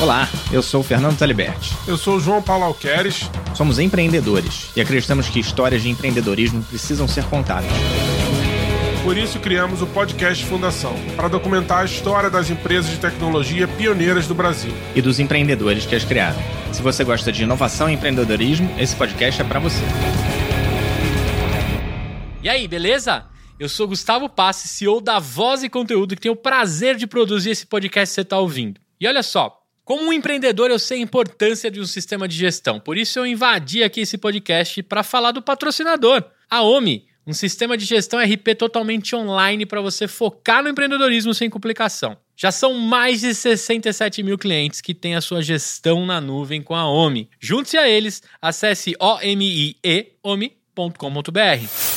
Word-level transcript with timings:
Olá, 0.00 0.26
eu 0.50 0.62
sou 0.62 0.80
o 0.80 0.82
Fernando 0.82 1.18
Taliberti. 1.18 1.76
Eu 1.86 1.94
sou 1.94 2.16
o 2.16 2.20
João 2.20 2.40
Paulo 2.40 2.64
Alqueres. 2.64 3.30
Somos 3.54 3.78
empreendedores 3.78 4.70
e 4.74 4.80
acreditamos 4.80 5.28
que 5.28 5.38
histórias 5.38 5.82
de 5.82 5.90
empreendedorismo 5.90 6.62
precisam 6.62 7.06
ser 7.06 7.24
contadas. 7.24 7.70
Por 9.04 9.18
isso 9.18 9.38
criamos 9.38 9.82
o 9.82 9.86
podcast 9.86 10.42
Fundação, 10.46 10.94
para 11.14 11.28
documentar 11.28 11.82
a 11.82 11.84
história 11.84 12.30
das 12.30 12.48
empresas 12.48 12.90
de 12.90 12.96
tecnologia 12.96 13.68
pioneiras 13.68 14.26
do 14.26 14.34
Brasil. 14.34 14.72
E 14.94 15.02
dos 15.02 15.20
empreendedores 15.20 15.84
que 15.84 15.94
as 15.94 16.02
criaram. 16.02 16.40
Se 16.72 16.80
você 16.80 17.04
gosta 17.04 17.30
de 17.30 17.42
inovação 17.42 17.90
e 17.90 17.92
empreendedorismo, 17.92 18.74
esse 18.78 18.96
podcast 18.96 19.42
é 19.42 19.44
para 19.44 19.60
você. 19.60 19.82
E 22.42 22.48
aí, 22.48 22.66
beleza? 22.66 23.26
Eu 23.58 23.68
sou 23.68 23.86
Gustavo 23.86 24.30
Passi, 24.30 24.66
CEO 24.66 24.98
da 24.98 25.18
Voz 25.18 25.62
e 25.62 25.68
Conteúdo, 25.68 26.14
que 26.14 26.22
tem 26.22 26.32
o 26.32 26.36
prazer 26.36 26.96
de 26.96 27.06
produzir 27.06 27.50
esse 27.50 27.66
podcast 27.66 28.12
que 28.12 28.14
você 28.14 28.20
está 28.22 28.38
ouvindo. 28.38 28.80
E 28.98 29.06
olha 29.06 29.22
só, 29.22 29.59
como 29.84 30.04
um 30.04 30.12
empreendedor, 30.12 30.70
eu 30.70 30.78
sei 30.78 30.98
a 30.98 31.02
importância 31.02 31.70
de 31.70 31.80
um 31.80 31.86
sistema 31.86 32.28
de 32.28 32.36
gestão. 32.36 32.78
Por 32.78 32.96
isso, 32.96 33.18
eu 33.18 33.26
invadi 33.26 33.82
aqui 33.82 34.00
esse 34.00 34.16
podcast 34.16 34.82
para 34.82 35.02
falar 35.02 35.32
do 35.32 35.42
patrocinador, 35.42 36.24
a 36.48 36.62
OMI, 36.62 37.06
um 37.26 37.32
sistema 37.32 37.76
de 37.76 37.84
gestão 37.84 38.20
RP 38.20 38.54
totalmente 38.56 39.14
online 39.14 39.66
para 39.66 39.80
você 39.80 40.08
focar 40.08 40.62
no 40.62 40.68
empreendedorismo 40.68 41.34
sem 41.34 41.50
complicação. 41.50 42.16
Já 42.36 42.50
são 42.50 42.74
mais 42.74 43.20
de 43.20 43.34
67 43.34 44.22
mil 44.22 44.38
clientes 44.38 44.80
que 44.80 44.94
têm 44.94 45.14
a 45.14 45.20
sua 45.20 45.42
gestão 45.42 46.06
na 46.06 46.20
nuvem 46.20 46.62
com 46.62 46.74
a 46.74 46.90
OMI. 46.90 47.28
Junte-se 47.38 47.76
a 47.76 47.88
eles, 47.88 48.22
acesse 48.40 48.94
omieomi.com.br. 48.98 51.89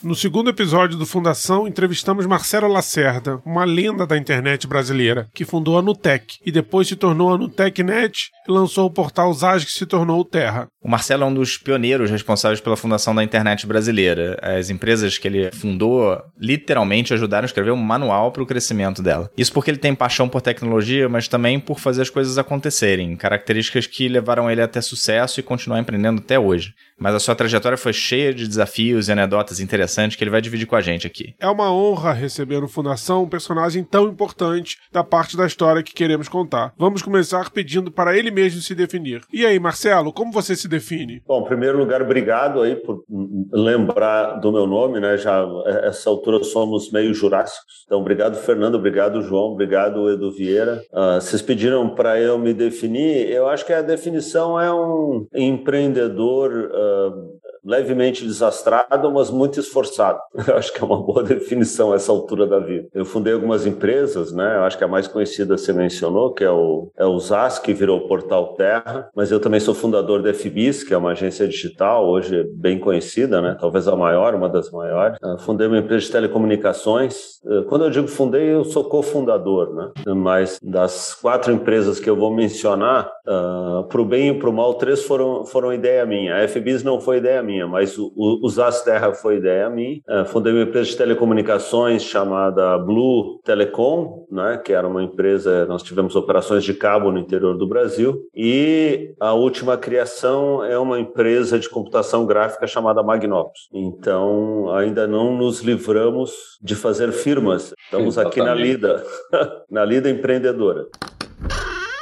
No 0.00 0.14
segundo 0.14 0.48
episódio 0.48 0.96
do 0.96 1.04
Fundação, 1.04 1.66
entrevistamos 1.66 2.24
Marcelo 2.24 2.68
Lacerda, 2.68 3.40
uma 3.44 3.64
lenda 3.64 4.06
da 4.06 4.16
internet 4.16 4.64
brasileira, 4.64 5.26
que 5.34 5.44
fundou 5.44 5.76
a 5.76 5.82
Nutec 5.82 6.36
e 6.46 6.52
depois 6.52 6.86
se 6.86 6.94
tornou 6.94 7.34
a 7.34 7.38
NutecNet 7.38 8.30
e 8.46 8.52
lançou 8.52 8.86
o 8.86 8.90
portal 8.92 9.32
Zaz 9.34 9.64
que 9.64 9.72
se 9.72 9.84
tornou 9.86 10.20
o 10.20 10.24
Terra. 10.24 10.68
O 10.80 10.88
Marcelo 10.88 11.24
é 11.24 11.26
um 11.26 11.34
dos 11.34 11.56
pioneiros 11.56 12.12
responsáveis 12.12 12.60
pela 12.60 12.76
fundação 12.76 13.12
da 13.12 13.24
internet 13.24 13.66
brasileira. 13.66 14.38
As 14.40 14.70
empresas 14.70 15.18
que 15.18 15.26
ele 15.26 15.50
fundou 15.50 16.16
literalmente 16.38 17.12
ajudaram 17.12 17.44
a 17.44 17.46
escrever 17.46 17.72
um 17.72 17.76
manual 17.76 18.30
para 18.30 18.42
o 18.42 18.46
crescimento 18.46 19.02
dela. 19.02 19.28
Isso 19.36 19.52
porque 19.52 19.70
ele 19.70 19.78
tem 19.78 19.96
paixão 19.96 20.28
por 20.28 20.40
tecnologia, 20.40 21.08
mas 21.08 21.26
também 21.26 21.58
por 21.58 21.80
fazer 21.80 22.02
as 22.02 22.10
coisas 22.10 22.38
acontecerem, 22.38 23.16
características 23.16 23.86
que 23.88 24.08
levaram 24.08 24.48
ele 24.48 24.62
a 24.62 24.68
ter 24.68 24.82
sucesso 24.82 25.40
e 25.40 25.42
continuar 25.42 25.80
empreendendo 25.80 26.20
até 26.20 26.38
hoje. 26.38 26.72
Mas 26.98 27.14
a 27.14 27.20
sua 27.20 27.34
trajetória 27.34 27.76
foi 27.76 27.92
cheia 27.92 28.32
de 28.32 28.46
desafios 28.46 29.08
e 29.08 29.12
anedotas 29.12 29.60
interessantes 29.60 29.87
que 30.16 30.24
ele 30.24 30.30
vai 30.30 30.40
dividir 30.40 30.66
com 30.66 30.76
a 30.76 30.80
gente 30.80 31.06
aqui. 31.06 31.34
É 31.40 31.48
uma 31.48 31.72
honra 31.72 32.12
receber 32.12 32.60
no 32.60 32.68
Fundação 32.68 33.24
um 33.24 33.28
personagem 33.28 33.82
tão 33.82 34.08
importante 34.08 34.76
da 34.92 35.02
parte 35.02 35.36
da 35.36 35.46
história 35.46 35.82
que 35.82 35.94
queremos 35.94 36.28
contar. 36.28 36.72
Vamos 36.76 37.02
começar 37.02 37.50
pedindo 37.50 37.90
para 37.90 38.16
ele 38.16 38.30
mesmo 38.30 38.60
se 38.60 38.74
definir. 38.74 39.22
E 39.32 39.44
aí, 39.44 39.58
Marcelo, 39.58 40.12
como 40.12 40.32
você 40.32 40.54
se 40.54 40.68
define? 40.68 41.22
Bom, 41.26 41.42
em 41.42 41.46
primeiro 41.46 41.78
lugar, 41.78 42.02
obrigado 42.02 42.62
aí 42.62 42.76
por 42.76 43.04
lembrar 43.52 44.38
do 44.40 44.52
meu 44.52 44.66
nome, 44.66 45.00
né? 45.00 45.16
Já 45.16 45.44
essa 45.84 46.08
altura 46.10 46.42
somos 46.44 46.90
meio 46.92 47.12
jurássicos. 47.14 47.84
Então, 47.86 48.00
obrigado, 48.00 48.36
Fernando, 48.36 48.76
obrigado, 48.76 49.22
João, 49.22 49.52
obrigado, 49.52 50.10
Edu 50.10 50.30
Vieira. 50.30 50.82
Uh, 50.92 51.20
vocês 51.20 51.42
pediram 51.42 51.88
para 51.94 52.20
eu 52.20 52.38
me 52.38 52.52
definir. 52.52 53.30
Eu 53.30 53.48
acho 53.48 53.64
que 53.64 53.72
a 53.72 53.82
definição 53.82 54.60
é 54.60 54.72
um 54.72 55.26
empreendedor. 55.34 56.52
Uh, 56.52 57.38
levemente 57.64 58.24
desastrado, 58.24 59.10
mas 59.10 59.30
muito 59.30 59.60
esforçado. 59.60 60.18
Eu 60.46 60.56
acho 60.56 60.72
que 60.72 60.82
é 60.82 60.84
uma 60.84 61.02
boa 61.02 61.22
definição 61.24 61.94
essa 61.94 62.12
altura 62.12 62.46
da 62.46 62.58
vida. 62.58 62.88
Eu 62.94 63.04
fundei 63.04 63.32
algumas 63.32 63.66
empresas, 63.66 64.32
né? 64.32 64.56
Eu 64.56 64.62
acho 64.62 64.78
que 64.78 64.84
a 64.84 64.88
mais 64.88 65.06
conhecida 65.06 65.56
você 65.56 65.72
mencionou, 65.72 66.32
que 66.32 66.44
é 66.44 66.50
o, 66.50 66.90
é 66.96 67.04
o 67.04 67.18
ZAS, 67.18 67.58
que 67.58 67.74
virou 67.74 67.98
o 67.98 68.08
Portal 68.08 68.54
Terra, 68.54 69.08
mas 69.14 69.30
eu 69.30 69.40
também 69.40 69.60
sou 69.60 69.74
fundador 69.74 70.22
da 70.22 70.32
FBIS, 70.32 70.82
que 70.82 70.94
é 70.94 70.96
uma 70.96 71.10
agência 71.10 71.46
digital, 71.46 72.08
hoje 72.08 72.44
bem 72.54 72.78
conhecida, 72.78 73.40
né? 73.40 73.56
Talvez 73.58 73.88
a 73.88 73.96
maior, 73.96 74.34
uma 74.34 74.48
das 74.48 74.70
maiores. 74.70 75.18
Eu 75.22 75.38
fundei 75.38 75.66
uma 75.66 75.78
empresa 75.78 76.06
de 76.06 76.12
telecomunicações. 76.12 77.38
Quando 77.68 77.84
eu 77.84 77.90
digo 77.90 78.08
fundei, 78.08 78.54
eu 78.54 78.64
sou 78.64 78.84
cofundador, 78.84 79.74
né? 79.74 79.90
Mas 80.14 80.58
das 80.62 81.14
quatro 81.14 81.52
empresas 81.52 82.00
que 82.00 82.08
eu 82.08 82.16
vou 82.16 82.34
mencionar, 82.34 83.10
uh, 83.26 83.84
para 83.84 84.00
o 84.00 84.04
bem 84.04 84.30
e 84.30 84.34
para 84.34 84.48
o 84.48 84.52
mal, 84.52 84.74
três 84.74 85.02
foram, 85.04 85.44
foram 85.44 85.72
ideia 85.72 86.04
minha. 86.06 86.36
A 86.36 86.48
FBIS 86.48 86.82
não 86.82 87.00
foi 87.00 87.18
ideia 87.18 87.42
minha, 87.48 87.66
mas 87.66 87.96
o, 87.96 88.12
o 88.14 88.40
usar 88.44 88.68
as 88.68 88.82
terras 88.84 89.20
foi 89.22 89.36
ideia 89.36 89.70
minha. 89.70 90.00
Uh, 90.06 90.24
fundei 90.26 90.52
uma 90.52 90.62
empresa 90.62 90.90
de 90.90 90.96
telecomunicações 90.96 92.02
chamada 92.02 92.76
Blue 92.78 93.40
Telecom, 93.42 94.26
né, 94.30 94.60
que 94.62 94.74
era 94.74 94.86
uma 94.86 95.02
empresa, 95.02 95.64
nós 95.64 95.82
tivemos 95.82 96.14
operações 96.14 96.62
de 96.62 96.74
cabo 96.74 97.10
no 97.10 97.18
interior 97.18 97.56
do 97.56 97.66
Brasil. 97.66 98.20
E 98.34 99.14
a 99.18 99.32
última 99.32 99.78
criação 99.78 100.62
é 100.62 100.78
uma 100.78 101.00
empresa 101.00 101.58
de 101.58 101.68
computação 101.68 102.26
gráfica 102.26 102.66
chamada 102.66 103.02
Magnopus. 103.02 103.68
Então, 103.72 104.70
ainda 104.74 105.06
não 105.06 105.34
nos 105.34 105.60
livramos 105.60 106.58
de 106.60 106.74
fazer 106.74 107.12
firmas. 107.12 107.72
Estamos 107.84 108.18
aqui 108.18 108.42
na 108.42 108.54
lida, 108.54 109.02
na 109.70 109.84
lida 109.84 110.10
empreendedora. 110.10 110.86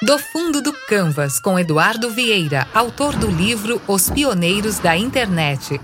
Do 0.02 0.18
Fundo 0.18 0.60
do 0.60 0.74
Canvas, 0.74 1.40
com 1.40 1.58
Eduardo 1.58 2.10
Vieira, 2.10 2.68
autor 2.74 3.16
do 3.16 3.28
livro 3.28 3.80
Os 3.88 4.10
Pioneiros 4.10 4.78
da 4.78 4.94
Internet. 4.94 5.80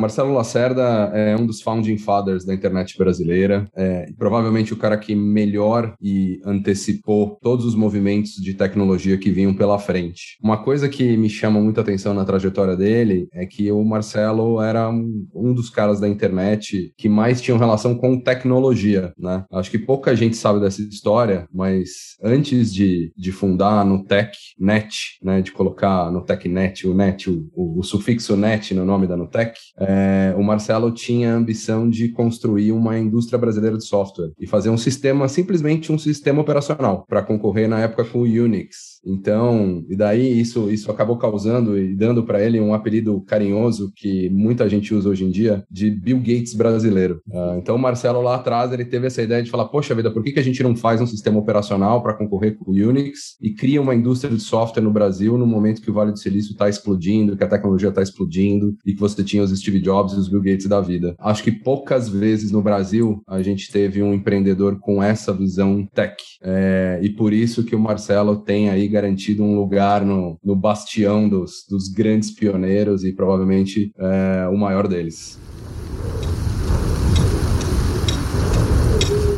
Marcelo 0.00 0.32
Lacerda 0.32 1.10
é 1.14 1.36
um 1.36 1.46
dos 1.46 1.60
founding 1.60 1.98
fathers 1.98 2.44
da 2.44 2.54
internet 2.54 2.96
brasileira, 2.96 3.68
é, 3.76 4.06
provavelmente 4.18 4.72
o 4.72 4.76
cara 4.76 4.96
que 4.96 5.14
melhor 5.14 5.94
e 6.00 6.40
antecipou 6.44 7.38
todos 7.42 7.64
os 7.64 7.74
movimentos 7.74 8.32
de 8.32 8.54
tecnologia 8.54 9.18
que 9.18 9.30
vinham 9.30 9.54
pela 9.54 9.78
frente. 9.78 10.38
Uma 10.42 10.56
coisa 10.56 10.88
que 10.88 11.16
me 11.16 11.28
chama 11.28 11.60
muita 11.60 11.82
atenção 11.82 12.14
na 12.14 12.24
trajetória 12.24 12.76
dele 12.76 13.28
é 13.32 13.44
que 13.44 13.70
o 13.70 13.84
Marcelo 13.84 14.60
era 14.60 14.88
um, 14.88 15.26
um 15.34 15.52
dos 15.52 15.68
caras 15.68 16.00
da 16.00 16.08
internet 16.08 16.92
que 16.96 17.08
mais 17.08 17.40
tinham 17.40 17.58
relação 17.58 17.94
com 17.94 18.20
tecnologia, 18.20 19.12
né? 19.18 19.44
Acho 19.52 19.70
que 19.70 19.78
pouca 19.78 20.16
gente 20.16 20.36
sabe 20.36 20.60
dessa 20.60 20.80
história, 20.80 21.46
mas 21.52 22.16
antes 22.22 22.72
de, 22.72 23.12
de 23.16 23.32
fundar 23.32 23.84
no 23.84 24.04
TechNet, 24.04 25.18
né, 25.22 25.42
de 25.42 25.52
colocar 25.52 26.10
no 26.10 26.24
TechNet 26.24 26.86
o 26.86 26.94
net, 26.94 27.28
o, 27.28 27.50
o, 27.54 27.80
o 27.80 27.82
sufixo 27.82 28.36
net 28.36 28.72
no 28.74 28.84
nome 28.84 29.06
da 29.06 29.16
Nutec, 29.16 29.58
é, 29.78 29.89
é, 29.90 30.34
o 30.36 30.42
Marcelo 30.42 30.92
tinha 30.92 31.32
a 31.32 31.36
ambição 31.36 31.88
de 31.88 32.08
construir 32.08 32.70
uma 32.70 32.98
indústria 32.98 33.38
brasileira 33.38 33.76
de 33.76 33.84
software 33.84 34.30
e 34.38 34.46
fazer 34.46 34.70
um 34.70 34.76
sistema, 34.76 35.26
simplesmente 35.28 35.90
um 35.90 35.98
sistema 35.98 36.40
operacional, 36.40 37.04
para 37.08 37.22
concorrer 37.22 37.68
na 37.68 37.80
época 37.80 38.04
com 38.04 38.20
o 38.20 38.22
Unix. 38.22 38.90
Então, 39.04 39.82
e 39.88 39.96
daí 39.96 40.40
isso, 40.40 40.70
isso 40.70 40.90
acabou 40.90 41.16
causando 41.16 41.78
e 41.78 41.96
dando 41.96 42.22
para 42.22 42.42
ele 42.44 42.60
um 42.60 42.74
apelido 42.74 43.20
carinhoso 43.22 43.90
que 43.96 44.28
muita 44.30 44.68
gente 44.68 44.94
usa 44.94 45.08
hoje 45.08 45.24
em 45.24 45.30
dia, 45.30 45.64
de 45.70 45.90
Bill 45.90 46.18
Gates 46.18 46.54
brasileiro. 46.54 47.20
Uh, 47.28 47.58
então, 47.58 47.76
o 47.76 47.78
Marcelo 47.78 48.20
lá 48.20 48.36
atrás, 48.36 48.72
ele 48.72 48.84
teve 48.84 49.06
essa 49.06 49.22
ideia 49.22 49.42
de 49.42 49.50
falar, 49.50 49.66
poxa 49.66 49.94
vida, 49.94 50.12
por 50.12 50.22
que, 50.22 50.32
que 50.32 50.40
a 50.40 50.44
gente 50.44 50.62
não 50.62 50.76
faz 50.76 51.00
um 51.00 51.06
sistema 51.06 51.38
operacional 51.38 52.02
para 52.02 52.14
concorrer 52.14 52.56
com 52.56 52.70
o 52.70 52.74
Unix 52.74 53.36
e 53.40 53.54
cria 53.54 53.80
uma 53.80 53.94
indústria 53.94 54.34
de 54.34 54.42
software 54.42 54.82
no 54.82 54.92
Brasil 54.92 55.36
no 55.38 55.46
momento 55.46 55.80
que 55.80 55.90
o 55.90 55.94
Vale 55.94 56.12
do 56.12 56.18
Silício 56.18 56.52
está 56.52 56.68
explodindo, 56.68 57.36
que 57.36 57.44
a 57.44 57.48
tecnologia 57.48 57.88
está 57.88 58.02
explodindo 58.02 58.74
e 58.84 58.92
que 58.92 59.00
você 59.00 59.24
tinha 59.24 59.42
os 59.42 59.50
Steve 59.70 59.80
Jobs 59.80 60.14
e 60.14 60.16
os 60.16 60.28
Bill 60.28 60.42
Gates 60.42 60.66
da 60.66 60.80
vida. 60.80 61.14
Acho 61.18 61.44
que 61.44 61.52
poucas 61.52 62.08
vezes 62.08 62.50
no 62.50 62.60
Brasil 62.60 63.22
a 63.26 63.40
gente 63.40 63.70
teve 63.70 64.02
um 64.02 64.12
empreendedor 64.12 64.78
com 64.80 65.02
essa 65.02 65.32
visão 65.32 65.86
tech. 65.94 66.16
É, 66.42 66.98
e 67.02 67.08
por 67.10 67.32
isso 67.32 67.64
que 67.64 67.76
o 67.76 67.80
Marcelo 67.80 68.36
tem 68.36 68.68
aí 68.68 68.88
garantido 68.88 69.44
um 69.44 69.54
lugar 69.54 70.04
no, 70.04 70.36
no 70.42 70.56
bastião 70.56 71.28
dos, 71.28 71.64
dos 71.68 71.88
grandes 71.88 72.32
pioneiros 72.32 73.04
e 73.04 73.14
provavelmente 73.14 73.92
é, 73.96 74.48
o 74.48 74.56
maior 74.56 74.88
deles. 74.88 75.38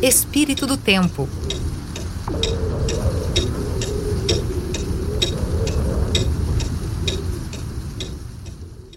Espírito 0.01 0.65
do 0.65 0.75
Tempo. 0.75 1.29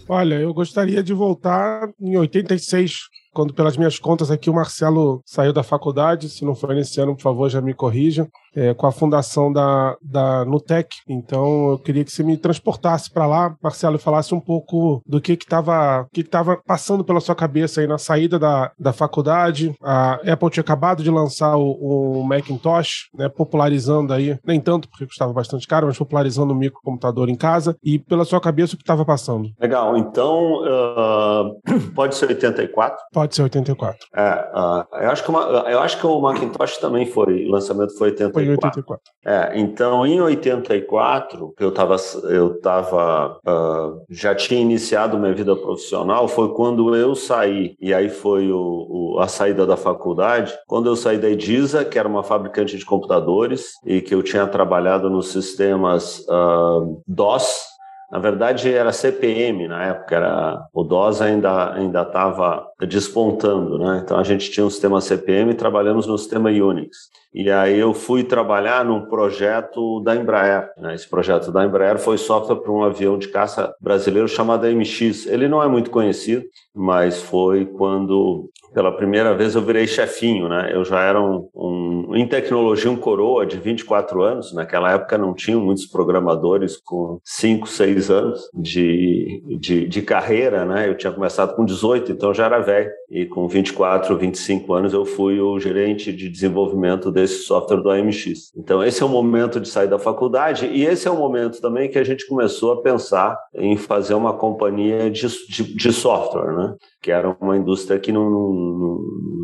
Olha, 0.08 0.36
eu 0.36 0.54
gostaria 0.54 1.02
de 1.02 1.12
voltar 1.12 1.90
em 2.00 2.16
86, 2.16 3.08
quando, 3.36 3.52
pelas 3.52 3.76
minhas 3.76 3.98
contas 3.98 4.30
aqui, 4.30 4.48
o 4.48 4.54
Marcelo 4.54 5.20
saiu 5.26 5.52
da 5.52 5.62
faculdade. 5.62 6.30
Se 6.30 6.42
não 6.42 6.54
foi 6.54 6.74
nesse 6.74 6.98
ano, 6.98 7.14
por 7.14 7.20
favor, 7.20 7.50
já 7.50 7.60
me 7.60 7.74
corrija 7.74 8.26
é, 8.56 8.72
com 8.72 8.86
a 8.86 8.92
fundação 8.92 9.52
da, 9.52 9.94
da 10.02 10.44
Nutec. 10.46 10.88
Então 11.06 11.72
eu 11.72 11.78
queria 11.78 12.02
que 12.02 12.10
você 12.10 12.22
me 12.22 12.38
transportasse 12.38 13.12
para 13.12 13.26
lá, 13.26 13.54
Marcelo, 13.62 13.96
e 13.96 14.00
falasse 14.00 14.34
um 14.34 14.40
pouco 14.40 15.02
do 15.06 15.20
que 15.20 15.34
estava 15.34 16.06
que 16.12 16.22
estava 16.22 16.56
passando 16.66 17.04
pela 17.04 17.20
sua 17.20 17.34
cabeça 17.34 17.82
aí 17.82 17.86
na 17.86 17.98
saída 17.98 18.38
da, 18.38 18.72
da 18.78 18.92
faculdade. 18.92 19.74
A 19.82 20.14
Apple 20.32 20.50
tinha 20.50 20.62
acabado 20.62 21.02
de 21.02 21.10
lançar 21.10 21.56
o, 21.56 22.20
o 22.20 22.24
Macintosh, 22.24 23.10
né, 23.14 23.28
popularizando 23.28 24.14
aí, 24.14 24.38
nem 24.44 24.58
tanto 24.58 24.88
porque 24.88 25.06
custava 25.06 25.32
bastante 25.32 25.66
caro, 25.66 25.86
mas 25.86 25.98
popularizando 25.98 26.54
o 26.54 26.56
microcomputador 26.56 27.28
em 27.28 27.36
casa. 27.36 27.76
E 27.84 27.98
pela 27.98 28.24
sua 28.24 28.40
cabeça 28.40 28.74
o 28.74 28.76
que 28.78 28.82
estava 28.82 29.04
passando? 29.04 29.50
Legal, 29.60 29.96
então 29.98 30.62
uh, 30.62 31.60
pode 31.94 32.14
ser 32.14 32.28
84? 32.28 32.96
Pode 33.12 33.25
Pode 33.26 33.34
ser 33.34 33.42
84. 33.42 34.06
É, 34.14 34.50
uh, 34.54 35.02
eu, 35.02 35.10
acho 35.10 35.24
que 35.24 35.30
uma, 35.30 35.40
eu 35.68 35.80
acho 35.80 35.98
que 35.98 36.06
o 36.06 36.20
Macintosh 36.20 36.76
também 36.78 37.06
foi, 37.06 37.46
o 37.46 37.50
lançamento 37.50 37.96
foi 37.98 38.10
84. 38.10 38.32
Foi 38.32 38.44
em 38.44 38.50
84. 38.50 39.12
É, 39.26 39.58
então 39.58 40.06
em 40.06 40.20
84, 40.20 41.54
eu 41.58 41.72
tava, 41.72 41.96
eu 42.30 42.60
tava, 42.60 43.40
uh, 43.44 44.00
já 44.08 44.32
tinha 44.32 44.60
iniciado 44.60 45.18
minha 45.18 45.34
vida 45.34 45.56
profissional, 45.56 46.28
foi 46.28 46.54
quando 46.54 46.94
eu 46.94 47.16
saí, 47.16 47.76
e 47.80 47.92
aí 47.92 48.08
foi 48.08 48.52
o, 48.52 49.16
o, 49.16 49.18
a 49.18 49.26
saída 49.26 49.66
da 49.66 49.76
faculdade, 49.76 50.56
quando 50.68 50.86
eu 50.86 50.94
saí 50.94 51.18
da 51.18 51.28
Edisa, 51.28 51.84
que 51.84 51.98
era 51.98 52.08
uma 52.08 52.22
fabricante 52.22 52.78
de 52.78 52.84
computadores, 52.84 53.72
e 53.84 54.00
que 54.00 54.14
eu 54.14 54.22
tinha 54.22 54.46
trabalhado 54.46 55.10
nos 55.10 55.32
sistemas 55.32 56.20
uh, 56.28 57.02
DOS, 57.08 57.75
na 58.10 58.18
verdade, 58.18 58.72
era 58.72 58.92
CPM 58.92 59.66
na 59.66 59.84
época, 59.84 60.14
era, 60.14 60.66
o 60.72 60.84
DOS 60.84 61.20
ainda 61.20 61.74
ainda 61.74 62.02
estava 62.02 62.66
despontando, 62.88 63.78
né? 63.78 64.00
Então 64.04 64.18
a 64.18 64.22
gente 64.22 64.50
tinha 64.50 64.64
um 64.64 64.70
sistema 64.70 65.00
CPM 65.00 65.52
e 65.52 65.56
trabalhamos 65.56 66.06
no 66.06 66.16
sistema 66.16 66.50
Unix. 66.50 67.10
E 67.36 67.50
aí 67.50 67.78
eu 67.78 67.92
fui 67.92 68.24
trabalhar 68.24 68.82
num 68.82 69.02
projeto 69.02 70.00
da 70.00 70.16
Embraer. 70.16 70.70
Né? 70.78 70.94
Esse 70.94 71.06
projeto 71.06 71.52
da 71.52 71.66
Embraer 71.66 71.98
foi 71.98 72.16
software 72.16 72.56
para 72.56 72.72
um 72.72 72.82
avião 72.82 73.18
de 73.18 73.28
caça 73.28 73.74
brasileiro 73.78 74.26
chamado 74.26 74.66
MX. 74.66 75.26
Ele 75.26 75.46
não 75.46 75.62
é 75.62 75.68
muito 75.68 75.90
conhecido, 75.90 76.46
mas 76.74 77.20
foi 77.20 77.66
quando 77.66 78.48
pela 78.76 78.92
primeira 78.94 79.34
vez 79.34 79.54
eu 79.54 79.62
virei 79.62 79.86
chefinho, 79.86 80.50
né? 80.50 80.70
Eu 80.70 80.84
já 80.84 81.00
era 81.00 81.18
um, 81.18 81.48
um, 81.54 82.14
em 82.14 82.28
tecnologia 82.28 82.90
um 82.90 82.96
coroa 82.96 83.46
de 83.46 83.58
24 83.58 84.20
anos. 84.22 84.52
Naquela 84.52 84.92
época 84.92 85.16
não 85.16 85.32
tinham 85.32 85.62
muitos 85.62 85.86
programadores 85.86 86.76
com 86.76 87.18
5, 87.24 87.66
6 87.66 88.10
anos 88.10 88.50
de, 88.52 89.42
de, 89.58 89.88
de 89.88 90.02
carreira, 90.02 90.66
né? 90.66 90.88
Eu 90.90 90.94
tinha 90.94 91.10
começado 91.10 91.56
com 91.56 91.64
18, 91.64 92.12
então 92.12 92.34
já 92.34 92.44
era 92.44 92.60
velho. 92.60 92.90
E 93.10 93.24
com 93.24 93.48
24, 93.48 94.14
25 94.14 94.74
anos 94.74 94.92
eu 94.92 95.06
fui 95.06 95.40
o 95.40 95.58
gerente 95.58 96.12
de 96.12 96.28
desenvolvimento 96.28 97.10
desse 97.10 97.25
software 97.26 97.82
do 97.82 97.90
AMX. 97.90 98.52
Então 98.56 98.82
esse 98.82 99.02
é 99.02 99.06
o 99.06 99.08
momento 99.08 99.60
de 99.60 99.68
sair 99.68 99.88
da 99.88 99.98
faculdade 99.98 100.66
e 100.66 100.84
esse 100.84 101.06
é 101.06 101.10
o 101.10 101.16
momento 101.16 101.60
também 101.60 101.88
que 101.88 101.98
a 101.98 102.04
gente 102.04 102.26
começou 102.26 102.72
a 102.72 102.82
pensar 102.82 103.38
em 103.54 103.76
fazer 103.76 104.14
uma 104.14 104.32
companhia 104.34 105.10
de, 105.10 105.26
de, 105.48 105.74
de 105.74 105.92
software, 105.92 106.56
né? 106.56 106.74
Que 107.02 107.10
era 107.10 107.36
uma 107.40 107.56
indústria 107.56 107.98
que 107.98 108.12
não, 108.12 108.28
não 108.28 109.00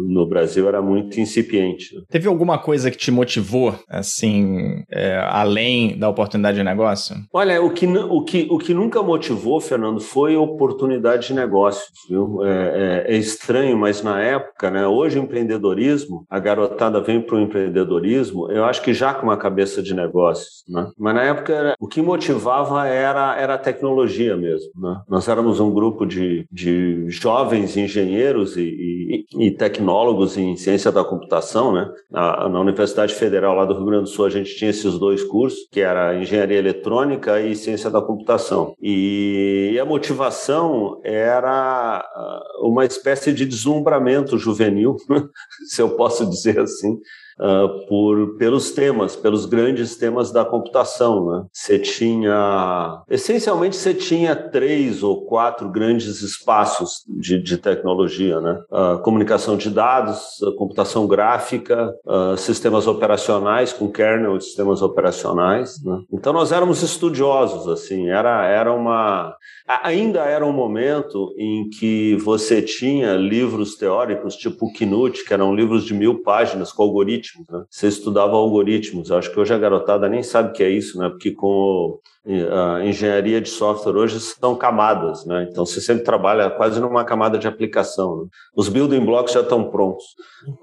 no, 0.08 0.26
Brasil 0.26 0.68
era 0.68 0.80
muito 0.80 1.20
incipiente. 1.20 1.94
Né? 1.94 2.02
Teve 2.08 2.28
alguma 2.28 2.58
coisa 2.58 2.90
que 2.90 2.96
te 2.96 3.10
motivou, 3.10 3.74
assim, 3.88 4.82
é, 4.90 5.18
além 5.28 5.98
da 5.98 6.08
oportunidade 6.08 6.58
de 6.58 6.64
negócio? 6.64 7.16
Olha, 7.32 7.62
o 7.62 7.70
que, 7.70 7.86
o, 7.86 8.22
que, 8.22 8.46
o 8.50 8.58
que 8.58 8.74
nunca 8.74 9.02
motivou, 9.02 9.60
Fernando, 9.60 10.00
foi 10.00 10.36
oportunidade 10.36 11.28
de 11.28 11.34
negócio. 11.34 11.82
Viu? 12.08 12.44
É, 12.44 13.04
é, 13.08 13.14
é 13.14 13.16
estranho, 13.16 13.76
mas 13.76 14.02
na 14.02 14.20
época, 14.20 14.70
né, 14.70 14.86
hoje 14.86 15.18
o 15.18 15.22
empreendedorismo, 15.22 16.24
a 16.28 16.38
garotada 16.38 17.00
vem 17.00 17.20
para 17.20 17.36
o 17.36 17.40
empreendedorismo, 17.40 18.50
eu 18.50 18.64
acho 18.64 18.82
que 18.82 18.94
já 18.94 19.14
com 19.14 19.26
uma 19.26 19.36
cabeça 19.36 19.82
de 19.82 19.94
negócios. 19.94 20.64
Né? 20.68 20.88
Mas 20.98 21.14
na 21.14 21.22
época, 21.22 21.74
o 21.80 21.86
que 21.86 22.00
motivava 22.00 22.86
era, 22.86 23.36
era 23.36 23.54
a 23.54 23.58
tecnologia 23.58 24.36
mesmo. 24.36 24.70
Né? 24.76 25.00
Nós 25.08 25.28
éramos 25.28 25.60
um 25.60 25.72
grupo 25.72 26.06
de, 26.06 26.46
de 26.50 27.04
jovens 27.08 27.76
engenheiros 27.76 28.56
e, 28.56 28.62
e 28.62 29.12
e, 29.38 29.50
tecnólogos 29.50 29.91
em 30.36 30.56
ciência 30.56 30.90
da 30.90 31.04
computação, 31.04 31.72
né? 31.72 31.90
Na, 32.10 32.48
na, 32.48 32.60
Universidade 32.60 33.14
Federal 33.14 33.54
lá 33.54 33.64
do 33.64 33.74
Rio 33.74 33.84
Grande 33.84 34.04
do 34.04 34.08
Sul 34.08 34.26
a 34.26 34.30
gente 34.30 34.56
tinha 34.56 34.70
esses 34.70 34.98
dois 34.98 35.22
cursos, 35.24 35.60
que 35.70 35.80
era 35.80 36.16
engenharia 36.16 36.58
eletrônica 36.58 37.40
e 37.40 37.54
ciência 37.54 37.90
da 37.90 38.00
computação. 38.00 38.74
E, 38.80 39.70
e 39.74 39.80
a 39.80 39.84
motivação 39.84 41.00
era 41.04 41.98
ah, 41.98 42.42
uma 42.60 42.84
espécie 42.84 43.32
de 43.32 43.44
deslumbramento 43.44 44.38
juvenil, 44.38 44.96
se 45.68 45.82
eu 45.82 45.90
posso 45.90 46.24
dizer 46.26 46.60
assim, 46.60 46.98
uh, 47.38 47.86
por, 47.86 48.36
pelos 48.36 48.72
temas, 48.72 49.16
pelos 49.16 49.46
grandes 49.46 49.96
temas 49.96 50.32
da 50.32 50.44
computação. 50.44 51.26
Né? 51.26 51.44
Você 51.52 51.78
tinha, 51.78 53.02
essencialmente, 53.08 53.76
você 53.76 53.94
tinha 53.94 54.34
três 54.34 55.02
ou 55.02 55.24
quatro 55.26 55.70
grandes 55.70 56.22
espaços 56.22 57.04
de, 57.08 57.42
de 57.42 57.56
tecnologia, 57.58 58.40
né? 58.40 58.60
Uh, 58.70 58.98
comunicação 59.02 59.56
de 59.56 59.70
dados, 59.70 60.38
computação 60.56 61.06
gráfica, 61.06 61.92
uh, 62.06 62.36
sistemas 62.36 62.86
operacionais 62.86 63.72
com 63.72 63.90
kernel 63.90 64.38
de 64.38 64.44
sistemas 64.44 64.82
operacionais. 64.82 65.82
Né? 65.84 66.00
Então 66.12 66.32
nós 66.32 66.52
éramos 66.52 66.82
estudiosos, 66.82 67.68
assim, 67.68 68.08
era, 68.08 68.46
era 68.46 68.72
uma, 68.72 69.34
ainda 69.82 70.20
era 70.20 70.44
um 70.44 70.52
momento 70.52 71.34
em 71.38 71.68
que 71.68 72.16
você 72.16 72.60
tinha 72.62 73.14
livros 73.16 73.76
teóricos 73.76 74.36
tipo 74.36 74.72
Knut, 74.72 75.24
que 75.24 75.32
eram 75.32 75.54
livros 75.54 75.84
de 75.84 75.94
mil 75.94 76.22
páginas 76.22 76.72
com 76.72 76.82
algoritmos 76.82 77.21
algoritmos, 77.22 77.46
né? 77.48 77.64
Você 77.70 77.88
estudava 77.88 78.34
algoritmos. 78.36 79.10
Acho 79.10 79.32
que 79.32 79.38
hoje 79.38 79.54
a 79.54 79.58
garotada 79.58 80.08
nem 80.08 80.22
sabe 80.22 80.50
o 80.50 80.52
que 80.52 80.62
é 80.62 80.70
isso, 80.70 80.98
né? 80.98 81.08
Porque 81.08 81.32
com 81.32 81.98
a 82.24 82.84
engenharia 82.84 83.40
de 83.40 83.48
software 83.48 83.96
hoje 83.96 84.20
são 84.20 84.54
camadas, 84.54 85.26
né? 85.26 85.48
Então 85.50 85.66
você 85.66 85.80
sempre 85.80 86.04
trabalha 86.04 86.48
quase 86.50 86.80
numa 86.80 87.04
camada 87.04 87.36
de 87.36 87.48
aplicação. 87.48 88.22
Né? 88.22 88.28
Os 88.54 88.68
building 88.68 89.04
blocks 89.04 89.34
já 89.34 89.40
estão 89.40 89.70
prontos. 89.70 90.04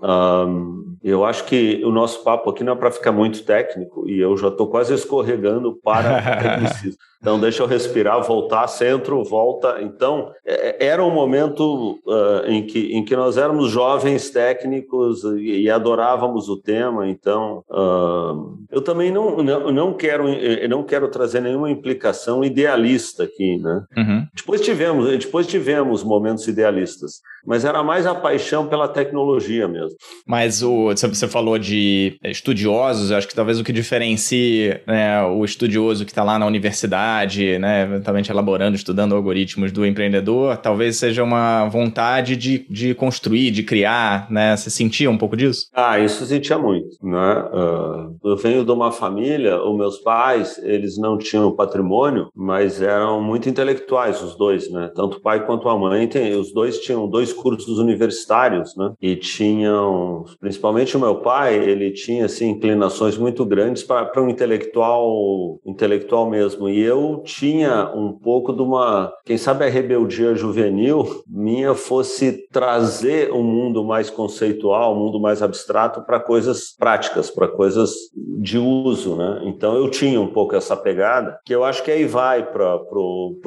Um, 0.02 0.96
eu 1.04 1.26
acho 1.26 1.44
que 1.46 1.82
o 1.84 1.92
nosso 1.92 2.24
papo 2.24 2.50
aqui 2.50 2.64
não 2.64 2.74
é 2.74 2.76
para 2.76 2.92
ficar 2.92 3.12
muito 3.12 3.44
técnico 3.44 4.08
e 4.08 4.20
eu 4.20 4.38
já 4.38 4.48
estou 4.48 4.68
quase 4.68 4.94
escorregando 4.94 5.78
para 5.84 6.22
tecnicismo. 6.38 6.98
Então, 7.22 7.38
deixa 7.38 7.62
eu 7.62 7.68
respirar, 7.68 8.24
voltar, 8.24 8.66
centro, 8.68 9.22
volta. 9.26 9.80
Então, 9.82 10.32
é, 10.46 10.70
é, 10.70 10.88
era 10.88 11.04
um 11.04 11.12
momento 11.12 12.00
uh, 12.08 12.46
em, 12.48 12.66
que, 12.66 12.94
em 12.94 13.04
que 13.04 13.14
nós 13.14 13.38
éramos 13.38 13.70
jovens 13.70 14.30
técnicos 14.30 15.26
e, 15.26 15.64
e 15.64 15.70
adorávamos 15.70 16.48
o 16.48 16.56
tema. 16.56 17.10
Então, 17.10 17.62
uh, 17.70 18.58
eu 18.72 18.82
também 18.82 19.12
não, 19.12 19.44
não, 19.44 19.70
não, 19.70 19.94
quero, 19.94 20.28
não 20.70 20.82
quero 20.82 21.10
trazer 21.10 21.42
nenhuma 21.50 21.70
implicação 21.70 22.44
idealista 22.44 23.24
aqui, 23.24 23.58
né? 23.58 23.84
Uhum. 23.98 24.28
Depois, 24.34 24.62
tivemos, 24.62 25.18
depois 25.20 25.48
tivemos 25.48 26.04
momentos 26.04 26.48
idealistas, 26.48 27.22
mas 27.50 27.66
era 27.66 27.82
mais 27.82 28.06
a 28.06 28.14
paixão 28.14 28.68
pela 28.68 28.88
tecnologia 28.88 29.68
mesmo. 29.68 29.98
Mas 30.28 30.62
o, 30.62 30.90
você 30.94 31.28
falou 31.28 31.58
de 31.58 32.16
estudiosos, 32.24 33.12
acho 33.12 33.28
que 33.28 33.34
talvez 33.34 33.60
o 33.60 33.64
que 33.64 33.74
diferencie 33.74 34.80
né, 34.86 35.24
o 35.24 35.44
estudioso 35.44 36.06
que 36.06 36.12
está 36.12 36.24
lá 36.24 36.38
na 36.38 36.46
universidade 36.46 37.58
né, 37.58 37.84
eventualmente 37.84 38.32
elaborando, 38.32 38.76
estudando 38.76 39.16
algoritmos 39.16 39.72
do 39.72 39.84
empreendedor, 39.84 40.58
talvez 40.58 40.98
seja 40.98 41.24
uma 41.24 41.68
vontade 41.68 42.36
de, 42.36 42.68
de 42.70 42.94
construir, 42.94 43.50
de 43.50 43.64
criar, 43.64 44.30
né? 44.30 44.56
Você 44.56 44.70
sentia 44.70 45.10
um 45.10 45.18
pouco 45.18 45.36
disso? 45.36 45.68
Ah, 45.74 46.00
isso 46.00 46.26
sentia 46.26 46.58
muito, 46.58 46.90
né? 47.02 47.46
Uh, 47.52 48.30
eu 48.30 48.38
venho 48.38 48.64
de 48.64 48.72
uma 48.72 48.92
família, 48.92 49.60
os 49.60 49.76
meus 49.76 49.98
pais, 49.98 50.60
eles 50.64 50.98
não 50.98 51.18
tinham 51.18 51.56
patrimônio, 51.56 52.30
mas 52.36 52.82
eram 52.82 53.22
muito 53.22 53.50
intelectuais 53.50 54.22
os 54.22 54.38
dois, 54.38 54.70
né? 54.72 54.92
Tanto 54.96 55.18
o 55.18 55.22
pai 55.22 55.46
quanto 55.46 55.68
a 55.68 55.78
mãe, 55.78 56.08
tem, 56.08 56.36
os 56.36 56.54
dois 56.54 56.78
tinham 56.80 57.08
dois 57.08 57.34
cursos 57.42 57.80
universitários, 57.80 58.76
né? 58.76 58.94
E 59.02 59.16
tinham, 59.16 60.26
principalmente 60.40 60.96
o 60.96 61.00
meu 61.00 61.16
pai, 61.16 61.56
ele 61.56 61.92
tinha 61.92 62.26
assim 62.26 62.50
inclinações 62.50 63.18
muito 63.18 63.46
grandes 63.46 63.84
para 63.84 64.22
um 64.22 64.30
intelectual, 64.30 65.60
intelectual 65.66 66.30
mesmo. 66.30 66.70
E 66.70 66.80
eu 66.80 67.22
tinha 67.26 67.92
um 67.96 68.14
pouco 68.14 68.54
de 68.54 68.62
uma, 68.62 69.12
quem 69.26 69.38
sabe 69.38 69.66
a 69.66 69.70
rebeldia 69.70 70.36
juvenil 70.36 71.24
minha 71.28 71.74
fosse 71.74 72.48
trazer 72.52 73.32
um 73.32 73.44
mundo 73.44 73.84
mais 73.84 74.10
conceitual, 74.10 74.96
um 74.96 75.00
mundo 75.00 75.20
mais 75.20 75.42
abstrato 75.42 76.02
para 76.06 76.20
coisas 76.20 76.76
práticas, 76.78 77.30
para 77.30 77.48
coisas 77.48 77.92
de 78.40 78.58
uso, 78.58 79.16
né? 79.16 79.42
Então 79.46 79.76
eu 79.76 79.90
tinha 79.90 80.20
um 80.20 80.28
pouco 80.28 80.56
essa 80.56 80.76
pegada 80.76 81.40
que 81.46 81.54
eu 81.54 81.64
acho 81.64 81.84
que 81.84 81.92
aí 81.92 82.06
vai 82.06 82.46
para 82.46 82.78
pro, 82.80 83.40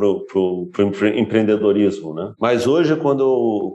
empreendedorismo, 1.14 2.14
né? 2.14 2.32
Mas 2.38 2.66
hoje 2.66 2.96
quando 2.96 3.71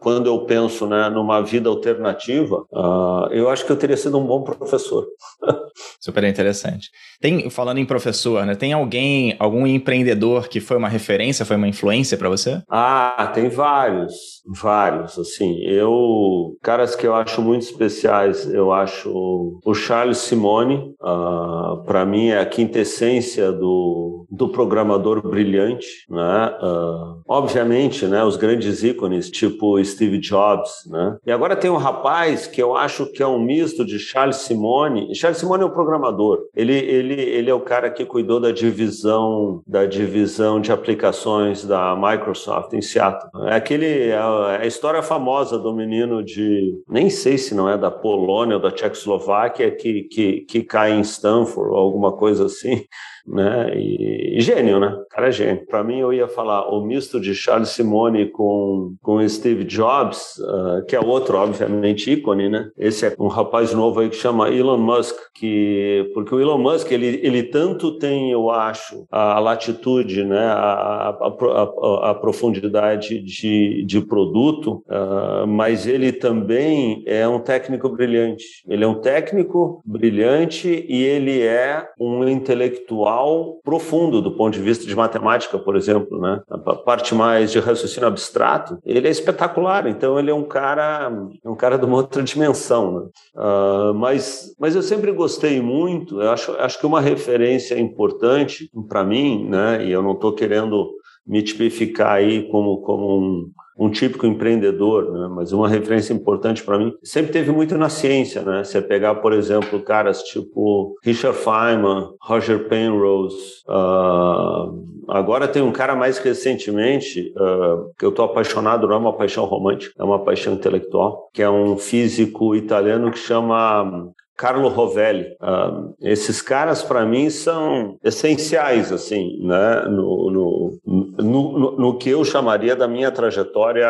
quando 0.00 0.26
eu 0.26 0.44
penso 0.44 0.86
né, 0.86 1.08
numa 1.08 1.40
vida 1.40 1.68
alternativa, 1.68 2.64
uh, 2.72 3.26
eu 3.30 3.48
acho 3.48 3.64
que 3.64 3.72
eu 3.72 3.76
teria 3.76 3.96
sido 3.96 4.18
um 4.18 4.26
bom 4.26 4.42
professor. 4.42 5.06
Super 6.00 6.24
interessante. 6.24 6.90
Tem 7.20 7.48
falando 7.50 7.78
em 7.78 7.84
professor, 7.84 8.44
né? 8.44 8.54
Tem 8.54 8.72
alguém 8.72 9.36
algum 9.38 9.66
empreendedor 9.66 10.48
que 10.48 10.60
foi 10.60 10.76
uma 10.76 10.88
referência, 10.88 11.44
foi 11.44 11.56
uma 11.56 11.68
influência 11.68 12.16
para 12.16 12.28
você? 12.28 12.62
Ah, 12.68 13.30
tem 13.34 13.48
vários, 13.48 14.42
vários. 14.60 15.18
Assim, 15.18 15.60
eu 15.64 16.56
caras 16.62 16.94
que 16.94 17.06
eu 17.06 17.14
acho 17.14 17.42
muito 17.42 17.62
especiais, 17.62 18.52
eu 18.52 18.72
acho 18.72 19.60
o 19.64 19.74
Charles 19.74 20.18
Simone. 20.18 20.94
Uh, 21.00 21.84
para 21.84 22.04
mim 22.04 22.28
é 22.28 22.38
a 22.38 22.46
quintessência 22.46 23.52
do 23.52 24.10
do 24.30 24.48
programador 24.48 25.28
brilhante, 25.28 25.86
né? 26.08 26.56
Uh, 26.62 27.20
obviamente, 27.28 28.06
né? 28.06 28.22
Os 28.22 28.36
grandes 28.36 28.84
ícones, 28.84 29.28
tipo 29.40 29.82
Steve 29.82 30.18
Jobs, 30.18 30.70
né? 30.86 31.16
E 31.26 31.32
agora 31.32 31.56
tem 31.56 31.70
um 31.70 31.76
rapaz 31.76 32.46
que 32.46 32.62
eu 32.62 32.76
acho 32.76 33.06
que 33.06 33.22
é 33.22 33.26
um 33.26 33.38
misto 33.38 33.84
de 33.84 33.98
Charles 33.98 34.36
Simone. 34.36 35.14
Charles 35.14 35.38
Simone 35.38 35.62
é 35.62 35.66
um 35.66 35.70
programador. 35.70 36.40
Ele, 36.54 36.74
ele, 36.74 37.14
ele 37.14 37.50
é 37.50 37.54
o 37.54 37.60
cara 37.60 37.90
que 37.90 38.04
cuidou 38.04 38.38
da 38.38 38.52
divisão 38.52 39.62
da 39.66 39.86
divisão 39.86 40.60
de 40.60 40.72
aplicações 40.72 41.64
da 41.64 41.96
Microsoft 41.96 42.72
em 42.74 42.82
Seattle. 42.82 43.48
É 43.48 43.54
aquele 43.54 44.08
é 44.10 44.18
a 44.60 44.66
história 44.66 45.02
famosa 45.02 45.58
do 45.58 45.74
menino 45.74 46.22
de 46.22 46.74
nem 46.88 47.08
sei 47.08 47.38
se 47.38 47.54
não 47.54 47.68
é 47.68 47.78
da 47.78 47.90
Polônia 47.90 48.56
ou 48.56 48.62
da 48.62 48.70
Tchecoslováquia 48.70 49.70
que, 49.70 50.02
que, 50.04 50.40
que 50.42 50.62
cai 50.62 50.92
em 50.92 51.00
Stanford 51.00 51.70
ou 51.70 51.76
alguma 51.76 52.12
coisa 52.12 52.46
assim 52.46 52.84
né? 53.30 53.72
E, 53.76 54.38
e 54.38 54.40
gênio, 54.40 54.80
né? 54.80 54.88
O 54.88 55.08
cara 55.08 55.28
é 55.28 55.32
gênio. 55.32 55.66
Para 55.66 55.84
mim, 55.84 55.98
eu 55.98 56.12
ia 56.12 56.28
falar 56.28 56.68
o 56.68 56.84
misto 56.84 57.20
de 57.20 57.34
Charles 57.34 57.70
Simone 57.70 58.26
com, 58.26 58.94
com 59.02 59.26
Steve 59.28 59.64
Jobs, 59.64 60.38
uh, 60.38 60.84
que 60.86 60.96
é 60.96 61.00
outro, 61.00 61.38
obviamente, 61.38 62.10
ícone, 62.10 62.48
né? 62.48 62.68
Esse 62.76 63.06
é 63.06 63.14
um 63.18 63.28
rapaz 63.28 63.72
novo 63.72 64.00
aí 64.00 64.08
que 64.08 64.16
chama 64.16 64.50
Elon 64.50 64.78
Musk, 64.78 65.16
que 65.34 66.10
porque 66.14 66.34
o 66.34 66.40
Elon 66.40 66.58
Musk 66.58 66.90
ele, 66.90 67.20
ele 67.22 67.44
tanto 67.44 67.98
tem, 67.98 68.30
eu 68.30 68.50
acho, 68.50 69.06
a 69.10 69.38
latitude, 69.38 70.24
né? 70.24 70.46
A, 70.46 71.10
a, 71.10 71.28
a, 71.28 72.10
a 72.10 72.14
profundidade 72.14 73.20
de, 73.22 73.84
de 73.84 74.00
produto, 74.00 74.82
uh, 74.88 75.46
mas 75.46 75.86
ele 75.86 76.12
também 76.12 77.02
é 77.06 77.26
um 77.28 77.38
técnico 77.38 77.88
brilhante. 77.88 78.44
Ele 78.68 78.84
é 78.84 78.88
um 78.88 79.00
técnico 79.00 79.80
brilhante 79.84 80.84
e 80.88 81.02
ele 81.04 81.42
é 81.42 81.86
um 81.98 82.26
intelectual 82.26 83.19
profundo 83.64 84.20
do 84.20 84.36
ponto 84.36 84.54
de 84.54 84.60
vista 84.60 84.86
de 84.86 84.94
matemática, 84.94 85.58
por 85.58 85.76
exemplo, 85.76 86.20
né? 86.20 86.40
A 86.48 86.58
parte 86.58 87.14
mais 87.14 87.50
de 87.50 87.58
raciocínio 87.58 88.08
abstrato, 88.08 88.78
ele 88.84 89.06
é 89.06 89.10
espetacular. 89.10 89.86
Então 89.86 90.18
ele 90.18 90.30
é 90.30 90.34
um 90.34 90.44
cara, 90.44 91.10
um 91.44 91.54
cara 91.54 91.78
de 91.78 91.84
uma 91.84 91.98
outra 91.98 92.22
dimensão, 92.22 92.92
né? 92.92 93.06
Uh, 93.36 93.94
mas, 93.94 94.54
mas 94.58 94.74
eu 94.74 94.82
sempre 94.82 95.12
gostei 95.12 95.60
muito. 95.60 96.20
Eu 96.20 96.30
acho, 96.30 96.52
acho 96.52 96.78
que 96.78 96.86
uma 96.86 97.00
referência 97.00 97.78
importante 97.78 98.70
para 98.88 99.04
mim, 99.04 99.48
né? 99.48 99.84
E 99.84 99.90
eu 99.90 100.02
não 100.02 100.12
estou 100.12 100.34
querendo 100.34 100.90
me 101.26 101.42
tipificar 101.42 102.12
aí 102.12 102.48
como 102.48 102.80
como 102.82 103.18
um 103.18 103.50
um 103.80 103.88
típico 103.88 104.26
empreendedor, 104.26 105.10
né? 105.10 105.28
mas 105.34 105.52
uma 105.52 105.66
referência 105.66 106.12
importante 106.12 106.62
para 106.62 106.78
mim 106.78 106.92
sempre 107.02 107.32
teve 107.32 107.50
muito 107.50 107.78
na 107.78 107.88
ciência, 107.88 108.42
né? 108.42 108.62
Você 108.62 108.82
pegar, 108.82 109.14
por 109.16 109.32
exemplo, 109.32 109.80
caras 109.80 110.22
tipo 110.24 110.98
Richard 111.02 111.38
Feynman, 111.38 112.10
Roger 112.20 112.68
Penrose, 112.68 113.62
uh, 113.66 114.84
agora 115.08 115.48
tem 115.48 115.62
um 115.62 115.72
cara 115.72 115.96
mais 115.96 116.18
recentemente 116.18 117.32
uh, 117.36 117.90
que 117.98 118.04
eu 118.04 118.10
estou 118.10 118.26
apaixonado, 118.26 118.86
não 118.86 118.96
é 118.96 118.98
uma 118.98 119.16
paixão 119.16 119.46
romântica, 119.46 119.94
é 119.98 120.04
uma 120.04 120.22
paixão 120.22 120.52
intelectual, 120.52 121.30
que 121.32 121.42
é 121.42 121.48
um 121.48 121.78
físico 121.78 122.54
italiano 122.54 123.10
que 123.10 123.18
chama 123.18 124.12
Carlo 124.40 124.68
Rovelli. 124.68 125.36
Uh, 125.38 125.94
esses 126.00 126.40
caras, 126.40 126.82
para 126.82 127.04
mim, 127.04 127.28
são 127.28 127.98
essenciais, 128.02 128.90
assim, 128.90 129.38
né, 129.42 129.82
no, 129.90 130.30
no, 130.30 130.78
no, 131.22 131.76
no, 131.76 131.98
que 131.98 132.08
eu 132.08 132.24
chamaria 132.24 132.74
da 132.74 132.88
minha 132.88 133.10
trajetória 133.10 133.86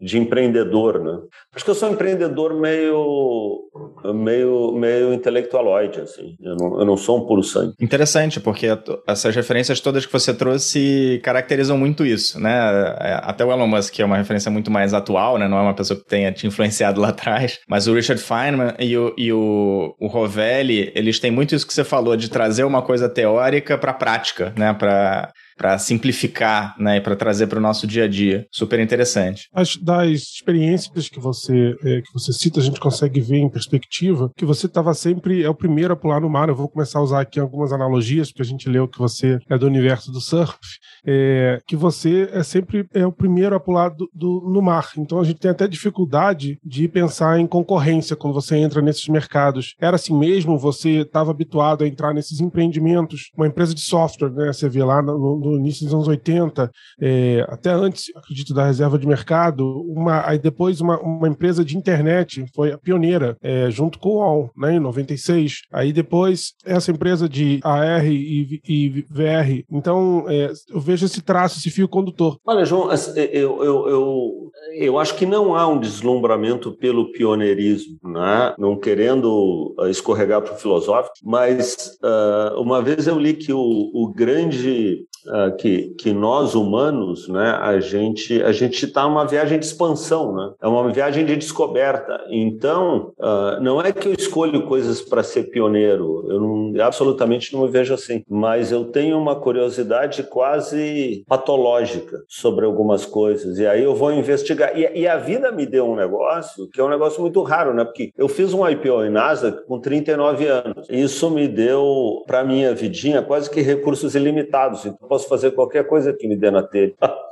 de 0.00 0.16
empreendedor, 0.16 1.00
né. 1.00 1.18
Acho 1.52 1.64
que 1.64 1.70
eu 1.72 1.74
sou 1.74 1.88
um 1.88 1.94
empreendedor 1.94 2.54
meio, 2.54 3.68
meio, 4.14 4.72
meio 4.72 5.12
intelectualoide, 5.12 6.00
assim. 6.02 6.36
Eu 6.40 6.54
não, 6.54 6.78
eu 6.78 6.86
não 6.86 6.96
sou 6.96 7.18
um 7.18 7.26
puro 7.26 7.42
sangue. 7.42 7.74
Interessante, 7.80 8.38
porque 8.38 8.68
essas 9.08 9.34
referências 9.34 9.80
todas 9.80 10.06
que 10.06 10.12
você 10.12 10.32
trouxe 10.32 11.20
caracterizam 11.24 11.76
muito 11.76 12.06
isso, 12.06 12.38
né. 12.38 12.94
É, 13.00 13.20
até 13.24 13.44
o 13.44 13.50
Elon 13.50 13.66
Musk, 13.66 13.92
que 13.92 14.02
é 14.02 14.04
uma 14.04 14.18
referência 14.18 14.52
muito 14.52 14.70
mais 14.70 14.94
atual, 14.94 15.36
né, 15.36 15.48
não 15.48 15.58
é 15.58 15.62
uma 15.62 15.74
pessoa 15.74 15.98
que 15.98 16.06
tenha 16.06 16.30
te 16.30 16.46
influenciado 16.46 17.00
lá 17.00 17.08
atrás, 17.08 17.58
mas 17.68 17.88
o 17.88 17.94
Richard 17.94 18.22
Feynman 18.22 18.74
e 18.78 18.96
o, 18.96 19.12
e 19.18 19.32
o 19.32 19.79
o, 19.98 20.06
Rovelli, 20.06 20.92
eles 20.94 21.18
têm 21.18 21.30
muito 21.30 21.54
isso 21.54 21.66
que 21.66 21.72
você 21.72 21.84
falou, 21.84 22.16
de 22.16 22.28
trazer 22.28 22.64
uma 22.64 22.82
coisa 22.82 23.08
teórica 23.08 23.78
para 23.78 23.90
a 23.90 23.94
prática, 23.94 24.52
né? 24.56 24.72
Para 24.72 25.32
para 25.60 25.76
simplificar, 25.76 26.74
né, 26.78 26.96
e 26.96 27.00
para 27.02 27.14
trazer 27.14 27.46
para 27.46 27.58
o 27.58 27.60
nosso 27.62 27.86
dia 27.86 28.04
a 28.04 28.08
dia. 28.08 28.46
Super 28.50 28.80
interessante. 28.80 29.46
As, 29.52 29.76
das 29.76 30.08
experiências 30.10 31.10
que 31.10 31.20
você 31.20 31.76
é, 31.84 32.00
que 32.00 32.10
você 32.14 32.32
cita, 32.32 32.60
a 32.60 32.62
gente 32.62 32.80
consegue 32.80 33.20
ver 33.20 33.36
em 33.36 33.50
perspectiva 33.50 34.32
que 34.34 34.46
você 34.46 34.64
estava 34.64 34.94
sempre 34.94 35.42
é 35.42 35.50
o 35.50 35.54
primeiro 35.54 35.92
a 35.92 35.96
pular 35.96 36.18
no 36.18 36.30
mar. 36.30 36.48
Eu 36.48 36.54
vou 36.54 36.66
começar 36.66 36.98
a 36.98 37.02
usar 37.02 37.20
aqui 37.20 37.38
algumas 37.38 37.74
analogias 37.74 38.30
porque 38.30 38.40
a 38.40 38.46
gente 38.46 38.70
leu 38.70 38.88
que 38.88 38.98
você 38.98 39.38
é 39.50 39.58
do 39.58 39.66
universo 39.66 40.10
do 40.10 40.18
surf, 40.18 40.58
é, 41.04 41.60
que 41.66 41.76
você 41.76 42.30
é 42.32 42.42
sempre 42.42 42.86
é 42.94 43.04
o 43.04 43.12
primeiro 43.12 43.54
a 43.54 43.60
pular 43.60 43.90
do, 43.90 44.08
do, 44.14 44.50
no 44.50 44.62
mar. 44.62 44.88
Então 44.96 45.20
a 45.20 45.24
gente 45.24 45.40
tem 45.40 45.50
até 45.50 45.68
dificuldade 45.68 46.58
de 46.64 46.88
pensar 46.88 47.38
em 47.38 47.46
concorrência 47.46 48.16
quando 48.16 48.32
você 48.32 48.56
entra 48.56 48.80
nesses 48.80 49.08
mercados. 49.08 49.74
Era 49.78 49.96
assim 49.96 50.18
mesmo? 50.18 50.56
Você 50.56 51.00
estava 51.00 51.30
habituado 51.32 51.84
a 51.84 51.86
entrar 51.86 52.14
nesses 52.14 52.40
empreendimentos? 52.40 53.30
Uma 53.36 53.46
empresa 53.46 53.74
de 53.74 53.82
software, 53.82 54.30
né? 54.30 54.50
Você 54.50 54.66
vê 54.66 54.82
lá 54.82 55.02
no, 55.02 55.38
no 55.38 55.49
no 55.50 55.58
início 55.58 55.84
dos 55.84 55.94
anos 55.94 56.08
80, 56.08 56.70
é, 57.00 57.44
até 57.48 57.70
antes, 57.70 58.04
acredito, 58.14 58.54
da 58.54 58.66
reserva 58.66 58.98
de 58.98 59.06
mercado, 59.06 59.66
uma, 59.88 60.26
aí 60.26 60.38
depois 60.38 60.80
uma, 60.80 60.98
uma 61.00 61.28
empresa 61.28 61.64
de 61.64 61.76
internet 61.76 62.44
foi 62.54 62.72
a 62.72 62.78
pioneira, 62.78 63.36
é, 63.42 63.70
junto 63.70 63.98
com 63.98 64.10
o 64.10 64.16
UOL, 64.16 64.50
né, 64.56 64.74
em 64.74 64.80
96. 64.80 65.62
Aí 65.72 65.92
depois, 65.92 66.52
essa 66.64 66.90
empresa 66.90 67.28
de 67.28 67.60
AR 67.62 68.06
e, 68.06 68.60
e 68.66 69.04
VR. 69.10 69.64
Então, 69.70 70.24
é, 70.28 70.52
eu 70.68 70.80
vejo 70.80 71.06
esse 71.06 71.22
traço, 71.22 71.58
esse 71.58 71.70
fio 71.70 71.88
condutor. 71.88 72.38
Olha, 72.46 72.64
João, 72.64 72.90
eu, 73.16 73.64
eu, 73.64 73.88
eu, 73.88 74.50
eu 74.74 74.98
acho 74.98 75.14
que 75.16 75.26
não 75.26 75.54
há 75.54 75.66
um 75.66 75.78
deslumbramento 75.78 76.72
pelo 76.72 77.12
pioneirismo, 77.12 77.98
né? 78.04 78.54
não 78.58 78.78
querendo 78.78 79.74
escorregar 79.88 80.42
para 80.42 80.54
o 80.54 80.58
filosófico, 80.58 81.14
mas 81.24 81.98
uh, 82.02 82.60
uma 82.60 82.82
vez 82.82 83.06
eu 83.06 83.18
li 83.18 83.34
que 83.34 83.52
o, 83.52 83.90
o 83.92 84.12
grande 84.12 85.06
uh, 85.26 85.56
que, 85.56 85.94
que 85.98 86.12
nós 86.12 86.54
humanos, 86.54 87.28
né, 87.28 87.58
a 87.60 87.80
gente 87.80 88.42
a 88.42 88.52
gente 88.52 88.84
está 88.84 89.04
numa 89.04 89.26
viagem 89.26 89.58
de 89.58 89.64
expansão, 89.64 90.34
né? 90.34 90.52
É 90.62 90.68
uma 90.68 90.90
viagem 90.90 91.24
de 91.24 91.36
descoberta. 91.36 92.20
Então, 92.30 93.12
uh, 93.18 93.60
não 93.60 93.80
é 93.80 93.92
que 93.92 94.08
eu 94.08 94.14
escolho 94.14 94.66
coisas 94.66 95.00
para 95.00 95.22
ser 95.22 95.44
pioneiro. 95.44 96.26
Eu 96.28 96.40
não, 96.40 96.84
absolutamente 96.84 97.52
não 97.52 97.62
me 97.62 97.68
vejo 97.68 97.94
assim. 97.94 98.22
Mas 98.28 98.72
eu 98.72 98.84
tenho 98.84 99.18
uma 99.18 99.36
curiosidade 99.36 100.22
quase 100.24 101.24
patológica 101.26 102.18
sobre 102.28 102.64
algumas 102.64 103.04
coisas. 103.04 103.58
E 103.58 103.66
aí 103.66 103.82
eu 103.82 103.94
vou 103.94 104.12
investigar. 104.12 104.76
E, 104.76 105.00
e 105.00 105.08
a 105.08 105.16
vida 105.16 105.52
me 105.52 105.66
deu 105.66 105.86
um 105.86 105.96
negócio 105.96 106.68
que 106.68 106.80
é 106.80 106.84
um 106.84 106.88
negócio 106.88 107.20
muito 107.20 107.42
raro, 107.42 107.74
né? 107.74 107.84
Porque 107.84 108.12
eu 108.16 108.28
fiz 108.28 108.52
um 108.52 108.68
IPO 108.68 109.04
em 109.04 109.10
Nasdaq 109.10 109.66
com 109.66 109.80
39 109.80 110.46
anos. 110.46 110.86
Isso 110.88 111.30
me 111.30 111.48
deu 111.48 112.22
para 112.26 112.44
minha 112.44 112.74
vidinha 112.74 113.22
quase 113.22 113.50
que 113.50 113.60
recursos 113.60 114.14
ilimitados. 114.14 114.86
Então, 114.86 115.08
posso 115.10 115.28
fazer 115.28 115.50
qualquer 115.50 115.84
coisa 115.88 116.12
que 116.12 116.28
me 116.28 116.36
dê 116.36 116.52
na 116.52 116.62
telha. 116.62 116.94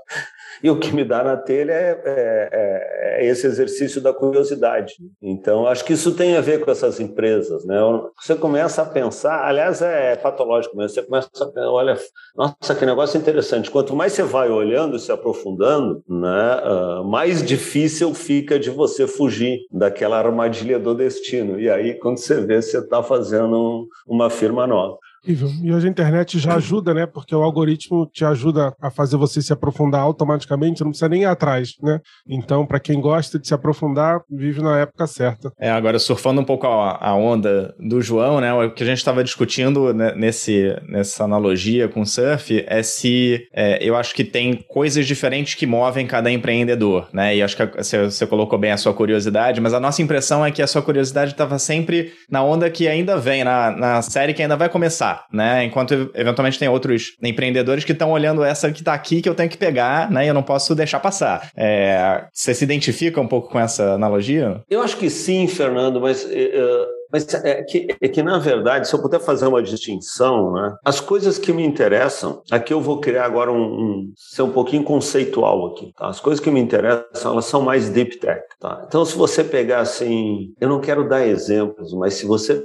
E 0.60 0.68
o 0.70 0.78
que 0.78 0.92
me 0.92 1.04
dá 1.04 1.22
na 1.22 1.36
telha 1.36 1.72
é, 1.72 2.02
é, 2.04 2.48
é, 2.52 3.26
é, 3.26 3.26
esse 3.26 3.46
exercício 3.46 4.00
da 4.00 4.12
curiosidade. 4.12 4.94
Então, 5.22 5.68
acho 5.68 5.84
que 5.84 5.92
isso 5.92 6.14
tem 6.14 6.36
a 6.36 6.40
ver 6.40 6.64
com 6.64 6.70
essas 6.70 6.98
empresas. 6.98 7.64
Né? 7.64 7.76
Você 8.20 8.34
começa 8.34 8.82
a 8.82 8.84
pensar, 8.84 9.46
aliás, 9.46 9.80
é 9.82 10.16
patológico 10.16 10.76
mesmo, 10.76 10.90
você 10.90 11.02
começa 11.02 11.28
a 11.28 11.46
pensar, 11.46 11.70
olha, 11.70 11.96
nossa, 12.36 12.74
que 12.74 12.84
negócio 12.84 13.20
interessante. 13.20 13.70
Quanto 13.70 13.94
mais 13.94 14.12
você 14.14 14.24
vai 14.24 14.50
olhando, 14.50 14.98
se 14.98 15.12
aprofundando, 15.12 16.02
né, 16.08 16.60
uh, 16.64 17.04
mais 17.04 17.40
difícil 17.40 18.12
fica 18.12 18.58
de 18.58 18.70
você 18.70 19.06
fugir 19.06 19.60
daquela 19.70 20.18
armadilha 20.18 20.78
do 20.78 20.92
destino. 20.92 21.60
E 21.60 21.70
aí, 21.70 21.94
quando 21.94 22.18
você 22.18 22.40
vê, 22.40 22.60
você 22.60 22.78
está 22.78 23.00
fazendo 23.00 23.56
um, 23.56 23.86
uma 24.06 24.28
firma 24.28 24.66
nova. 24.66 24.98
E 25.26 25.72
hoje 25.72 25.86
a 25.86 25.90
internet 25.90 26.38
já 26.38 26.54
ajuda, 26.54 26.94
né? 26.94 27.06
Porque 27.06 27.34
o 27.34 27.42
algoritmo 27.42 28.08
te 28.12 28.24
ajuda 28.24 28.74
a 28.80 28.90
fazer 28.90 29.16
você 29.16 29.42
se 29.42 29.52
aprofundar 29.52 30.00
automaticamente, 30.00 30.82
não 30.82 30.90
precisa 30.90 31.08
nem 31.08 31.22
ir 31.22 31.26
atrás, 31.26 31.74
né? 31.82 32.00
Então, 32.28 32.64
para 32.66 32.80
quem 32.80 33.00
gosta 33.00 33.38
de 33.38 33.46
se 33.46 33.54
aprofundar, 33.54 34.20
vive 34.30 34.62
na 34.62 34.78
época 34.78 35.06
certa. 35.06 35.52
É, 35.58 35.70
agora 35.70 35.98
surfando 35.98 36.40
um 36.40 36.44
pouco 36.44 36.66
a, 36.66 36.98
a 37.00 37.14
onda 37.14 37.74
do 37.78 38.00
João, 38.00 38.40
né? 38.40 38.52
O 38.52 38.70
que 38.70 38.82
a 38.82 38.86
gente 38.86 38.98
estava 38.98 39.24
discutindo 39.24 39.92
né, 39.92 40.14
nesse, 40.14 40.76
nessa 40.88 41.24
analogia 41.24 41.88
com 41.88 42.02
o 42.02 42.06
surf 42.06 42.64
é 42.66 42.82
se 42.82 43.46
é, 43.52 43.78
eu 43.82 43.96
acho 43.96 44.14
que 44.14 44.24
tem 44.24 44.64
coisas 44.68 45.06
diferentes 45.06 45.54
que 45.54 45.66
movem 45.66 46.06
cada 46.06 46.30
empreendedor, 46.30 47.08
né? 47.12 47.36
E 47.36 47.42
acho 47.42 47.56
que 47.56 47.66
você, 47.76 48.04
você 48.04 48.26
colocou 48.26 48.58
bem 48.58 48.72
a 48.72 48.76
sua 48.76 48.94
curiosidade, 48.94 49.60
mas 49.60 49.74
a 49.74 49.80
nossa 49.80 50.02
impressão 50.02 50.44
é 50.44 50.50
que 50.50 50.62
a 50.62 50.66
sua 50.66 50.82
curiosidade 50.82 51.32
estava 51.32 51.58
sempre 51.58 52.12
na 52.30 52.42
onda 52.42 52.70
que 52.70 52.86
ainda 52.86 53.16
vem, 53.18 53.44
na, 53.44 53.70
na 53.70 54.02
série 54.02 54.32
que 54.32 54.42
ainda 54.42 54.56
vai 54.56 54.68
começar 54.68 55.07
né? 55.32 55.64
Enquanto 55.64 56.10
eventualmente 56.14 56.58
tem 56.58 56.68
outros 56.68 57.16
empreendedores 57.22 57.84
que 57.84 57.92
estão 57.92 58.10
olhando 58.10 58.42
essa 58.44 58.70
que 58.72 58.80
está 58.80 58.94
aqui 58.94 59.22
que 59.22 59.28
eu 59.28 59.34
tenho 59.34 59.50
que 59.50 59.58
pegar, 59.58 60.10
né? 60.10 60.24
E 60.24 60.28
eu 60.28 60.34
não 60.34 60.42
posso 60.42 60.74
deixar 60.74 61.00
passar. 61.00 61.50
É, 61.56 62.24
você 62.32 62.54
se 62.54 62.64
identifica 62.64 63.20
um 63.20 63.28
pouco 63.28 63.50
com 63.50 63.58
essa 63.58 63.94
analogia? 63.94 64.62
Eu 64.68 64.82
acho 64.82 64.96
que 64.96 65.08
sim, 65.08 65.46
Fernando, 65.46 66.00
mas 66.00 66.24
uh, 66.24 66.98
mas 67.10 67.26
é 67.34 67.62
que, 67.62 67.88
é 68.00 68.08
que, 68.08 68.22
na 68.22 68.38
verdade, 68.38 68.86
se 68.86 68.94
eu 68.94 69.00
puder 69.00 69.20
fazer 69.20 69.46
uma 69.46 69.62
distinção, 69.62 70.52
né, 70.52 70.76
as 70.84 71.00
coisas 71.00 71.38
que 71.38 71.52
me 71.52 71.64
interessam, 71.64 72.42
aqui 72.50 72.72
eu 72.72 72.80
vou 72.80 73.00
criar 73.00 73.24
agora 73.24 73.50
um, 73.50 73.62
um 73.62 74.12
ser 74.14 74.42
um 74.42 74.52
pouquinho 74.52 74.84
conceitual 74.84 75.66
aqui, 75.66 75.92
tá? 75.96 76.08
As 76.08 76.20
coisas 76.20 76.42
que 76.42 76.50
me 76.50 76.60
interessam, 76.60 77.32
elas 77.32 77.46
são 77.46 77.62
mais 77.62 77.88
deep 77.88 78.18
tech, 78.18 78.42
tá? 78.60 78.84
Então, 78.86 79.04
se 79.04 79.16
você 79.16 79.42
pegar 79.42 79.80
assim, 79.80 80.52
eu 80.60 80.68
não 80.68 80.80
quero 80.80 81.08
dar 81.08 81.26
exemplos, 81.26 81.92
mas 81.94 82.14
se 82.14 82.26
você 82.26 82.60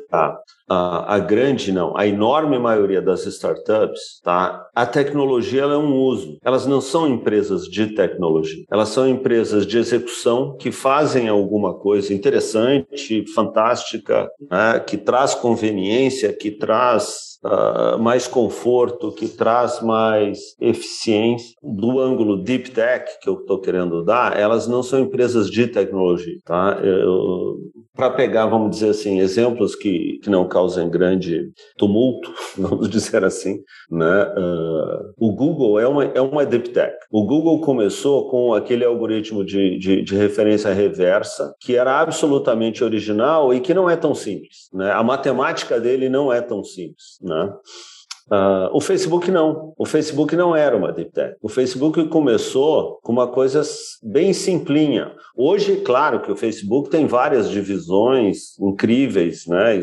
a, 0.74 1.16
a, 1.16 1.20
grande 1.20 1.72
não, 1.72 1.96
a 1.96 2.08
enorme 2.08 2.58
maioria 2.58 3.02
das 3.02 3.26
startups, 3.26 4.20
tá? 4.24 4.66
A 4.74 4.86
tecnologia 4.86 5.64
é 5.64 5.78
um 5.78 5.96
uso. 5.96 6.38
Elas 6.44 6.66
não 6.66 6.82
são 6.82 7.08
empresas 7.08 7.64
de 7.64 7.88
tecnologia. 7.88 8.64
Elas 8.72 8.90
são 8.90 9.08
empresas 9.08 9.66
de 9.68 9.78
execução 9.78 10.58
que 10.58 10.72
fazem 10.72 11.28
alguma 11.28 11.74
coisa 11.74 12.14
interessante, 12.14 13.24
fantástica, 13.34 14.28
né? 14.50 14.80
que 14.80 14.98
traz 14.98 15.36
conveniência, 15.36 16.34
que 16.34 16.52
traz 16.52 17.33
Uh, 17.44 18.00
mais 18.00 18.28
conforto, 18.28 19.12
que 19.12 19.28
traz 19.28 19.82
mais 19.82 20.40
eficiência. 20.62 21.56
Do 21.62 22.00
ângulo 22.00 22.42
deep 22.42 22.72
tech 22.72 23.20
que 23.22 23.30
eu 23.30 23.36
estou 23.36 23.60
querendo 23.60 24.04
dar, 24.04 24.40
elas 24.40 24.68
não 24.68 24.82
são 24.82 25.00
empresas 25.00 25.50
de 25.50 25.68
tecnologia, 25.68 26.38
tá? 26.46 26.78
Para 27.96 28.10
pegar, 28.10 28.48
vamos 28.48 28.72
dizer 28.72 28.90
assim, 28.90 29.20
exemplos 29.20 29.76
que, 29.76 30.20
que 30.24 30.30
não 30.30 30.48
causem 30.48 30.90
grande 30.90 31.52
tumulto, 31.78 32.34
vamos 32.58 32.90
dizer 32.90 33.24
assim, 33.24 33.60
né? 33.92 34.24
Uh, 34.36 35.14
o 35.18 35.36
Google 35.36 35.80
é 35.80 35.88
uma, 35.88 36.06
é 36.06 36.22
uma 36.22 36.46
deep 36.46 36.70
tech. 36.70 36.96
O 37.12 37.26
Google 37.26 37.62
começou 37.62 38.30
com 38.30 38.54
aquele 38.54 38.84
algoritmo 38.84 39.46
de, 39.46 39.78
de, 39.78 40.02
de 40.02 40.16
referência 40.16 40.74
reversa, 40.74 41.54
que 41.60 41.76
era 41.76 42.00
absolutamente 42.00 42.84
original 42.84 43.54
e 43.54 43.60
que 43.60 43.74
não 43.74 43.90
é 43.90 43.96
tão 43.96 44.16
simples, 44.16 44.70
né? 44.74 44.92
A 44.92 45.04
matemática 45.04 45.80
dele 45.80 46.10
não 46.10 46.34
é 46.34 46.42
tão 46.42 46.64
simples, 46.64 47.20
né? 47.22 47.33
Né? 47.34 47.54
Uh, 48.32 48.70
o 48.72 48.80
Facebook 48.80 49.30
não. 49.30 49.74
O 49.78 49.86
Facebook 49.86 50.36
não 50.36 50.56
era 50.56 50.76
uma 50.76 50.92
deep 50.92 51.12
tech. 51.12 51.36
O 51.42 51.50
Facebook 51.50 52.08
começou 52.08 53.00
com 53.04 53.12
uma 53.12 53.28
coisa 53.28 53.62
bem 54.02 54.34
simplinha. 54.34 55.12
Hoje, 55.36 55.78
claro 55.78 56.22
que 56.22 56.32
o 56.32 56.36
Facebook 56.36 56.90
tem 56.90 57.06
várias 57.06 57.50
divisões 57.50 58.58
incríveis, 58.60 59.46
né? 59.48 59.82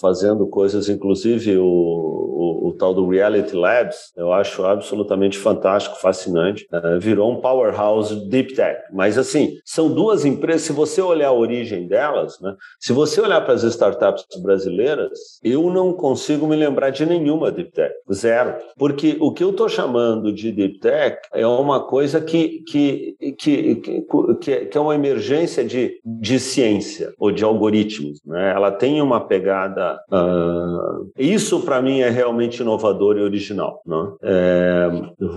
Fazendo 0.00 0.46
coisas, 0.48 0.88
inclusive 0.88 1.56
o, 1.56 1.64
o, 1.64 2.68
o 2.68 2.72
tal 2.72 2.92
do 2.92 3.08
Reality 3.08 3.54
Labs, 3.54 4.12
eu 4.16 4.32
acho 4.32 4.64
absolutamente 4.64 5.38
fantástico, 5.38 5.96
fascinante. 6.00 6.66
Uh, 6.72 7.00
virou 7.00 7.32
um 7.32 7.40
powerhouse 7.40 8.28
deep 8.28 8.54
tech. 8.54 8.80
Mas 8.92 9.16
assim, 9.16 9.52
são 9.64 9.88
duas 9.88 10.24
empresas. 10.24 10.62
Se 10.62 10.72
você 10.72 11.00
olhar 11.00 11.28
a 11.28 11.32
origem 11.32 11.86
delas, 11.86 12.38
né? 12.40 12.54
Se 12.78 12.92
você 12.92 13.20
olhar 13.20 13.40
para 13.42 13.54
as 13.54 13.62
startups 13.62 14.24
brasileiras, 14.42 15.40
eu 15.42 15.70
não 15.70 15.92
consigo 15.92 16.46
me 16.46 16.56
lembrar 16.56 16.90
de 16.90 17.06
nenhuma 17.06 17.50
deep 17.50 17.70
tech. 17.70 17.77
Zero. 18.12 18.54
Porque 18.76 19.16
o 19.20 19.32
que 19.32 19.44
eu 19.44 19.50
estou 19.50 19.68
chamando 19.68 20.32
de 20.32 20.52
deep 20.52 20.80
tech 20.80 21.18
é 21.32 21.46
uma 21.46 21.80
coisa 21.86 22.20
que, 22.20 22.62
que, 22.68 23.16
que, 23.38 23.76
que, 24.40 24.66
que 24.66 24.78
é 24.78 24.80
uma 24.80 24.94
emergência 24.94 25.64
de, 25.64 26.00
de 26.04 26.38
ciência 26.38 27.12
ou 27.18 27.30
de 27.30 27.44
algoritmos. 27.44 28.20
Né? 28.24 28.52
Ela 28.54 28.70
tem 28.70 29.00
uma 29.00 29.20
pegada. 29.20 29.98
Uh, 30.10 31.10
isso, 31.18 31.60
para 31.60 31.82
mim, 31.82 32.00
é 32.00 32.10
realmente 32.10 32.60
inovador 32.60 33.16
e 33.16 33.22
original. 33.22 33.82
Né? 33.86 34.12
É, 34.22 34.88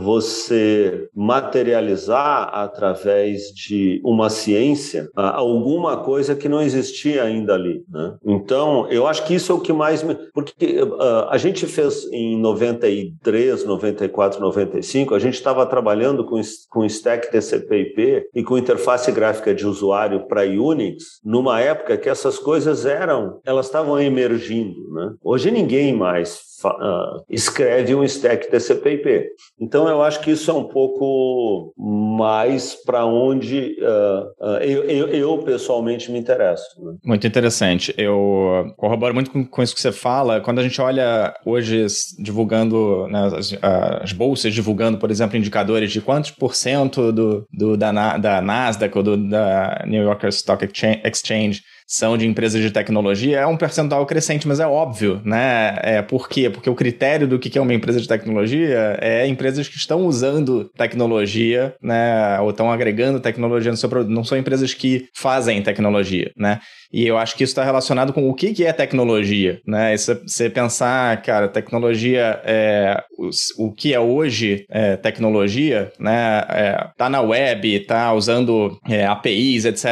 você 0.03 1.07
materializar 1.15 2.49
através 2.53 3.47
de 3.53 4.01
uma 4.03 4.29
ciência 4.29 5.09
uh, 5.17 5.21
alguma 5.21 5.97
coisa 5.97 6.35
que 6.35 6.49
não 6.49 6.61
existia 6.61 7.23
ainda 7.23 7.53
ali. 7.53 7.83
Né? 7.89 8.15
Então, 8.25 8.87
eu 8.89 9.07
acho 9.07 9.25
que 9.25 9.35
isso 9.35 9.51
é 9.51 9.55
o 9.55 9.59
que 9.59 9.73
mais 9.73 10.03
me. 10.03 10.15
Porque 10.33 10.81
uh, 10.81 11.27
a 11.29 11.37
gente 11.37 11.65
fez 11.65 12.07
em 12.11 12.30
em 12.31 12.39
93, 12.39 13.65
94, 13.65 14.39
95, 14.39 15.15
a 15.15 15.19
gente 15.19 15.35
estava 15.35 15.65
trabalhando 15.65 16.25
com, 16.25 16.39
com 16.69 16.85
stack 16.85 17.31
TCP/IP 17.31 18.27
e 18.33 18.43
com 18.43 18.57
interface 18.57 19.11
gráfica 19.11 19.53
de 19.53 19.65
usuário 19.65 20.27
para 20.27 20.43
Unix, 20.43 21.19
numa 21.23 21.59
época 21.59 21.97
que 21.97 22.09
essas 22.09 22.37
coisas 22.37 22.85
eram, 22.85 23.39
elas 23.45 23.65
estavam 23.65 23.99
emergindo. 23.99 24.91
Né? 24.93 25.13
Hoje 25.23 25.51
ninguém 25.51 25.93
mais 25.93 26.51
uh, 26.65 27.23
escreve 27.29 27.95
um 27.95 28.03
stack 28.03 28.49
TCP/IP. 28.49 29.29
Então 29.59 29.87
eu 29.87 30.01
acho 30.01 30.21
que 30.21 30.31
isso 30.31 30.49
é 30.51 30.53
um 30.53 30.65
pouco 30.65 31.73
mais 31.77 32.75
para 32.75 33.05
onde 33.05 33.77
uh, 33.81 34.45
uh, 34.45 34.57
eu, 34.57 34.83
eu, 34.83 35.07
eu, 35.07 35.37
pessoalmente 35.39 36.11
me 36.11 36.19
interesso. 36.19 36.63
Né? 36.81 36.93
Muito 37.03 37.25
interessante. 37.25 37.93
Eu 37.97 38.73
corroboro 38.77 39.13
muito 39.13 39.31
com, 39.31 39.45
com, 39.45 39.63
isso 39.63 39.75
que 39.75 39.81
você 39.81 39.91
fala. 39.91 40.41
Quando 40.41 40.59
a 40.59 40.63
gente 40.63 40.79
olha 40.81 41.33
hoje 41.45 41.85
divulgando 42.21 43.07
né, 43.07 43.31
as, 43.37 43.57
as, 44.01 44.11
bolsas 44.11 44.53
divulgando, 44.53 44.97
por 44.97 45.09
exemplo, 45.09 45.37
indicadores 45.37 45.91
de 45.91 46.01
quantos 46.01 46.31
por 46.31 46.55
cento 46.55 47.11
do, 47.11 47.45
do 47.51 47.75
da, 47.75 48.17
da 48.17 48.41
Nasdaq 48.41 48.97
ou 48.97 49.03
do, 49.03 49.17
da 49.17 49.83
New 49.87 50.03
York 50.03 50.27
Stock 50.27 50.65
Exchange 50.65 51.61
são 51.91 52.17
de 52.17 52.25
empresas 52.25 52.61
de 52.61 52.71
tecnologia, 52.71 53.41
é 53.41 53.45
um 53.45 53.57
percentual 53.57 54.05
crescente, 54.05 54.47
mas 54.47 54.61
é 54.61 54.65
óbvio, 54.65 55.21
né? 55.25 55.77
É, 55.81 56.01
por 56.01 56.29
quê? 56.29 56.49
Porque 56.49 56.69
o 56.69 56.73
critério 56.73 57.27
do 57.27 57.37
que 57.37 57.57
é 57.57 57.61
uma 57.61 57.73
empresa 57.73 57.99
de 57.99 58.07
tecnologia 58.07 58.97
é 59.01 59.27
empresas 59.27 59.67
que 59.67 59.75
estão 59.75 60.05
usando 60.05 60.71
tecnologia, 60.77 61.75
né? 61.83 62.39
Ou 62.39 62.51
estão 62.51 62.71
agregando 62.71 63.19
tecnologia 63.19 63.71
no 63.71 63.77
seu 63.77 63.89
produto. 63.89 64.13
Não 64.13 64.23
são 64.23 64.37
empresas 64.37 64.73
que 64.73 65.09
fazem 65.13 65.61
tecnologia, 65.61 66.31
né? 66.37 66.61
E 66.91 67.07
eu 67.07 67.17
acho 67.17 67.35
que 67.35 67.43
isso 67.43 67.51
está 67.51 67.63
relacionado 67.63 68.13
com 68.13 68.29
o 68.29 68.33
que, 68.33 68.53
que 68.53 68.65
é 68.65 68.73
tecnologia, 68.73 69.61
né? 69.65 69.95
Você 69.95 70.49
pensar, 70.49 71.21
cara, 71.21 71.47
tecnologia 71.47 72.41
é 72.43 73.01
o, 73.17 73.29
o 73.65 73.71
que 73.71 73.93
é 73.93 73.99
hoje 73.99 74.65
é, 74.69 74.95
tecnologia, 74.97 75.91
né? 75.99 76.43
É, 76.49 76.87
tá 76.97 77.09
na 77.09 77.21
web, 77.21 77.79
tá 77.81 78.13
usando 78.13 78.77
é, 78.89 79.05
APIs, 79.05 79.65
etc. 79.65 79.85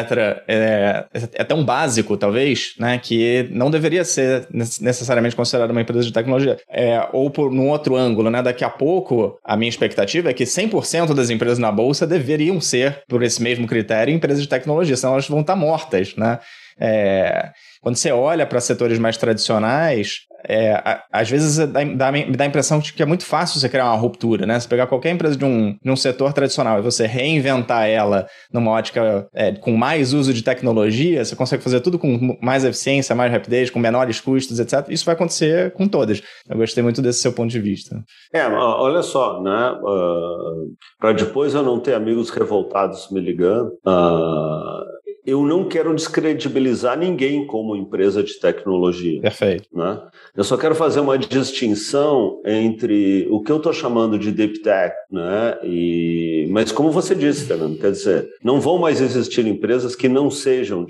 É, 0.48 1.06
é 1.34 1.44
tão 1.44 1.64
básico, 1.64 2.18
talvez, 2.18 2.74
né? 2.78 3.00
Que 3.02 3.48
não 3.52 3.72
deveria 3.72 4.04
ser 4.04 4.48
necessariamente 4.52 5.36
considerado 5.36 5.72
uma 5.72 5.82
empresa 5.82 6.06
de 6.06 6.14
tecnologia. 6.14 6.58
É, 6.70 7.08
ou 7.14 7.30
por 7.30 7.52
num 7.52 7.70
outro 7.70 7.96
ângulo, 7.96 8.30
né? 8.30 8.42
Daqui 8.42 8.64
a 8.64 8.70
pouco, 8.70 9.40
a 9.44 9.56
minha 9.56 9.70
expectativa 9.70 10.30
é 10.30 10.34
que 10.34 10.44
100% 10.44 11.14
das 11.14 11.30
empresas 11.30 11.60
na 11.60 11.72
bolsa 11.72 12.06
deveriam 12.06 12.60
ser, 12.60 13.04
por 13.08 13.24
esse 13.24 13.42
mesmo 13.42 13.68
critério, 13.68 14.14
empresas 14.14 14.42
de 14.42 14.50
tecnologia, 14.50 14.98
senão 14.98 15.14
elas 15.14 15.28
vão 15.28 15.42
estar 15.42 15.56
mortas, 15.56 16.16
né? 16.16 16.40
É, 16.80 17.52
quando 17.82 17.96
você 17.96 18.12
olha 18.12 18.46
para 18.46 18.60
setores 18.60 19.00
mais 19.00 19.18
tradicionais, 19.18 20.30
é, 20.48 20.82
às 21.12 21.30
vezes 21.30 21.58
dá, 21.68 21.84
dá, 21.84 22.12
me 22.12 22.26
dá 22.32 22.44
a 22.44 22.48
impressão 22.48 22.80
de 22.80 22.94
que 22.94 23.04
é 23.04 23.06
muito 23.06 23.26
fácil 23.26 23.60
você 23.60 23.68
criar 23.68 23.86
uma 23.86 23.96
ruptura, 23.96 24.46
né? 24.46 24.60
Você 24.60 24.68
pegar 24.68 24.88
qualquer 24.88 25.12
empresa 25.12 25.36
de 25.36 25.44
um, 25.44 25.76
de 25.84 25.92
um 25.92 25.96
setor 25.96 26.34
tradicional 26.34 26.80
e 26.80 26.82
você 26.82 27.06
reinventar 27.06 27.88
ela 27.88 28.28
numa 28.52 28.72
ótica 28.72 29.28
é, 29.34 29.52
com 29.54 29.76
mais 29.76 30.14
uso 30.14 30.34
de 30.34 30.44
tecnologia, 30.44 31.24
você 31.24 31.36
consegue 31.36 31.64
fazer 31.64 31.82
tudo 31.82 32.00
com 32.00 32.38
mais 32.42 32.64
eficiência, 32.64 33.16
mais 33.16 33.32
rapidez, 33.32 33.70
com 33.70 33.80
menores 33.80 34.20
custos, 34.20 34.60
etc. 34.60 34.86
Isso 34.90 35.06
vai 35.06 35.16
acontecer 35.16 35.72
com 35.74 35.88
todas. 35.88 36.22
Eu 36.50 36.58
gostei 36.58 36.84
muito 36.84 37.02
desse 37.02 37.22
seu 37.22 37.34
ponto 37.34 37.50
de 37.50 37.60
vista. 37.60 38.02
É, 38.34 38.48
olha 38.48 39.02
só, 39.02 39.42
né? 39.42 39.72
Uh, 39.82 39.90
ah, 39.90 40.54
para 41.00 41.12
depois 41.14 41.54
eu 41.54 41.64
não 41.64 41.80
ter 41.80 41.94
amigos 41.94 42.30
revoltados 42.30 43.10
me 43.12 43.20
ligando. 43.20 43.72
Uh, 43.86 44.99
eu 45.26 45.46
não 45.46 45.68
quero 45.68 45.94
descredibilizar 45.96 46.98
ninguém 46.98 47.46
como 47.46 47.76
empresa 47.76 48.24
de 48.24 48.40
tecnologia. 48.40 49.22
Perfeito. 49.22 49.68
Né? 49.74 50.02
Eu 50.36 50.44
só 50.44 50.58
quero 50.58 50.76
fazer 50.76 51.00
uma 51.00 51.18
distinção 51.18 52.42
entre 52.46 53.28
o 53.30 53.42
que 53.42 53.52
eu 53.52 53.58
estou 53.58 53.74
chamando 53.74 54.18
de 54.18 54.32
deep 54.32 54.62
tech, 54.62 54.96
né? 55.12 55.58
E, 55.64 56.48
mas 56.52 56.72
como 56.72 56.92
você 56.92 57.14
disse, 57.16 57.46
Fernando, 57.46 57.78
quer 57.78 57.92
dizer, 57.92 58.30
não 58.44 58.60
vão 58.60 58.78
mais 58.78 59.02
existir 59.02 59.46
empresas 59.46 59.96
que 59.96 60.10
não 60.10 60.30
sejam 60.30 60.86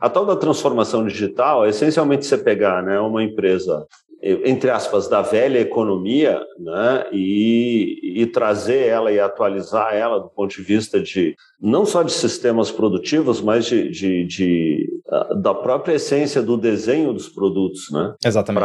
a 0.00 0.08
tal 0.08 0.24
da 0.24 0.36
transformação 0.36 1.06
digital 1.06 1.64
é 1.64 1.70
essencialmente 1.70 2.26
você 2.26 2.38
pegar, 2.38 2.82
né, 2.82 2.98
uma 3.00 3.22
empresa 3.22 3.86
entre 4.22 4.70
aspas, 4.70 5.08
da 5.08 5.20
velha 5.20 5.58
economia 5.58 6.40
né, 6.56 7.06
e, 7.10 8.22
e, 8.22 8.26
trazer 8.26 8.86
ela 8.86 9.10
e 9.10 9.18
atualizar 9.18 9.94
ela 9.94 10.20
do 10.20 10.28
ponto 10.28 10.54
de 10.54 10.62
vista 10.62 11.00
de 11.00 11.34
não 11.62 11.86
só 11.86 12.02
de 12.02 12.12
sistemas 12.12 12.70
produtivos, 12.70 13.40
mas 13.40 13.66
de, 13.66 13.88
de, 13.90 14.26
de 14.26 15.02
da 15.40 15.54
própria 15.54 15.94
essência 15.94 16.42
do 16.42 16.56
desenho 16.56 17.12
dos 17.12 17.28
produtos, 17.28 17.90
né? 17.90 18.14
Exatamente. 18.24 18.62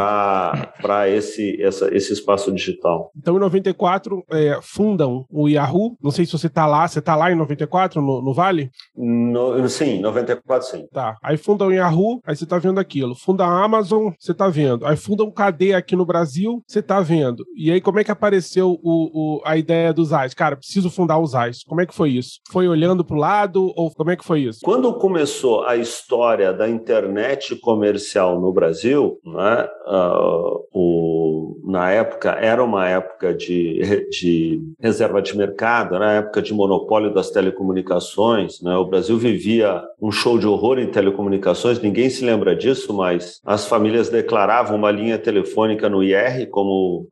Para 0.80 1.08
esse, 1.08 1.60
essa, 1.60 1.94
esse 1.94 2.12
espaço 2.12 2.50
digital. 2.52 3.12
Então, 3.16 3.36
em 3.36 3.40
94, 3.40 4.24
é, 4.30 4.58
fundam 4.62 5.26
o 5.30 5.48
Yahoo. 5.48 5.96
Não 6.02 6.10
sei 6.10 6.24
se 6.24 6.32
você 6.32 6.46
está 6.46 6.66
lá. 6.66 6.88
Você 6.88 7.00
está 7.00 7.14
lá 7.14 7.30
em 7.30 7.34
94, 7.34 8.00
no, 8.00 8.22
no 8.22 8.32
Vale? 8.32 8.70
No, 8.96 9.68
sim, 9.68 10.00
94, 10.00 10.68
sim. 10.68 10.86
Tá. 10.92 11.16
Aí 11.22 11.36
fundam 11.36 11.68
o 11.68 11.72
Yahoo, 11.72 12.20
aí 12.26 12.34
você 12.34 12.44
está 12.44 12.58
vendo 12.58 12.80
aquilo. 12.80 13.14
Funda 13.14 13.44
a 13.44 13.64
Amazon, 13.64 14.10
você 14.18 14.32
está 14.32 14.48
vendo. 14.48 14.86
Aí 14.86 14.96
fundam 14.96 15.26
um 15.26 15.30
KD 15.30 15.74
aqui 15.74 15.94
no 15.94 16.06
Brasil, 16.06 16.62
você 16.66 16.78
está 16.78 17.00
vendo. 17.00 17.44
E 17.56 17.70
aí, 17.70 17.80
como 17.80 17.98
é 17.98 18.04
que 18.04 18.10
apareceu 18.10 18.78
o, 18.82 19.38
o, 19.38 19.42
a 19.44 19.56
ideia 19.56 19.92
dos 19.92 20.12
AIS? 20.12 20.34
Cara, 20.34 20.56
preciso 20.56 20.90
fundar 20.90 21.18
os 21.18 21.34
AIS. 21.34 21.62
Como 21.64 21.80
é 21.80 21.86
que 21.86 21.94
foi 21.94 22.10
isso? 22.10 22.40
Foi 22.50 22.66
olhando 22.66 22.87
para 23.04 23.16
o 23.16 23.18
lado 23.18 23.72
ou 23.76 23.90
como 23.90 24.10
é 24.10 24.16
que 24.16 24.24
foi 24.24 24.40
isso? 24.40 24.60
Quando 24.62 24.92
começou 24.94 25.64
a 25.64 25.76
história 25.76 26.52
da 26.52 26.68
internet 26.68 27.56
comercial 27.56 28.40
no 28.40 28.52
Brasil, 28.52 29.18
né, 29.24 29.68
uh, 29.86 30.66
o, 30.72 31.27
na 31.64 31.90
época 31.90 32.30
era 32.30 32.62
uma 32.62 32.88
época 32.88 33.34
de, 33.34 34.06
de 34.10 34.62
reserva 34.80 35.20
de 35.20 35.36
mercado, 35.36 35.98
na 35.98 36.14
época 36.14 36.42
de 36.42 36.54
monopólio 36.54 37.12
das 37.12 37.30
telecomunicações. 37.30 38.60
Né, 38.62 38.76
o 38.76 38.86
Brasil 38.86 39.18
vivia 39.18 39.82
um 40.00 40.10
show 40.10 40.38
de 40.38 40.46
horror 40.46 40.78
em 40.78 40.90
telecomunicações, 40.90 41.80
ninguém 41.80 42.08
se 42.08 42.24
lembra 42.24 42.54
disso, 42.54 42.94
mas 42.94 43.40
as 43.44 43.66
famílias 43.66 44.08
declaravam 44.08 44.76
uma 44.76 44.90
linha 44.90 45.18
telefônica 45.18 45.88
no 45.88 46.02
IR 46.02 46.48
como 46.50 47.08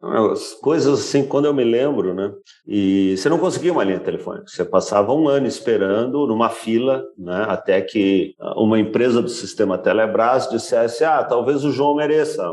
coisas 0.61 1.01
assim, 1.01 1.25
quando 1.25 1.47
eu 1.47 1.55
me 1.55 1.65
lembro, 1.65 2.15
né? 2.15 2.33
E 2.67 3.17
você 3.17 3.29
não 3.29 3.39
conseguia 3.39 3.73
uma 3.73 3.85
linha 3.85 4.01
telefônica, 4.01 4.47
você 4.47 4.65
passava 4.65 5.13
um 5.13 5.29
ano 5.29 5.47
esperando 5.47 6.27
numa 6.27 6.49
fila, 6.49 7.05
né, 7.19 7.47
até 7.49 7.81
que 7.81 8.35
uma 8.57 8.79
empresa 8.79 9.21
do 9.23 9.29
sistema 9.29 9.79
Telebrás 9.79 10.49
dissesse: 10.49 11.05
ah, 11.05 11.23
talvez 11.25 11.65
o 11.65 11.71
João 11.71 11.95
mereça, 11.95 12.45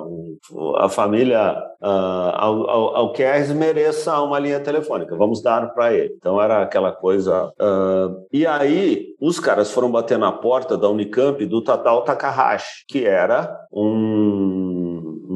a 0.77 0.89
família 0.89 1.62
uh, 1.81 2.95
Alquerres 2.95 3.51
mereça 3.51 4.19
uma 4.21 4.39
linha 4.39 4.59
telefônica, 4.59 5.15
vamos 5.15 5.41
dar 5.41 5.73
para 5.73 5.93
ele. 5.93 6.13
Então 6.17 6.41
era 6.41 6.61
aquela 6.61 6.91
coisa. 6.91 7.51
Uh, 7.59 8.25
e 8.31 8.45
aí 8.45 9.13
os 9.21 9.39
caras 9.39 9.71
foram 9.71 9.91
bater 9.91 10.17
na 10.17 10.31
porta 10.31 10.77
da 10.77 10.89
Unicamp 10.89 11.45
do 11.45 11.63
Tadao 11.63 12.03
Takahashi, 12.03 12.85
que 12.87 13.05
era 13.05 13.55
um 13.71 14.42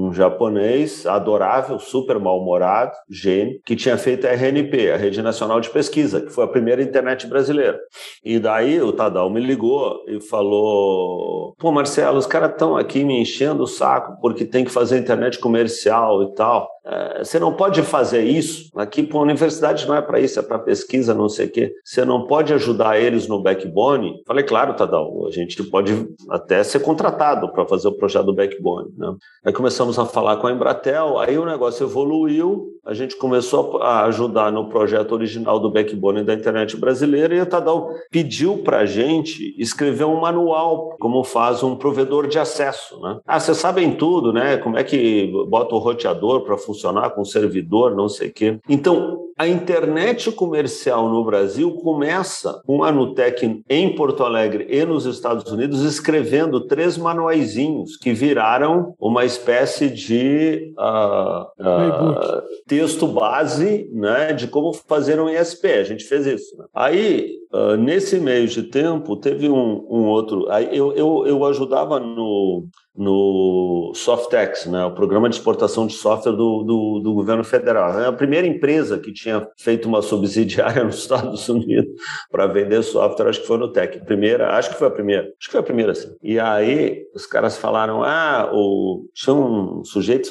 um 0.08 0.13
japonês 0.13 1.06
adorável, 1.06 1.80
super 1.80 2.20
mal-humorado, 2.20 2.93
gênio, 3.10 3.60
que 3.65 3.76
tinha 3.76 3.98
feito 3.98 4.26
a 4.26 4.32
RNP, 4.32 4.91
a 4.91 4.98
Rede 4.98 5.22
Nacional 5.22 5.60
de 5.60 5.70
Pesquisa, 5.70 6.22
que 6.22 6.32
foi 6.32 6.46
a 6.46 6.48
primeira 6.48 6.82
internet 6.82 7.28
brasileira. 7.28 7.78
E 8.24 8.39
daí 8.39 8.82
o 8.82 8.93
Tadal 8.93 9.30
me 9.30 9.41
ligou 9.41 10.04
e 10.08 10.20
falou: 10.22 11.56
Pô, 11.58 11.72
Marcelo, 11.72 12.17
os 12.17 12.28
caras 12.28 12.52
estão 12.52 12.78
aqui 12.78 13.04
me 13.04 13.22
enchendo 13.22 13.63
o 13.63 13.67
saco 13.67 14.17
porque 14.22 14.46
tem 14.46 14.63
que 14.63 14.72
fazer 14.72 14.98
internet 14.98 15.39
comercial 15.39 16.24
e 16.24 16.34
tal. 16.34 16.70
É, 16.88 17.23
você 17.23 17.38
não 17.38 17.54
pode 17.54 17.82
fazer 17.82 18.23
isso. 18.23 18.69
Aqui, 18.76 19.04
para 19.04 19.17
a 19.17 19.21
universidade 19.21 19.86
não 19.86 19.95
é 19.95 20.02
para 20.02 20.19
isso, 20.19 20.39
é 20.39 20.41
para 20.41 20.58
pesquisa, 20.58 21.13
não 21.13 21.28
sei 21.28 21.47
o 21.47 21.52
quê. 21.52 21.73
Você 21.84 22.06
não 22.06 22.26
pode 22.26 22.54
ajudar 22.54 23.00
eles 23.00 23.28
no 23.28 23.41
backbone. 23.41 24.23
Falei, 24.26 24.45
claro, 24.45 24.73
Tadal, 24.73 25.28
a 25.28 25.32
gente 25.32 25.62
pode 25.63 26.08
até 26.30 26.63
ser 26.63 26.80
contratado 26.80 27.52
para 27.52 27.65
fazer 27.65 27.89
o 27.89 27.97
projeto 27.97 28.28
do 28.28 28.34
backbone. 28.34 28.89
Né? 28.97 29.13
Aí 29.45 29.52
começamos 29.52 30.00
a 30.00 30.06
falar 30.06 30.38
com 30.38 30.47
a 30.47 30.52
Embratel, 30.52 31.19
aí 31.19 31.38
o 31.38 31.45
negócio 31.45 31.86
evoluiu, 31.86 32.69
a 32.86 32.93
gente 32.93 33.17
começou 33.17 33.82
a 33.82 34.06
ajudar 34.06 34.50
no 34.50 34.69
projeto 34.69 35.12
original 35.12 35.60
do 35.60 35.69
backbone 35.69 36.23
da 36.23 36.34
internet 36.34 36.78
brasileira 36.78 37.36
e 37.36 37.41
o 37.41 37.45
Tadal 37.45 37.89
pediu 38.10 38.60
para 38.60 38.80
a 38.80 38.86
gente 38.86 39.54
escrever 39.58 40.06
um 40.06 40.21
manual, 40.21 40.95
como 41.00 41.23
faz 41.23 41.63
um 41.63 41.76
provedor 41.76 42.28
de 42.28 42.39
acesso. 42.39 42.97
Né? 43.02 43.19
Ah, 43.28 43.39
vocês 43.39 43.58
sabem 43.58 43.95
tudo, 43.95 44.32
né? 44.32 44.56
Como 44.58 44.78
é 44.78 44.84
que 44.84 45.32
bota 45.50 45.76
o 45.76 45.80
roteador 45.80 46.45
para 46.45 46.58
funcionar? 46.58 46.76
Funcionar 46.77 47.09
com 47.09 47.25
servidor, 47.25 47.95
não 47.95 48.07
sei 48.07 48.29
o 48.29 48.33
quê. 48.33 48.59
Então, 48.69 49.26
a 49.38 49.47
internet 49.47 50.32
comercial 50.32 51.08
no 51.10 51.23
Brasil 51.23 51.71
começa 51.76 52.62
com 52.65 52.84
a 52.84 52.91
Nutec 52.91 53.63
em 53.69 53.95
Porto 53.95 54.23
Alegre 54.23 54.65
e 54.67 54.84
nos 54.84 55.06
Estados 55.06 55.52
Unidos 55.52 55.82
escrevendo 55.84 56.65
três 56.65 56.97
manuaizinhos 56.97 57.97
que 57.97 58.13
viraram 58.13 58.95
uma 59.00 59.26
espécie 59.26 59.89
de 59.89 60.73
uh, 60.78 61.43
uh, 61.62 62.41
texto 62.67 63.06
base 63.06 63.88
né, 63.93 64.34
de 64.34 64.47
como 64.47 64.73
fazer 64.73 65.19
um 65.19 65.30
ISP. 65.30 65.67
A 65.67 65.84
gente 65.84 66.04
fez 66.06 66.26
isso. 66.26 66.58
Né? 66.58 66.65
Aí, 66.73 67.36
uh, 67.54 67.76
nesse 67.78 68.19
meio 68.19 68.47
de 68.47 68.63
tempo, 68.63 69.15
teve 69.15 69.47
um, 69.50 69.86
um 69.88 70.06
outro. 70.06 70.47
Eu, 70.71 70.93
eu, 70.93 71.28
eu 71.28 71.45
ajudava 71.45 72.00
no 72.00 72.67
no 72.97 73.91
Softex, 73.93 74.65
né, 74.65 74.84
o 74.84 74.91
programa 74.91 75.30
de 75.30 75.36
exportação 75.36 75.86
de 75.86 75.93
software 75.93 76.32
do, 76.32 76.63
do, 76.63 77.00
do, 77.00 77.13
governo 77.13 77.43
federal. 77.43 78.00
É 78.00 78.08
a 78.08 78.12
primeira 78.12 78.47
empresa 78.47 78.97
que 78.97 79.13
tinha 79.13 79.26
feito 79.57 79.87
uma 79.87 80.01
subsidiária 80.01 80.83
nos 80.85 80.99
Estados 80.99 81.47
Unidos 81.49 81.91
para 82.31 82.47
vender 82.47 82.83
software, 82.83 83.29
acho 83.29 83.41
que 83.41 83.47
foi 83.47 83.57
no 83.57 83.71
Tech. 83.71 83.99
Primeira, 84.05 84.55
acho 84.55 84.69
que 84.69 84.77
foi 84.77 84.87
a 84.87 84.91
primeira, 84.91 85.23
acho 85.39 85.47
que 85.47 85.51
foi 85.51 85.59
a 85.59 85.63
primeira, 85.63 85.95
sim. 85.95 86.15
E 86.21 86.39
aí 86.39 87.05
os 87.13 87.25
caras 87.25 87.57
falaram, 87.57 88.03
ah, 88.03 88.49
o, 88.53 89.07
tinha 89.13 89.33
um 89.35 89.83
sujeito, 89.83 90.29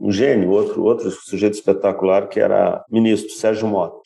um 0.00 0.10
gênio, 0.10 0.50
outro, 0.50 0.82
outro 0.82 1.10
sujeito 1.10 1.54
espetacular 1.54 2.28
que 2.28 2.40
era 2.40 2.84
ministro, 2.90 3.30
Sérgio 3.32 3.68
Mota 3.68 3.96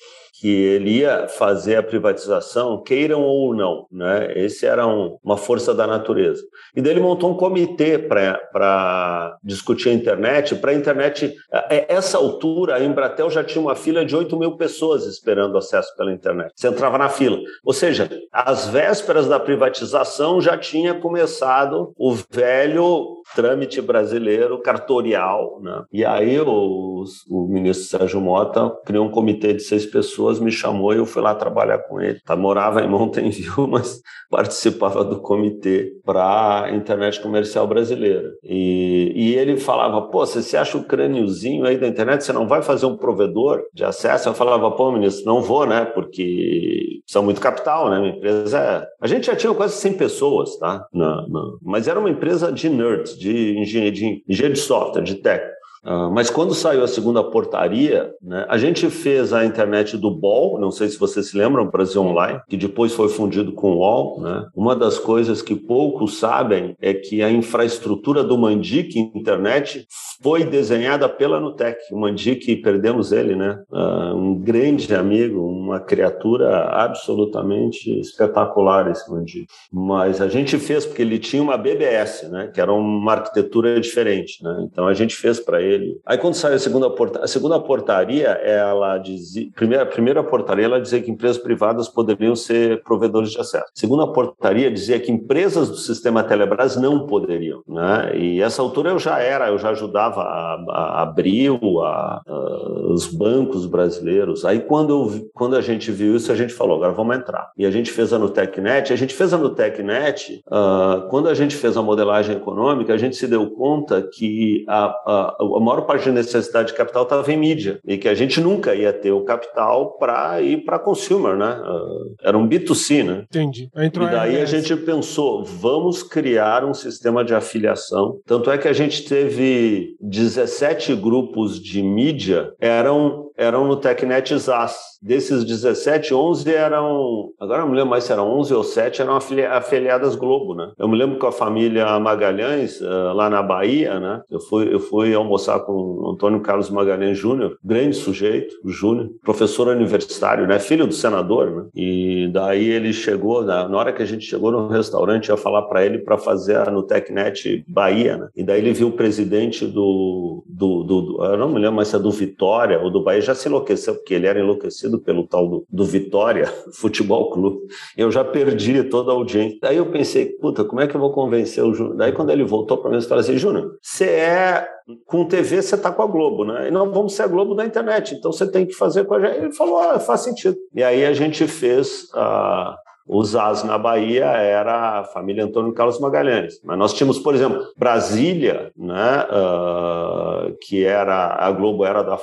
que 0.40 0.48
ele 0.48 1.00
ia 1.00 1.28
fazer 1.28 1.76
a 1.76 1.82
privatização, 1.82 2.82
queiram 2.82 3.20
ou 3.20 3.54
não. 3.54 3.86
Né? 3.92 4.32
Esse 4.36 4.64
era 4.64 4.86
um, 4.86 5.18
uma 5.22 5.36
força 5.36 5.74
da 5.74 5.86
natureza. 5.86 6.42
E 6.74 6.80
daí 6.80 6.94
ele 6.94 7.00
montou 7.00 7.30
um 7.30 7.36
comitê 7.36 7.98
para 7.98 9.36
discutir 9.44 9.90
a 9.90 9.92
internet. 9.92 10.54
Para 10.54 10.70
a 10.70 10.74
internet, 10.74 11.36
a 11.52 11.66
essa 11.70 12.16
altura, 12.16 12.76
a 12.76 12.82
Embratel 12.82 13.28
já 13.28 13.44
tinha 13.44 13.60
uma 13.60 13.74
fila 13.74 14.02
de 14.02 14.16
8 14.16 14.34
mil 14.38 14.56
pessoas 14.56 15.04
esperando 15.04 15.58
acesso 15.58 15.94
pela 15.94 16.10
internet. 16.10 16.52
Você 16.56 16.68
entrava 16.68 16.96
na 16.96 17.10
fila. 17.10 17.38
Ou 17.62 17.74
seja, 17.74 18.08
às 18.32 18.66
vésperas 18.66 19.28
da 19.28 19.38
privatização 19.38 20.40
já 20.40 20.56
tinha 20.56 20.94
começado 20.94 21.92
o 21.98 22.14
velho 22.30 23.19
trâmite 23.34 23.80
brasileiro 23.80 24.60
cartorial. 24.60 25.60
Né? 25.62 25.84
E 25.92 26.04
aí 26.04 26.38
o, 26.40 27.04
o 27.28 27.48
ministro 27.48 27.86
Sérgio 27.86 28.20
Mota 28.20 28.70
criou 28.84 29.06
um 29.06 29.10
comitê 29.10 29.52
de 29.52 29.62
seis 29.62 29.86
pessoas, 29.86 30.40
me 30.40 30.50
chamou 30.50 30.92
e 30.92 30.98
eu 30.98 31.06
fui 31.06 31.22
lá 31.22 31.34
trabalhar 31.34 31.78
com 31.78 32.00
ele. 32.00 32.20
Tá, 32.20 32.36
morava 32.36 32.82
em 32.82 32.88
Mountain 32.88 33.30
View, 33.30 33.66
mas 33.66 34.00
participava 34.30 35.04
do 35.04 35.20
comitê 35.20 35.92
para 36.04 36.64
a 36.64 36.74
internet 36.74 37.20
comercial 37.20 37.66
brasileira. 37.66 38.30
E, 38.42 39.12
e 39.14 39.34
ele 39.34 39.56
falava, 39.56 40.02
pô, 40.02 40.24
você 40.24 40.42
se 40.42 40.56
acha 40.56 40.76
o 40.78 40.84
crâniozinho 40.84 41.64
aí 41.64 41.78
da 41.78 41.88
internet, 41.88 42.24
você 42.24 42.32
não 42.32 42.46
vai 42.46 42.62
fazer 42.62 42.86
um 42.86 42.96
provedor 42.96 43.62
de 43.72 43.84
acesso? 43.84 44.28
Eu 44.28 44.34
falava, 44.34 44.70
pô, 44.70 44.92
ministro, 44.92 45.26
não 45.26 45.42
vou, 45.42 45.66
né? 45.66 45.84
Porque 45.84 47.00
são 47.06 47.22
muito 47.22 47.40
capital, 47.40 47.90
né? 47.90 47.98
Minha 47.98 48.16
empresa 48.16 48.58
é... 48.58 48.86
A 49.00 49.06
gente 49.06 49.26
já 49.26 49.34
tinha 49.34 49.52
quase 49.52 49.74
100 49.74 49.94
pessoas, 49.94 50.56
tá? 50.58 50.86
Na, 50.92 51.26
na... 51.28 51.42
Mas 51.62 51.88
era 51.88 51.98
uma 51.98 52.10
empresa 52.10 52.52
de 52.52 52.68
nerds, 52.68 53.18
de 53.20 53.58
engenharia 53.58 53.92
de, 53.92 54.24
engenharia 54.26 54.54
de 54.54 54.60
software, 54.60 55.04
de 55.04 55.14
tech. 55.16 55.44
Uh, 55.84 56.10
mas 56.12 56.28
quando 56.28 56.54
saiu 56.54 56.84
a 56.84 56.88
segunda 56.88 57.24
portaria, 57.24 58.12
né, 58.22 58.44
a 58.48 58.58
gente 58.58 58.90
fez 58.90 59.32
a 59.32 59.44
internet 59.44 59.96
do 59.96 60.10
BOL, 60.10 60.58
não 60.60 60.70
sei 60.70 60.88
se 60.88 60.98
vocês 60.98 61.28
se 61.28 61.36
lembram, 61.36 61.70
Brasil 61.70 62.02
Online, 62.02 62.40
que 62.48 62.56
depois 62.56 62.92
foi 62.92 63.08
fundido 63.08 63.52
com 63.52 63.72
o 63.72 63.78
UOL. 63.78 64.20
Né? 64.20 64.46
Uma 64.54 64.76
das 64.76 64.98
coisas 64.98 65.40
que 65.40 65.54
poucos 65.54 66.18
sabem 66.18 66.76
é 66.80 66.92
que 66.92 67.22
a 67.22 67.30
infraestrutura 67.30 68.22
do 68.22 68.36
Mandic 68.36 68.98
Internet 68.98 69.86
foi 70.22 70.44
desenhada 70.44 71.08
pela 71.08 71.40
Nutec. 71.40 71.78
O 71.92 71.98
Mandic, 71.98 72.56
perdemos 72.56 73.10
ele, 73.12 73.34
né? 73.34 73.62
Uh, 73.70 74.14
um 74.14 74.34
grande 74.34 74.94
amigo, 74.94 75.40
uma 75.40 75.80
criatura 75.80 76.64
absolutamente 76.64 77.98
espetacular 77.98 78.90
esse 78.90 79.10
Mandic. 79.10 79.46
Mas 79.72 80.20
a 80.20 80.28
gente 80.28 80.58
fez 80.58 80.84
porque 80.84 81.02
ele 81.02 81.18
tinha 81.18 81.42
uma 81.42 81.56
BBS, 81.56 82.28
né? 82.28 82.50
que 82.52 82.60
era 82.60 82.72
uma 82.72 83.12
arquitetura 83.12 83.80
diferente. 83.80 84.42
Né? 84.42 84.68
Então 84.70 84.86
a 84.86 84.94
gente 84.94 85.16
fez 85.16 85.40
para 85.40 85.62
ele 85.62 85.69
ele. 85.70 86.00
Aí 86.04 86.18
quando 86.18 86.34
saiu 86.34 86.56
a 86.56 86.58
segunda 86.58 86.90
portaria, 86.90 87.24
a 87.24 87.28
segunda 87.28 87.60
portaria, 87.60 88.28
ela 88.28 88.98
dizia, 88.98 89.48
primeira, 89.54 89.84
a 89.84 89.86
primeira 89.86 90.22
portaria 90.22 90.64
ela 90.64 90.80
dizia 90.80 91.00
que 91.00 91.10
empresas 91.10 91.38
privadas 91.38 91.88
poderiam 91.88 92.34
ser 92.36 92.82
provedores 92.82 93.30
de 93.30 93.40
acesso. 93.40 93.64
A 93.64 93.78
segunda 93.78 94.06
portaria 94.06 94.70
dizia 94.70 94.98
que 94.98 95.10
empresas 95.12 95.68
do 95.68 95.76
sistema 95.76 96.22
Telebrás 96.22 96.76
não 96.76 97.06
poderiam, 97.06 97.62
né? 97.66 98.12
E 98.16 98.42
essa 98.42 98.62
altura 98.62 98.90
eu 98.90 98.98
já 98.98 99.18
era, 99.18 99.48
eu 99.48 99.58
já 99.58 99.70
ajudava 99.70 100.22
a, 100.22 100.64
a 100.68 101.02
abrir 101.02 101.50
a, 101.50 102.20
a, 102.26 102.92
os 102.92 103.06
bancos 103.06 103.66
brasileiros. 103.66 104.44
Aí 104.44 104.60
quando, 104.60 104.90
eu, 104.90 105.30
quando 105.34 105.56
a 105.56 105.60
gente 105.60 105.90
viu 105.90 106.16
isso, 106.16 106.30
a 106.32 106.36
gente 106.36 106.52
falou, 106.52 106.76
agora 106.76 106.92
vamos 106.92 107.16
entrar. 107.16 107.50
E 107.56 107.64
a 107.64 107.70
gente 107.70 107.90
fez 107.90 108.12
a 108.12 108.18
Nutecnet, 108.18 108.92
a 108.92 108.96
gente 108.96 109.14
fez 109.14 109.32
a 109.32 109.38
Nutecnet, 109.38 110.42
uh, 110.46 111.08
quando 111.08 111.28
a 111.28 111.34
gente 111.34 111.56
fez 111.56 111.76
a 111.76 111.82
modelagem 111.82 112.36
econômica, 112.36 112.92
a 112.92 112.98
gente 112.98 113.16
se 113.16 113.26
deu 113.26 113.50
conta 113.50 114.02
que 114.02 114.64
a, 114.68 114.84
a, 114.84 115.36
a 115.40 115.59
maior 115.60 115.82
parte 115.82 116.06
da 116.06 116.12
necessidade 116.12 116.68
de 116.68 116.74
capital 116.74 117.04
estava 117.04 117.32
em 117.32 117.36
mídia 117.36 117.80
e 117.86 117.98
que 117.98 118.08
a 118.08 118.14
gente 118.14 118.40
nunca 118.40 118.74
ia 118.74 118.92
ter 118.92 119.12
o 119.12 119.24
capital 119.24 119.96
para 119.98 120.40
ir 120.40 120.64
para 120.64 120.78
consumer, 120.78 121.36
né? 121.36 121.60
Uh, 121.64 122.14
era 122.22 122.36
um 122.36 122.48
B2C, 122.48 123.04
né? 123.04 123.24
Entendi. 123.28 123.70
Entrou 123.76 124.08
e 124.08 124.10
daí 124.10 124.40
a, 124.40 124.42
a 124.42 124.46
gente 124.46 124.74
pensou, 124.76 125.44
vamos 125.44 126.02
criar 126.02 126.64
um 126.64 126.74
sistema 126.74 127.24
de 127.24 127.34
afiliação. 127.34 128.18
Tanto 128.26 128.50
é 128.50 128.58
que 128.58 128.68
a 128.68 128.72
gente 128.72 129.04
teve 129.04 129.96
17 130.00 130.94
grupos 130.96 131.60
de 131.60 131.82
mídia, 131.82 132.52
eram 132.60 133.29
eram 133.40 133.66
no 133.66 133.76
TechNet 133.76 134.36
ZAS. 134.36 134.90
Desses 135.02 135.44
17, 135.44 136.12
11 136.12 136.52
eram. 136.52 137.30
Agora 137.40 137.62
não 137.62 137.70
me 137.70 137.74
lembro 137.74 137.88
mais 137.88 138.04
se 138.04 138.12
eram 138.12 138.28
11 138.38 138.52
ou 138.52 138.62
7, 138.62 139.00
eram 139.00 139.16
afiliadas 139.16 140.14
Globo, 140.14 140.54
né? 140.54 140.72
Eu 140.78 140.86
me 140.86 140.96
lembro 140.96 141.18
com 141.18 141.26
a 141.26 141.32
família 141.32 141.98
Magalhães, 141.98 142.82
uh, 142.82 143.14
lá 143.14 143.30
na 143.30 143.42
Bahia, 143.42 143.98
né? 143.98 144.20
Eu 144.30 144.40
fui, 144.40 144.74
eu 144.74 144.78
fui 144.78 145.14
almoçar 145.14 145.60
com 145.60 145.72
o 145.72 146.10
Antônio 146.10 146.40
Carlos 146.40 146.68
Magalhães 146.68 147.16
Júnior, 147.16 147.56
grande 147.64 147.96
sujeito, 147.96 148.54
Júnior, 148.66 149.08
professor 149.24 149.68
universitário, 149.68 150.46
né? 150.46 150.58
Filho 150.58 150.86
do 150.86 150.92
senador, 150.92 151.50
né? 151.50 151.64
E 151.74 152.28
daí 152.30 152.68
ele 152.68 152.92
chegou, 152.92 153.42
na, 153.42 153.66
na 153.66 153.78
hora 153.78 153.94
que 153.94 154.02
a 154.02 154.06
gente 154.06 154.26
chegou 154.26 154.52
no 154.52 154.68
restaurante, 154.68 155.30
eu 155.30 155.36
ia 155.36 155.40
falar 155.40 155.62
para 155.62 155.82
ele 155.82 156.00
para 156.00 156.18
fazer 156.18 156.56
a, 156.56 156.70
no 156.70 156.82
TecNet 156.82 157.64
Bahia, 157.66 158.18
né? 158.18 158.28
E 158.36 158.42
daí 158.42 158.60
ele 158.60 158.74
viu 158.74 158.88
o 158.88 158.92
presidente 158.92 159.66
do, 159.66 160.44
do, 160.46 160.82
do, 160.82 161.00
do, 161.00 161.24
Eu 161.24 161.38
não 161.38 161.48
me 161.48 161.58
lembro 161.58 161.76
mais 161.76 161.88
se 161.88 161.96
é 161.96 161.98
do 161.98 162.10
Vitória 162.10 162.78
ou 162.78 162.90
do 162.90 163.02
Bahia, 163.02 163.29
já 163.30 163.34
se 163.34 163.48
enlouqueceu, 163.48 163.94
porque 163.94 164.14
ele 164.14 164.26
era 164.26 164.40
enlouquecido 164.40 164.98
pelo 165.00 165.26
tal 165.26 165.48
do, 165.48 165.64
do 165.68 165.84
Vitória 165.84 166.46
Futebol 166.74 167.30
Clube. 167.30 167.60
Eu 167.96 168.10
já 168.10 168.24
perdi 168.24 168.84
toda 168.84 169.12
a 169.12 169.14
audiência. 169.14 169.58
Daí 169.62 169.76
eu 169.76 169.86
pensei, 169.86 170.26
puta, 170.26 170.64
como 170.64 170.80
é 170.80 170.86
que 170.86 170.94
eu 170.94 171.00
vou 171.00 171.12
convencer 171.12 171.64
o 171.64 171.72
Júnior? 171.72 171.96
Daí 171.96 172.12
quando 172.12 172.30
ele 172.30 172.44
voltou 172.44 172.78
para 172.78 172.90
mim, 172.90 172.96
eu 172.96 173.02
falei 173.02 173.24
assim, 173.24 173.38
Júnior, 173.38 173.78
você 173.80 174.04
é 174.04 174.68
com 175.06 175.24
TV 175.24 175.62
você 175.62 175.76
está 175.76 175.92
com 175.92 176.02
a 176.02 176.06
Globo, 176.06 176.44
né? 176.44 176.68
E 176.68 176.70
não 176.70 176.90
vamos 176.90 177.14
ser 177.14 177.22
a 177.22 177.26
Globo 177.28 177.54
da 177.54 177.64
internet, 177.64 178.14
então 178.14 178.32
você 178.32 178.50
tem 178.50 178.66
que 178.66 178.74
fazer 178.74 179.04
com 179.04 179.14
a 179.14 179.20
gente. 179.20 179.36
Ele 179.36 179.52
falou, 179.52 179.78
ah, 179.78 180.00
faz 180.00 180.22
sentido. 180.22 180.56
E 180.74 180.82
aí 180.82 181.04
a 181.04 181.12
gente 181.12 181.46
fez 181.46 182.08
a, 182.14 182.76
os 183.06 183.34
As 183.34 183.64
na 183.64 183.76
Bahia 183.76 184.26
era 184.26 185.00
a 185.00 185.04
família 185.04 185.44
Antônio 185.44 185.72
Carlos 185.72 185.98
Magalhães. 185.98 186.60
Mas 186.62 186.78
nós 186.78 186.92
tínhamos, 186.92 187.18
por 187.18 187.34
exemplo, 187.34 187.60
Brasília, 187.76 188.70
né, 188.76 189.26
uh, 189.30 190.56
que 190.62 190.84
era 190.84 191.34
a 191.34 191.50
Globo 191.50 191.84
era 191.84 192.02
da 192.02 192.18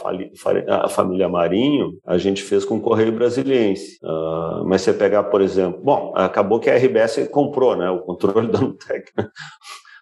a 0.68 0.88
família 0.88 1.28
Marinho, 1.28 1.94
a 2.06 2.18
gente 2.18 2.42
fez 2.42 2.64
com 2.64 2.78
o 2.78 2.82
Correio 2.82 3.12
Brasiliense. 3.12 4.00
Uh, 4.04 4.66
mas 4.66 4.82
você 4.82 4.94
pegar, 4.94 5.24
por 5.24 5.42
exemplo, 5.42 5.82
bom, 5.84 6.14
acabou 6.16 6.60
que 6.60 6.70
a 6.70 6.78
RBS 6.78 7.28
comprou, 7.32 7.76
né, 7.76 7.90
o 7.90 8.00
controle 8.00 8.48
da 8.52 8.60
Nutec. 8.60 9.12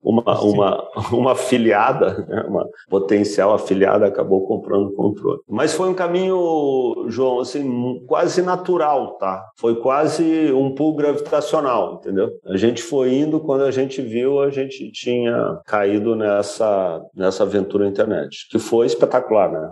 Uma, 0.03 0.41
uma, 0.41 0.89
uma 1.11 1.31
afiliada, 1.31 2.25
né, 2.27 2.43
uma 2.47 2.67
potencial 2.89 3.53
afiliada 3.53 4.05
acabou 4.05 4.47
comprando 4.47 4.87
o 4.87 4.93
controle. 4.93 5.39
Mas 5.47 5.73
foi 5.73 5.89
um 5.89 5.93
caminho, 5.93 7.05
João, 7.07 7.39
assim, 7.39 8.03
quase 8.07 8.41
natural, 8.41 9.17
tá? 9.17 9.43
Foi 9.57 9.75
quase 9.75 10.51
um 10.51 10.73
pulo 10.73 10.95
gravitacional, 10.95 11.95
entendeu? 11.95 12.31
A 12.45 12.57
gente 12.57 12.81
foi 12.81 13.13
indo, 13.13 13.39
quando 13.39 13.63
a 13.63 13.71
gente 13.71 14.01
viu, 14.01 14.39
a 14.39 14.49
gente 14.49 14.91
tinha 14.91 15.59
caído 15.65 16.15
nessa, 16.15 17.01
nessa 17.15 17.43
aventura 17.43 17.87
internet, 17.87 18.47
que 18.49 18.59
foi 18.59 18.85
espetacular, 18.85 19.51
né? 19.51 19.71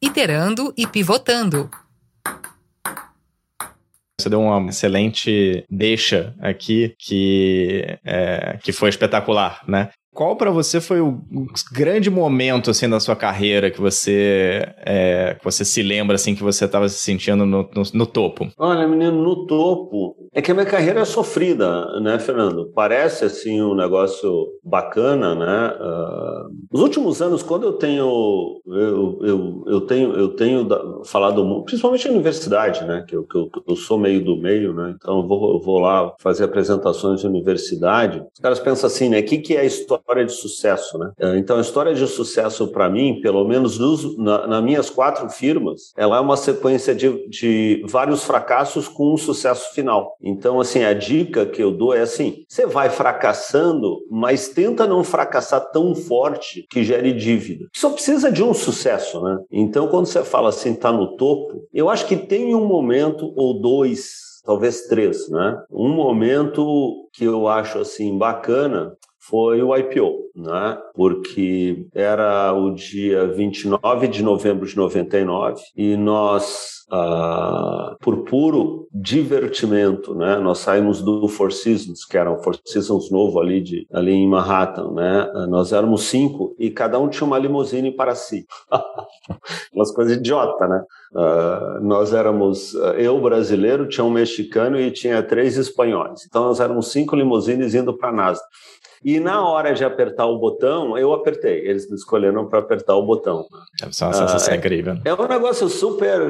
Iterando 0.00 0.72
e 0.76 0.86
pivotando 0.86 1.68
você 4.20 4.28
deu 4.28 4.40
uma 4.40 4.68
excelente 4.68 5.64
deixa 5.70 6.34
aqui 6.40 6.94
que, 6.98 7.98
é, 8.04 8.58
que 8.62 8.72
foi 8.72 8.88
espetacular, 8.88 9.62
né? 9.66 9.90
Qual 10.18 10.34
para 10.34 10.50
você 10.50 10.80
foi 10.80 11.00
o 11.00 11.20
grande 11.72 12.10
momento 12.10 12.72
assim 12.72 12.90
da 12.90 12.98
sua 12.98 13.14
carreira 13.14 13.70
que 13.70 13.80
você 13.80 14.68
é, 14.84 15.36
que 15.38 15.44
você 15.44 15.64
se 15.64 15.80
lembra 15.80 16.16
assim 16.16 16.34
que 16.34 16.42
você 16.42 16.64
estava 16.64 16.88
se 16.88 16.98
sentindo 16.98 17.46
no, 17.46 17.62
no, 17.72 17.82
no, 17.94 18.04
topo? 18.04 18.48
Olha, 18.58 18.88
menino, 18.88 19.12
no 19.12 19.46
topo 19.46 20.16
é 20.34 20.42
que 20.42 20.50
a 20.50 20.54
minha 20.54 20.66
carreira 20.66 20.98
é 20.98 21.04
sofrida, 21.04 22.00
né, 22.00 22.18
Fernando? 22.18 22.68
Parece 22.74 23.26
assim 23.26 23.62
um 23.62 23.76
negócio 23.76 24.48
bacana, 24.64 25.36
né? 25.36 25.76
Uh, 25.80 26.48
os 26.72 26.80
últimos 26.80 27.22
anos, 27.22 27.44
quando 27.44 27.68
eu 27.68 27.74
tenho 27.74 28.60
eu, 28.66 29.20
eu, 29.22 29.64
eu 29.68 29.80
tenho 29.82 30.12
eu 30.16 30.30
tenho 30.30 30.66
falado 31.04 31.62
principalmente 31.64 32.08
na 32.08 32.14
universidade, 32.14 32.84
né? 32.84 33.04
Que 33.06 33.14
eu, 33.14 33.22
que 33.22 33.38
eu, 33.38 33.48
eu 33.68 33.76
sou 33.76 33.96
meio 33.96 34.24
do 34.24 34.36
meio, 34.36 34.74
né? 34.74 34.96
Então 34.96 35.20
eu 35.20 35.28
vou, 35.28 35.54
eu 35.54 35.60
vou 35.60 35.78
lá 35.78 36.12
fazer 36.18 36.42
apresentações 36.42 37.20
de 37.20 37.26
universidade. 37.28 38.20
Os 38.34 38.40
caras 38.40 38.58
pensam 38.58 38.88
assim, 38.88 39.08
né? 39.08 39.20
O 39.20 39.24
que, 39.24 39.38
que 39.38 39.54
é 39.54 39.60
a 39.60 39.64
história 39.64 40.07
de 40.14 40.32
sucesso, 40.32 40.98
né? 40.98 41.10
Ah, 41.20 41.36
então 41.36 41.58
a 41.58 41.60
história 41.60 41.94
de 41.94 42.06
sucesso 42.06 42.68
para 42.68 42.88
mim, 42.88 43.20
pelo 43.20 43.46
menos 43.46 43.78
nos, 43.78 44.16
na, 44.16 44.46
nas 44.46 44.64
minhas 44.64 44.90
quatro 44.90 45.28
firmas, 45.28 45.92
ela 45.96 46.16
é 46.16 46.20
uma 46.20 46.36
sequência 46.36 46.94
de, 46.94 47.28
de 47.28 47.84
vários 47.88 48.24
fracassos 48.24 48.88
com 48.88 49.12
um 49.12 49.16
sucesso 49.16 49.72
final. 49.74 50.16
Então, 50.22 50.60
assim, 50.60 50.84
a 50.84 50.92
dica 50.92 51.46
que 51.46 51.62
eu 51.62 51.70
dou 51.70 51.94
é 51.94 52.00
assim: 52.00 52.44
você 52.48 52.66
vai 52.66 52.90
fracassando, 52.90 53.98
mas 54.10 54.48
tenta 54.48 54.86
não 54.86 55.04
fracassar 55.04 55.70
tão 55.70 55.94
forte 55.94 56.66
que 56.70 56.82
gere 56.82 57.12
dívida. 57.12 57.66
Só 57.74 57.90
precisa 57.90 58.30
de 58.30 58.42
um 58.42 58.54
sucesso, 58.54 59.22
né? 59.22 59.38
Então, 59.50 59.88
quando 59.88 60.06
você 60.06 60.22
fala 60.22 60.48
assim, 60.48 60.74
tá 60.74 60.92
no 60.92 61.16
topo, 61.16 61.66
eu 61.72 61.88
acho 61.88 62.06
que 62.06 62.16
tem 62.16 62.54
um 62.54 62.66
momento 62.66 63.32
ou 63.36 63.60
dois 63.60 64.28
talvez 64.48 64.86
três, 64.86 65.28
né? 65.28 65.62
Um 65.70 65.90
momento 65.90 67.06
que 67.12 67.24
eu 67.24 67.46
acho 67.46 67.80
assim 67.80 68.16
bacana 68.16 68.96
foi 69.28 69.62
o 69.62 69.76
IPO, 69.76 70.30
né? 70.34 70.78
porque 70.94 71.86
era 71.94 72.52
o 72.52 72.70
dia 72.70 73.26
29 73.26 74.08
de 74.08 74.22
novembro 74.22 74.66
de 74.66 74.76
99 74.76 75.62
e 75.76 75.96
nós, 75.96 76.77
ah, 76.90 77.96
por 78.00 78.24
puro 78.24 78.88
divertimento, 78.92 80.14
né? 80.14 80.38
nós 80.38 80.58
saímos 80.58 81.02
do 81.02 81.28
Four 81.28 81.52
Seasons, 81.52 82.04
que 82.04 82.16
era 82.16 82.30
o 82.30 82.42
Four 82.42 82.58
Seasons 82.64 83.10
novo 83.10 83.38
ali, 83.40 83.60
de, 83.60 83.86
ali 83.92 84.12
em 84.12 84.26
Manhattan. 84.26 84.92
Né? 84.92 85.30
Nós 85.48 85.72
éramos 85.72 86.04
cinco 86.04 86.54
e 86.58 86.70
cada 86.70 86.98
um 86.98 87.08
tinha 87.08 87.26
uma 87.26 87.38
limusine 87.38 87.92
para 87.92 88.14
si. 88.14 88.46
Umas 89.72 89.90
coisas 89.90 90.16
idiota, 90.16 90.66
né? 90.66 90.82
Uh, 91.12 91.84
nós 91.84 92.12
éramos, 92.12 92.74
uh, 92.74 92.92
eu 92.96 93.20
brasileiro, 93.20 93.88
tinha 93.88 94.04
um 94.04 94.10
mexicano 94.10 94.78
e 94.78 94.90
tinha 94.90 95.22
três 95.22 95.56
espanhóis. 95.56 96.26
Então 96.26 96.44
nós 96.44 96.60
éramos 96.60 96.90
cinco 96.90 97.14
limusines 97.14 97.74
indo 97.74 97.96
para 97.96 98.12
NASA. 98.12 98.42
E 99.04 99.20
na 99.20 99.46
hora 99.46 99.72
de 99.72 99.84
apertar 99.84 100.26
o 100.26 100.38
botão, 100.38 100.98
eu 100.98 101.12
apertei. 101.12 101.66
Eles 101.66 101.88
me 101.88 101.94
escolheram 101.94 102.48
para 102.48 102.58
apertar 102.58 102.96
o 102.96 103.04
botão. 103.04 103.46
É 103.80 103.86
uma 103.86 103.92
sensação 103.92 104.52
uh, 104.52 104.56
incrível. 104.56 104.96
É 105.04 105.14
um 105.14 105.28
negócio 105.28 105.68
super. 105.68 106.20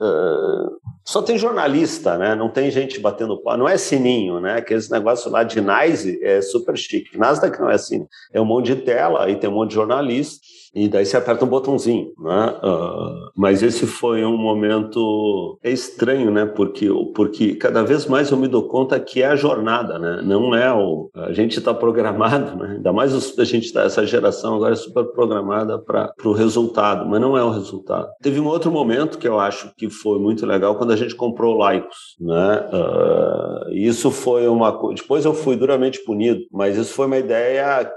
Uh, 0.00 0.78
só 1.04 1.22
tem 1.22 1.38
jornalista, 1.38 2.18
né? 2.18 2.34
Não 2.34 2.48
tem 2.48 2.70
gente 2.70 2.98
batendo 2.98 3.40
pau. 3.40 3.56
Não 3.56 3.68
é 3.68 3.76
sininho, 3.76 4.40
né? 4.40 4.56
Aqueles 4.58 4.88
negócios 4.88 5.30
lá 5.32 5.44
de 5.44 5.60
NICE 5.60 6.18
é 6.22 6.40
super 6.40 6.76
chique. 6.76 7.16
Nasdaq 7.16 7.60
não 7.60 7.70
é 7.70 7.74
assim. 7.74 8.06
É 8.32 8.40
um 8.40 8.44
monte 8.44 8.74
de 8.74 8.82
tela 8.82 9.28
e 9.30 9.36
tem 9.36 9.48
um 9.48 9.54
monte 9.54 9.70
de 9.70 9.74
jornalista 9.76 10.40
e 10.74 10.88
daí 10.88 11.06
você 11.06 11.16
aperta 11.16 11.44
um 11.44 11.48
botãozinho, 11.48 12.12
né? 12.18 12.54
Uh, 12.62 13.30
mas 13.36 13.62
esse 13.62 13.86
foi 13.86 14.24
um 14.24 14.36
momento 14.36 15.58
é 15.62 15.70
estranho, 15.70 16.30
né? 16.30 16.44
Porque, 16.44 16.88
porque 17.14 17.54
cada 17.54 17.82
vez 17.84 18.06
mais 18.06 18.30
eu 18.30 18.36
me 18.36 18.48
dou 18.48 18.64
conta 18.64 18.98
que 18.98 19.22
é 19.22 19.26
a 19.26 19.36
jornada, 19.36 19.98
né? 19.98 20.20
Não 20.24 20.54
é 20.54 20.72
o... 20.72 21.10
A 21.14 21.32
gente 21.32 21.58
está 21.58 21.72
programado, 21.72 22.56
né? 22.56 22.74
Ainda 22.76 22.92
mais 22.92 23.38
a 23.38 23.44
gente 23.44 23.72
tá, 23.72 23.82
essa 23.82 24.04
geração 24.04 24.56
agora 24.56 24.72
é 24.72 24.76
super 24.76 25.04
programada 25.04 25.78
para 25.78 26.12
o 26.24 26.32
resultado, 26.32 27.06
mas 27.08 27.20
não 27.20 27.36
é 27.36 27.44
o 27.44 27.50
resultado. 27.50 28.08
Teve 28.20 28.40
um 28.40 28.46
outro 28.46 28.70
momento 28.70 29.18
que 29.18 29.28
eu 29.28 29.38
acho 29.38 29.72
que 29.76 29.88
foi 29.88 30.18
muito 30.18 30.44
legal 30.44 30.74
quando 30.74 30.92
a 30.92 30.96
gente 30.96 31.14
comprou 31.14 31.56
Laicos, 31.56 32.16
né? 32.20 32.66
Uh, 32.72 33.72
isso 33.72 34.10
foi 34.10 34.48
uma... 34.48 34.72
Depois 34.94 35.24
eu 35.24 35.34
fui 35.34 35.54
duramente 35.54 36.04
punido, 36.04 36.40
mas 36.52 36.76
isso 36.76 36.92
foi 36.92 37.06
uma 37.06 37.18
ideia 37.18 37.88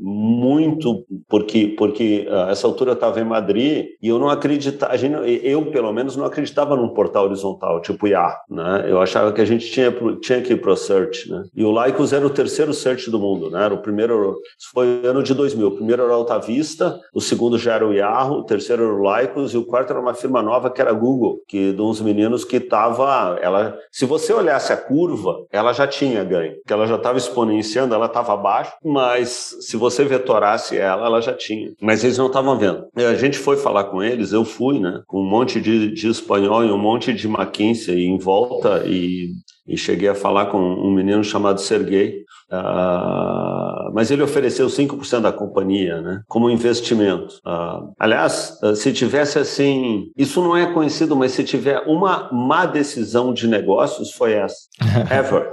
muito 0.00 1.04
porque 1.28 1.74
porque 1.76 2.26
a 2.30 2.50
essa 2.50 2.66
altura 2.66 2.90
eu 2.90 2.94
estava 2.94 3.20
em 3.20 3.24
Madrid 3.24 3.86
e 4.00 4.08
eu 4.08 4.18
não 4.18 4.30
acreditava, 4.30 4.94
eu 4.96 5.66
pelo 5.70 5.92
menos 5.92 6.16
não 6.16 6.24
acreditava 6.24 6.76
num 6.76 6.88
portal 6.88 7.24
horizontal 7.24 7.82
tipo 7.82 8.06
IA, 8.06 8.34
né? 8.48 8.86
Eu 8.88 9.00
achava 9.00 9.32
que 9.32 9.40
a 9.40 9.44
gente 9.44 9.70
tinha 9.70 9.92
tinha 10.20 10.40
que 10.40 10.52
ir 10.52 10.60
para 10.60 10.76
search, 10.76 11.30
né? 11.30 11.44
E 11.54 11.64
o 11.64 11.84
Lycos 11.84 12.12
era 12.12 12.26
o 12.26 12.30
terceiro 12.30 12.72
search 12.72 13.10
do 13.10 13.18
mundo, 13.18 13.50
né? 13.50 13.64
Era 13.64 13.74
o 13.74 13.82
primeiro 13.82 14.36
foi 14.72 15.00
ano 15.04 15.22
de 15.22 15.34
2000, 15.34 15.66
o 15.66 15.76
primeiro 15.76 16.02
era 16.02 16.12
o 16.12 16.14
Alta 16.14 16.38
Vista, 16.38 16.98
o 17.12 17.20
segundo 17.20 17.58
já 17.58 17.74
era 17.74 17.86
o 17.86 17.92
Yahoo, 17.92 18.38
o 18.38 18.44
terceiro 18.44 18.84
era 18.84 18.94
o 18.94 19.20
Lycos 19.20 19.54
e 19.54 19.58
o 19.58 19.64
quarto 19.64 19.90
era 19.90 20.00
uma 20.00 20.14
firma 20.14 20.42
nova 20.42 20.70
que 20.70 20.80
era 20.80 20.90
a 20.90 20.94
Google, 20.94 21.40
que 21.48 21.72
de 21.72 21.82
uns 21.82 22.00
meninos 22.00 22.44
que 22.44 22.60
tava 22.60 23.38
ela, 23.42 23.76
se 23.90 24.04
você 24.04 24.32
olhasse 24.32 24.72
a 24.72 24.76
curva, 24.76 25.46
ela 25.50 25.72
já 25.72 25.86
tinha 25.86 26.22
ganho, 26.24 26.54
que 26.66 26.72
ela 26.72 26.86
já 26.86 26.96
estava 26.96 27.18
exponenciando, 27.18 27.94
ela 27.94 28.06
estava 28.06 28.32
abaixo, 28.32 28.72
mas 28.84 29.56
se 29.60 29.76
você 29.76 29.87
você 29.90 30.04
vetorasse 30.04 30.76
ela, 30.76 31.06
ela 31.06 31.20
já 31.20 31.32
tinha. 31.32 31.72
Mas 31.80 32.04
eles 32.04 32.18
não 32.18 32.26
estavam 32.26 32.58
vendo. 32.58 32.86
A 32.96 33.14
gente 33.14 33.38
foi 33.38 33.56
falar 33.56 33.84
com 33.84 34.02
eles, 34.02 34.32
eu 34.32 34.44
fui, 34.44 34.78
né? 34.78 35.02
Com 35.06 35.20
um 35.20 35.28
monte 35.28 35.60
de, 35.60 35.92
de 35.92 36.08
espanhol 36.08 36.64
e 36.64 36.70
um 36.70 36.78
monte 36.78 37.12
de 37.12 37.26
Mackinsey 37.26 38.04
em 38.04 38.18
volta 38.18 38.84
e, 38.86 39.30
e 39.66 39.76
cheguei 39.76 40.08
a 40.08 40.14
falar 40.14 40.46
com 40.46 40.58
um 40.58 40.92
menino 40.92 41.22
chamado 41.24 41.60
Sergei. 41.60 42.24
Uh, 42.50 43.92
mas 43.92 44.10
ele 44.10 44.22
ofereceu 44.22 44.66
5% 44.68 45.20
da 45.20 45.32
companhia, 45.32 46.00
né, 46.00 46.22
como 46.26 46.48
investimento. 46.48 47.34
Uh, 47.46 47.92
aliás, 47.98 48.58
uh, 48.62 48.74
se 48.74 48.92
tivesse 48.92 49.38
assim, 49.38 50.10
isso 50.16 50.42
não 50.42 50.56
é 50.56 50.72
conhecido, 50.72 51.14
mas 51.14 51.32
se 51.32 51.44
tiver 51.44 51.80
uma 51.86 52.30
má 52.32 52.64
decisão 52.64 53.34
de 53.34 53.46
negócios, 53.46 54.12
foi 54.12 54.32
essa. 54.32 54.56
Ever. 55.12 55.52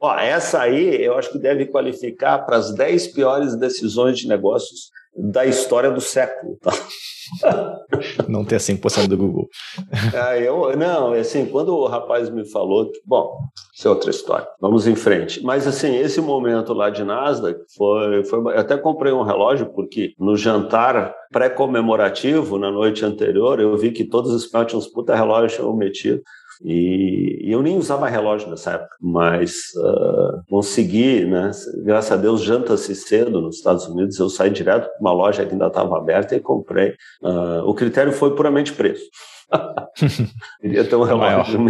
Ó, 0.00 0.14
essa 0.18 0.60
aí 0.60 1.02
eu 1.02 1.16
acho 1.16 1.32
que 1.32 1.38
deve 1.38 1.66
qualificar 1.66 2.40
para 2.40 2.56
as 2.56 2.74
10 2.74 3.08
piores 3.08 3.56
decisões 3.56 4.18
de 4.18 4.28
negócios 4.28 4.90
da 5.16 5.46
história 5.46 5.90
do 5.90 6.00
século. 6.00 6.58
Tá? 6.60 6.72
Não 8.28 8.44
ter 8.44 8.56
100% 8.56 9.06
do 9.06 9.16
Google. 9.16 9.48
Ah, 10.14 10.38
eu, 10.38 10.76
não, 10.76 11.12
assim, 11.12 11.46
quando 11.46 11.74
o 11.74 11.86
rapaz 11.86 12.30
me 12.30 12.44
falou, 12.50 12.90
bom, 13.04 13.38
isso 13.74 13.86
é 13.86 13.90
outra 13.90 14.10
história, 14.10 14.46
vamos 14.60 14.86
em 14.86 14.94
frente. 14.94 15.42
Mas, 15.42 15.66
assim, 15.66 15.96
esse 15.96 16.20
momento 16.20 16.72
lá 16.72 16.90
de 16.90 17.04
Nasdaq 17.04 17.60
foi, 17.76 18.24
foi. 18.24 18.38
Eu 18.40 18.58
até 18.58 18.76
comprei 18.76 19.12
um 19.12 19.22
relógio, 19.22 19.66
porque 19.72 20.14
no 20.18 20.36
jantar 20.36 21.14
pré-comemorativo, 21.30 22.58
na 22.58 22.70
noite 22.70 23.04
anterior, 23.04 23.58
eu 23.60 23.76
vi 23.76 23.90
que 23.90 24.04
todos 24.04 24.32
os 24.32 24.48
tinham 24.48 24.78
uns 24.78 24.86
puta 24.86 25.14
relógios 25.14 25.58
eu 25.58 25.74
metido. 25.74 26.22
E, 26.64 27.40
e, 27.42 27.52
eu 27.52 27.62
nem 27.62 27.76
usava 27.76 28.08
relógio 28.08 28.48
nessa 28.48 28.72
época, 28.72 28.96
mas 29.00 29.52
uh, 29.76 30.42
consegui, 30.48 31.24
né? 31.24 31.50
Graças 31.84 32.12
a 32.12 32.16
Deus, 32.16 32.42
janta-se 32.42 32.94
cedo 32.94 33.40
nos 33.40 33.56
Estados 33.56 33.86
Unidos. 33.88 34.18
Eu 34.18 34.28
saí 34.28 34.50
direto 34.50 34.88
para 34.88 35.00
uma 35.00 35.12
loja 35.12 35.44
que 35.44 35.52
ainda 35.52 35.66
estava 35.66 35.96
aberta 35.96 36.36
e 36.36 36.40
comprei. 36.40 36.94
Uh, 37.20 37.62
o 37.66 37.74
critério 37.74 38.12
foi 38.12 38.34
puramente 38.36 38.72
preço. 38.72 39.04
Queria 40.60 40.84
ter 40.84 40.96
um 40.96 41.02
relógio. 41.02 41.66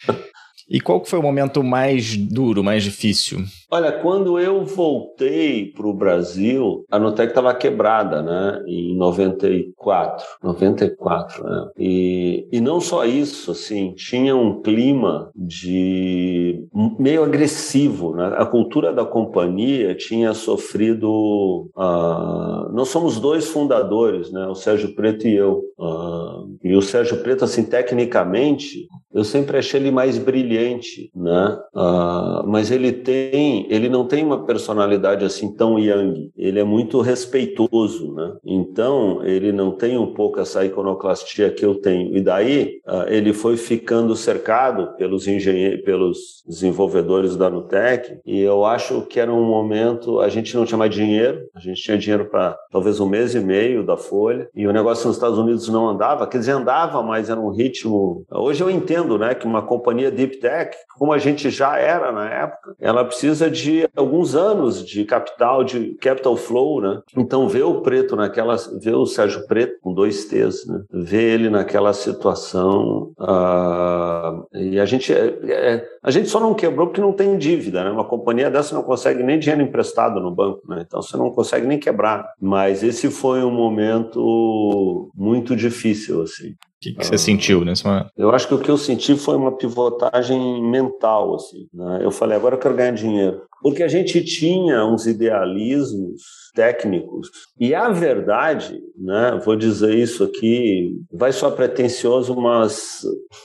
e 0.70 0.80
qual 0.80 1.04
foi 1.04 1.18
o 1.18 1.22
momento 1.22 1.62
mais 1.62 2.16
duro, 2.16 2.62
mais 2.62 2.84
difícil? 2.84 3.44
Olha, 3.72 3.92
quando 3.92 4.36
eu 4.40 4.64
voltei 4.64 5.66
para 5.66 5.86
o 5.86 5.94
Brasil, 5.94 6.84
a 6.90 6.98
Nutec 6.98 7.28
estava 7.28 7.54
quebrada, 7.54 8.20
né? 8.20 8.64
Em 8.66 8.96
94, 8.96 10.26
94, 10.42 11.44
né? 11.44 11.68
E, 11.78 12.48
e 12.50 12.60
não 12.60 12.80
só 12.80 13.04
isso, 13.04 13.52
assim, 13.52 13.94
tinha 13.94 14.34
um 14.34 14.60
clima 14.60 15.30
de 15.36 16.66
meio 16.98 17.22
agressivo, 17.22 18.16
né? 18.16 18.34
A 18.38 18.44
cultura 18.44 18.92
da 18.92 19.04
companhia 19.04 19.94
tinha 19.94 20.34
sofrido. 20.34 21.70
Uh, 21.76 22.72
nós 22.72 22.88
somos 22.88 23.20
dois 23.20 23.48
fundadores, 23.48 24.32
né? 24.32 24.48
O 24.48 24.54
Sérgio 24.56 24.96
Preto 24.96 25.28
e 25.28 25.36
eu. 25.36 25.62
Uh, 25.78 26.58
e 26.64 26.74
o 26.74 26.82
Sérgio 26.82 27.18
Preto, 27.18 27.44
assim, 27.44 27.62
tecnicamente, 27.62 28.88
eu 29.12 29.22
sempre 29.22 29.58
achei 29.58 29.80
ele 29.80 29.92
mais 29.92 30.18
brilhante, 30.18 31.10
né? 31.14 31.58
Uh, 31.74 32.46
mas 32.48 32.70
ele 32.72 32.92
tem 32.92 33.59
ele 33.68 33.88
não 33.88 34.06
tem 34.06 34.24
uma 34.24 34.44
personalidade 34.44 35.24
assim 35.24 35.54
tão 35.54 35.78
yang. 35.78 36.30
Ele 36.36 36.58
é 36.58 36.64
muito 36.64 37.00
respeitoso, 37.00 38.14
né? 38.14 38.34
Então, 38.44 39.24
ele 39.24 39.52
não 39.52 39.72
tem 39.72 39.98
um 39.98 40.14
pouco 40.14 40.40
essa 40.40 40.64
iconoclastia 40.64 41.50
que 41.50 41.64
eu 41.64 41.74
tenho. 41.74 42.16
E 42.16 42.20
daí, 42.20 42.80
uh, 42.86 43.08
ele 43.08 43.32
foi 43.32 43.56
ficando 43.56 44.14
cercado 44.16 44.96
pelos 44.96 45.26
engenheiros, 45.26 45.84
pelos 45.84 46.42
desenvolvedores 46.46 47.36
da 47.36 47.50
Nutec, 47.50 48.18
e 48.24 48.40
eu 48.40 48.64
acho 48.64 49.02
que 49.02 49.20
era 49.20 49.32
um 49.32 49.44
momento, 49.44 50.20
a 50.20 50.28
gente 50.28 50.56
não 50.56 50.64
tinha 50.64 50.78
mais 50.78 50.94
dinheiro, 50.94 51.40
a 51.54 51.60
gente 51.60 51.82
tinha 51.82 51.98
dinheiro 51.98 52.26
para 52.26 52.56
talvez 52.70 53.00
um 53.00 53.08
mês 53.08 53.34
e 53.34 53.40
meio 53.40 53.84
da 53.84 53.96
folha, 53.96 54.48
e 54.54 54.66
o 54.66 54.72
negócio 54.72 55.06
nos 55.06 55.16
Estados 55.16 55.38
Unidos 55.38 55.68
não 55.68 55.88
andava, 55.88 56.26
quer 56.26 56.38
dizer, 56.38 56.52
andava, 56.52 57.02
mas 57.02 57.30
era 57.30 57.40
um 57.40 57.50
ritmo. 57.50 58.24
Hoje 58.30 58.62
eu 58.62 58.70
entendo, 58.70 59.18
né, 59.18 59.34
que 59.34 59.46
uma 59.46 59.62
companhia 59.62 60.10
deep 60.10 60.38
tech, 60.38 60.76
como 60.98 61.12
a 61.12 61.18
gente 61.18 61.50
já 61.50 61.78
era 61.78 62.12
na 62.12 62.28
época, 62.28 62.74
ela 62.80 63.04
precisa 63.04 63.49
de 63.50 63.88
alguns 63.96 64.34
anos 64.34 64.84
de 64.84 65.04
capital, 65.04 65.64
de 65.64 65.94
capital 65.94 66.36
flow, 66.36 66.80
né? 66.80 67.00
Então 67.16 67.48
ver 67.48 67.64
o 67.64 67.80
Preto 67.80 68.16
naquela, 68.16 68.56
ver 68.80 68.94
o 68.94 69.06
Sérgio 69.06 69.46
Preto 69.46 69.78
com 69.80 69.92
dois 69.92 70.24
T's, 70.26 70.66
né? 70.66 70.82
Ver 70.92 71.34
ele 71.34 71.50
naquela 71.50 71.92
situação 71.92 73.12
uh, 73.18 74.46
e 74.54 74.78
a 74.78 74.84
gente 74.84 75.12
é, 75.12 75.38
é, 75.48 75.88
a 76.02 76.10
gente 76.10 76.28
só 76.28 76.40
não 76.40 76.54
quebrou 76.54 76.86
porque 76.86 77.00
não 77.00 77.12
tem 77.12 77.36
dívida, 77.36 77.84
né? 77.84 77.90
Uma 77.90 78.04
companhia 78.04 78.50
dessa 78.50 78.74
não 78.74 78.82
consegue 78.82 79.22
nem 79.22 79.38
dinheiro 79.38 79.62
emprestado 79.62 80.20
no 80.20 80.30
banco, 80.30 80.62
né? 80.68 80.84
Então 80.86 81.02
você 81.02 81.16
não 81.16 81.30
consegue 81.30 81.66
nem 81.66 81.78
quebrar. 81.78 82.26
Mas 82.40 82.82
esse 82.82 83.10
foi 83.10 83.42
um 83.42 83.50
momento 83.50 85.10
muito 85.14 85.54
difícil, 85.54 86.22
assim. 86.22 86.54
O 86.80 86.82
que, 86.82 86.94
que 86.94 87.06
você 87.06 87.18
sentiu 87.18 87.62
nesse 87.62 87.84
momento? 87.84 88.10
Eu 88.16 88.30
acho 88.30 88.48
que 88.48 88.54
o 88.54 88.58
que 88.58 88.70
eu 88.70 88.78
senti 88.78 89.14
foi 89.14 89.36
uma 89.36 89.54
pivotagem 89.54 90.62
mental, 90.62 91.34
assim. 91.34 91.68
Né? 91.74 92.00
Eu 92.02 92.10
falei, 92.10 92.38
agora 92.38 92.54
eu 92.54 92.58
quero 92.58 92.74
ganhar 92.74 92.92
dinheiro. 92.92 93.42
Porque 93.60 93.82
a 93.82 93.88
gente 93.88 94.24
tinha 94.24 94.86
uns 94.86 95.06
idealismos 95.06 96.22
técnicos. 96.54 97.28
E 97.58 97.74
a 97.74 97.88
verdade, 97.88 98.80
né, 98.96 99.40
vou 99.44 99.56
dizer 99.56 99.94
isso 99.94 100.24
aqui, 100.24 100.96
vai 101.12 101.32
só 101.32 101.50
pretensioso, 101.50 102.34
mas 102.36 103.00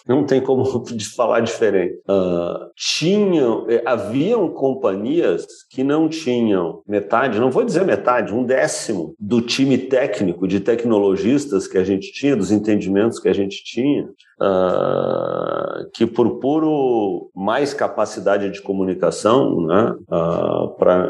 não 0.08 0.26
tem 0.26 0.42
como 0.42 0.66
falar 1.16 1.42
diferente. 1.42 1.96
Uh, 2.10 2.70
tinham, 2.76 3.66
eh, 3.70 3.82
haviam 3.86 4.50
companhias 4.50 5.46
que 5.70 5.84
não 5.84 6.08
tinham 6.08 6.82
metade, 6.88 7.40
não 7.40 7.52
vou 7.52 7.64
dizer 7.64 7.86
metade, 7.86 8.34
um 8.34 8.44
décimo 8.44 9.16
do 9.20 9.42
time 9.42 9.78
técnico 9.78 10.48
de 10.48 10.60
tecnologistas 10.60 11.68
que 11.68 11.78
a 11.78 11.84
gente 11.84 12.12
tinha, 12.12 12.36
dos 12.36 12.52
entendimentos 12.52 13.20
que 13.20 13.30
a 13.30 13.34
gente 13.34 13.64
tinha, 13.64 14.06
uh, 14.42 15.90
que 15.94 16.06
por 16.06 16.40
puro 16.40 17.30
mais 17.36 17.74
capacidade 17.74 18.50
de 18.50 18.62
comunicação, 18.62 19.66
né, 19.66 19.96
uh, 20.10 20.76
para 20.78 21.08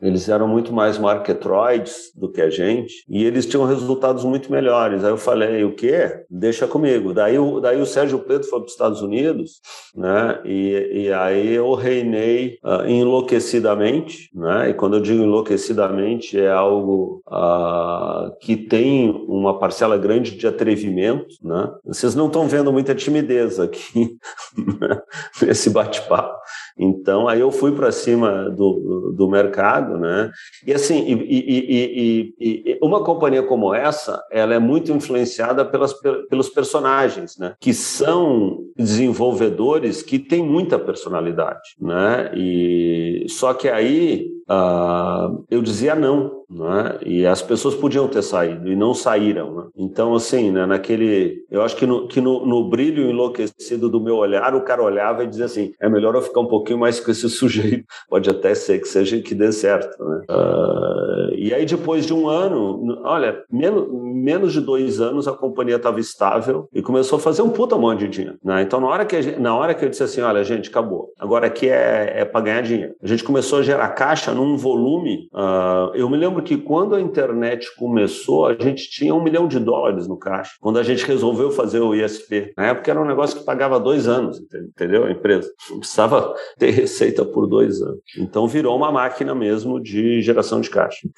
eles 0.00 0.28
eram 0.28 0.48
muito 0.48 0.72
mais 0.72 0.98
marketroids 0.98 2.12
do 2.14 2.30
que 2.30 2.40
a 2.40 2.50
gente 2.50 3.04
e 3.08 3.24
eles 3.24 3.46
tinham 3.46 3.64
resultados 3.64 4.24
muito 4.24 4.50
melhores. 4.50 5.04
Aí 5.04 5.10
eu 5.10 5.16
falei, 5.16 5.64
o 5.64 5.74
quê? 5.74 6.24
Deixa 6.28 6.66
comigo. 6.66 7.12
Daí, 7.12 7.38
o, 7.38 7.60
daí 7.60 7.80
o 7.80 7.86
Sérgio 7.86 8.18
Preto 8.20 8.48
foi 8.48 8.60
para 8.60 8.66
os 8.66 8.72
Estados 8.72 9.02
Unidos, 9.02 9.60
né? 9.94 10.40
E, 10.44 11.04
e 11.04 11.12
aí 11.12 11.54
eu 11.54 11.72
reinei 11.74 12.58
uh, 12.64 12.86
enlouquecidamente, 12.86 14.30
né? 14.34 14.70
E 14.70 14.74
quando 14.74 14.96
eu 14.96 15.00
digo 15.00 15.22
enlouquecidamente 15.22 16.38
é 16.38 16.50
algo 16.50 17.22
uh, 17.28 18.36
que 18.40 18.56
tem 18.56 19.10
uma 19.28 19.58
parcela 19.58 19.96
grande 19.98 20.36
de 20.36 20.46
atrevimento, 20.46 21.34
né? 21.42 21.70
Vocês 21.84 22.14
não 22.14 22.26
estão 22.26 22.48
vendo 22.48 22.72
muita 22.72 22.94
timidez 22.94 23.60
aqui 23.60 24.16
né? 24.80 25.00
nesse 25.42 25.70
bate-papo. 25.70 26.38
Então, 26.78 27.28
aí 27.28 27.40
eu 27.40 27.50
fui 27.50 27.72
para 27.72 27.92
cima 27.92 28.50
do, 28.50 29.12
do 29.16 29.28
mercado, 29.28 29.98
né? 29.98 30.30
E 30.66 30.72
assim, 30.72 31.04
e, 31.06 31.12
e, 31.12 32.34
e, 32.38 32.72
e, 32.72 32.78
uma 32.82 33.04
companhia 33.04 33.42
como 33.42 33.74
essa, 33.74 34.22
ela 34.30 34.54
é 34.54 34.58
muito 34.58 34.92
influenciada 34.92 35.64
pelas, 35.64 35.92
pelos 36.28 36.48
personagens, 36.48 37.36
né? 37.38 37.54
Que 37.60 37.72
são 37.72 38.58
desenvolvedores 38.76 40.02
que 40.02 40.18
têm 40.18 40.42
muita 40.42 40.78
personalidade, 40.78 41.76
né? 41.80 42.30
E 42.34 43.26
só 43.28 43.54
que 43.54 43.68
aí 43.68 44.28
uh, 44.48 45.44
eu 45.50 45.62
dizia 45.62 45.94
não, 45.94 46.39
né? 46.50 46.98
E 47.06 47.24
as 47.24 47.40
pessoas 47.40 47.74
podiam 47.76 48.08
ter 48.08 48.22
saído 48.22 48.70
e 48.70 48.74
não 48.74 48.92
saíram, 48.92 49.54
né? 49.54 49.64
Então, 49.76 50.14
assim, 50.14 50.50
né, 50.50 50.66
naquele. 50.66 51.44
Eu 51.50 51.62
acho 51.62 51.76
que, 51.76 51.86
no, 51.86 52.08
que 52.08 52.20
no, 52.20 52.44
no, 52.44 52.68
brilho 52.68 53.08
enlouquecido 53.08 53.88
do 53.88 54.00
meu 54.00 54.16
olhar, 54.16 54.54
o 54.54 54.62
cara 54.62 54.82
olhava 54.82 55.22
e 55.22 55.28
dizia 55.28 55.44
assim: 55.44 55.72
é 55.80 55.88
melhor 55.88 56.14
eu 56.14 56.22
ficar 56.22 56.40
um 56.40 56.48
pouquinho 56.48 56.78
mais 56.78 56.98
com 56.98 57.10
esse 57.10 57.28
sujeito. 57.30 57.84
Pode 58.08 58.28
até 58.28 58.54
ser 58.54 58.80
que 58.80 58.88
seja 58.88 59.20
que 59.20 59.34
dê 59.34 59.52
certo, 59.52 60.02
né? 60.04 60.22
Uh, 60.28 61.34
e 61.36 61.54
aí, 61.54 61.64
depois 61.64 62.04
de 62.04 62.12
um 62.12 62.28
ano, 62.28 63.00
olha, 63.04 63.42
menos, 63.50 63.88
menos 63.90 64.52
de 64.52 64.60
dois 64.60 65.00
anos 65.00 65.28
a 65.28 65.32
companhia 65.32 65.76
estava 65.76 66.00
estável 66.00 66.68
e 66.74 66.82
começou 66.82 67.18
a 67.18 67.20
fazer 67.20 67.42
um 67.42 67.50
puta 67.50 67.78
monte 67.78 68.00
de 68.00 68.08
dinheiro, 68.08 68.38
né? 68.44 68.62
Então, 68.62 68.80
na 68.80 68.88
hora 68.88 69.04
que, 69.04 69.22
gente, 69.22 69.38
na 69.38 69.54
hora 69.54 69.72
que 69.72 69.84
eu 69.84 69.88
disse 69.88 70.02
assim: 70.02 70.20
olha, 70.20 70.42
gente, 70.42 70.68
acabou. 70.68 71.12
Agora 71.18 71.46
aqui 71.46 71.68
é, 71.68 72.20
é 72.20 72.24
para 72.24 72.40
ganhar 72.40 72.62
dinheiro. 72.62 72.94
A 73.00 73.06
gente 73.06 73.22
começou 73.22 73.60
a 73.60 73.62
gerar 73.62 73.88
caixa 73.90 74.32
num 74.32 74.56
volume. 74.56 75.28
Uh, 75.32 75.94
eu 75.94 76.08
me 76.08 76.16
lembro 76.16 76.39
que 76.42 76.56
quando 76.56 76.94
a 76.94 77.00
internet 77.00 77.74
começou, 77.76 78.46
a 78.46 78.54
gente 78.54 78.90
tinha 78.90 79.14
um 79.14 79.22
milhão 79.22 79.48
de 79.48 79.58
dólares 79.58 80.06
no 80.06 80.16
caixa. 80.16 80.52
Quando 80.60 80.78
a 80.78 80.82
gente 80.82 81.04
resolveu 81.04 81.50
fazer 81.50 81.80
o 81.80 81.94
ISP, 81.94 82.52
na 82.56 82.68
época 82.68 82.90
era 82.90 83.00
um 83.00 83.06
negócio 83.06 83.38
que 83.38 83.44
pagava 83.44 83.78
dois 83.80 84.08
anos, 84.08 84.40
entendeu? 84.40 85.04
A 85.04 85.10
empresa 85.10 85.50
precisava 85.78 86.34
ter 86.58 86.70
receita 86.70 87.24
por 87.24 87.46
dois 87.46 87.80
anos. 87.80 88.00
Então 88.18 88.46
virou 88.46 88.76
uma 88.76 88.92
máquina 88.92 89.34
mesmo 89.34 89.80
de 89.80 90.20
geração 90.22 90.60
de 90.60 90.70
caixa. 90.70 91.08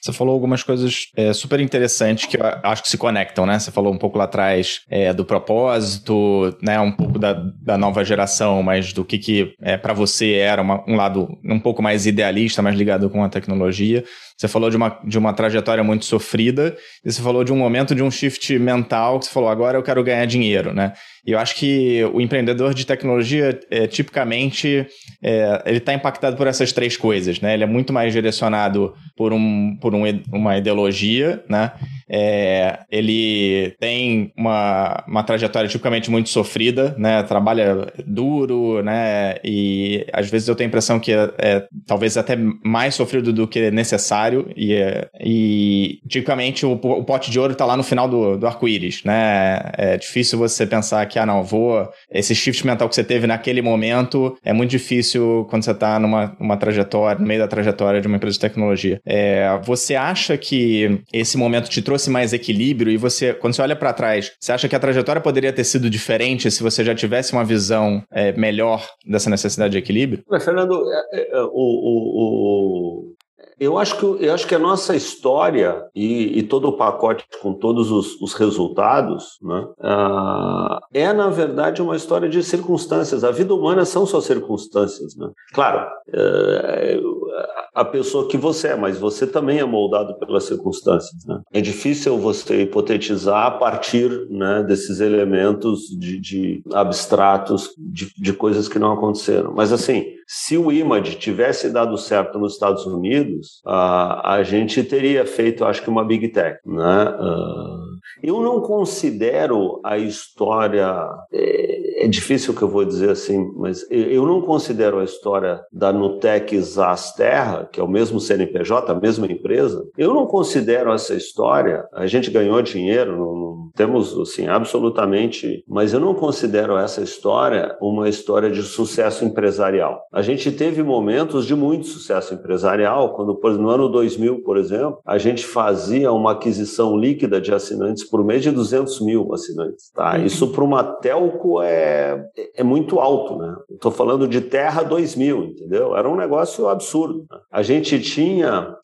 Você 0.00 0.12
falou 0.12 0.32
algumas 0.32 0.62
coisas 0.62 1.08
é, 1.16 1.32
super 1.32 1.60
interessantes 1.60 2.26
que 2.26 2.36
eu 2.36 2.42
acho 2.62 2.82
que 2.82 2.88
se 2.88 2.96
conectam, 2.96 3.44
né? 3.44 3.58
Você 3.58 3.70
falou 3.70 3.92
um 3.92 3.98
pouco 3.98 4.16
lá 4.16 4.24
atrás 4.24 4.82
é, 4.88 5.12
do 5.12 5.24
propósito, 5.24 6.56
né? 6.62 6.78
Um 6.80 6.92
pouco 6.92 7.18
da, 7.18 7.32
da 7.32 7.76
nova 7.76 8.04
geração, 8.04 8.62
mas 8.62 8.92
do 8.92 9.04
que, 9.04 9.18
que 9.18 9.54
é, 9.60 9.76
para 9.76 9.92
você 9.92 10.34
era 10.34 10.62
uma, 10.62 10.84
um 10.88 10.96
lado 10.96 11.28
um 11.44 11.60
pouco 11.60 11.82
mais 11.82 12.06
idealista, 12.06 12.62
mais 12.62 12.76
ligado 12.76 13.10
com 13.10 13.22
a 13.22 13.28
tecnologia. 13.28 14.04
Você 14.38 14.46
falou 14.46 14.70
de 14.70 14.76
uma, 14.76 15.00
de 15.04 15.18
uma 15.18 15.32
trajetória 15.32 15.82
muito 15.82 16.04
sofrida 16.04 16.76
e 17.04 17.10
você 17.10 17.20
falou 17.20 17.42
de 17.42 17.52
um 17.52 17.56
momento 17.56 17.92
de 17.92 18.04
um 18.04 18.10
shift 18.10 18.56
mental 18.56 19.18
que 19.18 19.26
você 19.26 19.32
falou, 19.32 19.48
agora 19.48 19.76
eu 19.76 19.82
quero 19.82 20.02
ganhar 20.04 20.24
dinheiro, 20.26 20.72
né? 20.72 20.92
E 21.26 21.32
eu 21.32 21.38
acho 21.38 21.56
que 21.56 22.02
o 22.14 22.20
empreendedor 22.20 22.72
de 22.72 22.86
tecnologia, 22.86 23.58
é, 23.70 23.86
tipicamente, 23.86 24.86
é, 25.22 25.62
ele 25.66 25.78
está 25.78 25.92
impactado 25.92 26.36
por 26.36 26.46
essas 26.46 26.72
três 26.72 26.96
coisas, 26.96 27.40
né? 27.40 27.52
Ele 27.52 27.64
é 27.64 27.66
muito 27.66 27.92
mais 27.92 28.12
direcionado 28.12 28.94
por, 29.16 29.32
um, 29.32 29.76
por 29.80 29.94
um, 29.94 30.04
uma 30.32 30.56
ideologia, 30.56 31.44
né? 31.48 31.72
É, 32.08 32.78
ele 32.90 33.76
tem 33.78 34.32
uma, 34.36 35.04
uma 35.06 35.22
trajetória 35.22 35.68
tipicamente 35.68 36.10
muito 36.10 36.30
sofrida, 36.30 36.94
né? 36.96 37.22
Trabalha 37.24 37.92
duro, 38.06 38.82
né? 38.82 39.34
E 39.44 40.06
às 40.12 40.30
vezes 40.30 40.48
eu 40.48 40.54
tenho 40.54 40.68
a 40.68 40.70
impressão 40.70 40.98
que 40.98 41.12
é, 41.12 41.30
é 41.38 41.66
talvez 41.86 42.16
até 42.16 42.36
mais 42.64 42.94
sofrido 42.94 43.32
do 43.32 43.46
que 43.46 43.70
necessário. 43.70 44.27
E, 44.56 44.76
e 45.20 45.98
tipicamente 46.08 46.64
o, 46.66 46.72
o 46.72 47.04
pote 47.04 47.30
de 47.30 47.38
ouro 47.38 47.52
está 47.52 47.64
lá 47.64 47.76
no 47.76 47.82
final 47.82 48.08
do, 48.08 48.36
do 48.36 48.46
arco-íris, 48.46 49.02
né? 49.04 49.60
É 49.76 49.96
difícil 49.96 50.38
você 50.38 50.66
pensar 50.66 51.04
que, 51.06 51.18
ah, 51.18 51.26
não, 51.26 51.42
vou. 51.42 51.88
Esse 52.10 52.34
shift 52.34 52.66
mental 52.66 52.88
que 52.88 52.94
você 52.94 53.04
teve 53.04 53.26
naquele 53.26 53.62
momento 53.62 54.36
é 54.44 54.52
muito 54.52 54.70
difícil 54.70 55.46
quando 55.50 55.64
você 55.64 55.72
está 55.72 55.98
numa, 55.98 56.56
trajetória, 56.56 57.20
no 57.20 57.26
meio 57.26 57.40
da 57.40 57.48
trajetória 57.48 58.00
de 58.00 58.06
uma 58.06 58.16
empresa 58.16 58.34
de 58.34 58.40
tecnologia. 58.40 59.00
É, 59.06 59.58
você 59.62 59.94
acha 59.94 60.36
que 60.36 61.00
esse 61.12 61.36
momento 61.36 61.68
te 61.68 61.82
trouxe 61.82 62.10
mais 62.10 62.32
equilíbrio 62.32 62.92
e 62.92 62.96
você, 62.96 63.32
quando 63.32 63.54
você 63.54 63.62
olha 63.62 63.76
para 63.76 63.92
trás, 63.92 64.32
você 64.38 64.52
acha 64.52 64.68
que 64.68 64.76
a 64.76 64.80
trajetória 64.80 65.20
poderia 65.20 65.52
ter 65.52 65.64
sido 65.64 65.88
diferente 65.88 66.50
se 66.50 66.62
você 66.62 66.84
já 66.84 66.94
tivesse 66.94 67.32
uma 67.32 67.44
visão 67.44 68.02
é, 68.12 68.32
melhor 68.32 68.86
dessa 69.06 69.30
necessidade 69.30 69.72
de 69.72 69.78
equilíbrio? 69.78 70.22
Fernando, 70.40 70.84
é, 71.12 71.38
é, 71.38 71.42
o, 71.42 71.48
o, 71.52 72.12
o, 72.14 73.14
eu 73.60 73.78
acho 73.78 73.98
que, 73.98 74.26
eu 74.26 74.32
acho 74.32 74.46
que 74.46 74.54
a 74.54 74.58
nossa 74.58 74.94
história 74.94 75.84
e, 75.94 76.38
e 76.38 76.42
todo 76.42 76.68
o 76.68 76.76
pacote 76.76 77.24
com 77.42 77.54
todos 77.54 77.90
os, 77.90 78.20
os 78.20 78.34
resultados 78.34 79.38
né, 79.42 79.66
uh, 79.80 80.78
é, 80.92 81.12
na 81.12 81.28
verdade, 81.28 81.82
uma 81.82 81.96
história 81.96 82.28
de 82.28 82.42
circunstâncias. 82.42 83.24
A 83.24 83.30
vida 83.30 83.54
humana 83.54 83.84
são 83.84 84.06
só 84.06 84.20
circunstâncias. 84.20 85.16
Né? 85.16 85.28
Claro, 85.52 85.88
uh, 86.08 87.27
a 87.74 87.84
pessoa 87.84 88.28
que 88.28 88.36
você 88.36 88.68
é, 88.68 88.76
mas 88.76 88.98
você 88.98 89.26
também 89.26 89.58
é 89.58 89.64
moldado 89.64 90.18
pelas 90.18 90.44
circunstâncias. 90.44 91.24
Né? 91.26 91.40
É 91.52 91.60
difícil 91.60 92.18
você 92.18 92.62
hipotetizar 92.62 93.46
a 93.46 93.50
partir 93.50 94.10
né, 94.30 94.62
desses 94.62 95.00
elementos 95.00 95.82
de, 95.98 96.18
de 96.20 96.62
abstratos, 96.72 97.70
de, 97.78 98.12
de 98.16 98.32
coisas 98.32 98.68
que 98.68 98.78
não 98.78 98.92
aconteceram. 98.92 99.52
Mas, 99.54 99.72
assim, 99.72 100.06
se 100.26 100.56
o 100.56 100.70
IMAD 100.70 101.16
tivesse 101.16 101.70
dado 101.70 101.96
certo 101.96 102.38
nos 102.38 102.54
Estados 102.54 102.84
Unidos, 102.84 103.62
a, 103.66 104.34
a 104.34 104.42
gente 104.42 104.82
teria 104.82 105.24
feito, 105.24 105.64
acho 105.64 105.82
que, 105.82 105.90
uma 105.90 106.04
Big 106.04 106.28
Tech. 106.28 106.58
Né? 106.66 107.04
Uh, 107.18 107.97
eu 108.22 108.40
não 108.40 108.60
considero 108.60 109.80
a 109.84 109.98
história. 109.98 111.08
É, 111.32 112.04
é, 112.04 112.08
difícil 112.08 112.54
que 112.54 112.62
eu 112.62 112.68
vou 112.68 112.84
dizer 112.84 113.10
assim, 113.10 113.50
mas 113.56 113.84
eu 113.90 114.24
não 114.24 114.40
considero 114.40 114.98
a 114.98 115.04
história 115.04 115.60
da 115.72 115.92
Nutex 115.92 116.78
Asterra, 116.78 117.68
que 117.70 117.80
é 117.80 117.82
o 117.82 117.88
mesmo 117.88 118.20
CNPJ, 118.20 118.92
a 118.92 118.94
mesma 118.94 119.26
empresa, 119.26 119.84
eu 119.96 120.14
não 120.14 120.26
considero 120.26 120.92
essa 120.92 121.14
história. 121.14 121.84
A 121.92 122.06
gente 122.06 122.30
ganhou 122.30 122.62
dinheiro, 122.62 123.16
não 123.16 123.67
temos 123.78 124.18
assim, 124.18 124.48
absolutamente. 124.48 125.64
Mas 125.68 125.92
eu 125.92 126.00
não 126.00 126.12
considero 126.12 126.76
essa 126.76 127.00
história 127.00 127.76
uma 127.80 128.08
história 128.08 128.50
de 128.50 128.60
sucesso 128.62 129.24
empresarial. 129.24 130.02
A 130.12 130.20
gente 130.20 130.50
teve 130.50 130.82
momentos 130.82 131.46
de 131.46 131.54
muito 131.54 131.86
sucesso 131.86 132.34
empresarial, 132.34 133.14
quando 133.14 133.38
no 133.56 133.70
ano 133.70 133.88
2000, 133.88 134.42
por 134.42 134.56
exemplo, 134.56 134.98
a 135.06 135.16
gente 135.16 135.46
fazia 135.46 136.10
uma 136.10 136.32
aquisição 136.32 136.96
líquida 136.98 137.40
de 137.40 137.54
assinantes 137.54 138.02
por 138.02 138.24
mês 138.24 138.42
de 138.42 138.50
200 138.50 139.00
mil 139.02 139.32
assinantes. 139.32 139.92
Tá? 139.94 140.16
Uhum. 140.16 140.26
Isso 140.26 140.48
para 140.48 140.64
uma 140.64 140.82
telco 140.82 141.62
é, 141.62 142.20
é 142.56 142.64
muito 142.64 142.98
alto. 142.98 143.38
Né? 143.38 143.54
Estou 143.70 143.92
falando 143.92 144.26
de 144.26 144.40
Terra 144.40 144.82
2000, 144.82 145.44
entendeu? 145.44 145.96
Era 145.96 146.08
um 146.08 146.16
negócio 146.16 146.68
absurdo. 146.68 147.26
Né? 147.30 147.38
A 147.52 147.62
gente 147.62 148.00
tinha 148.00 148.76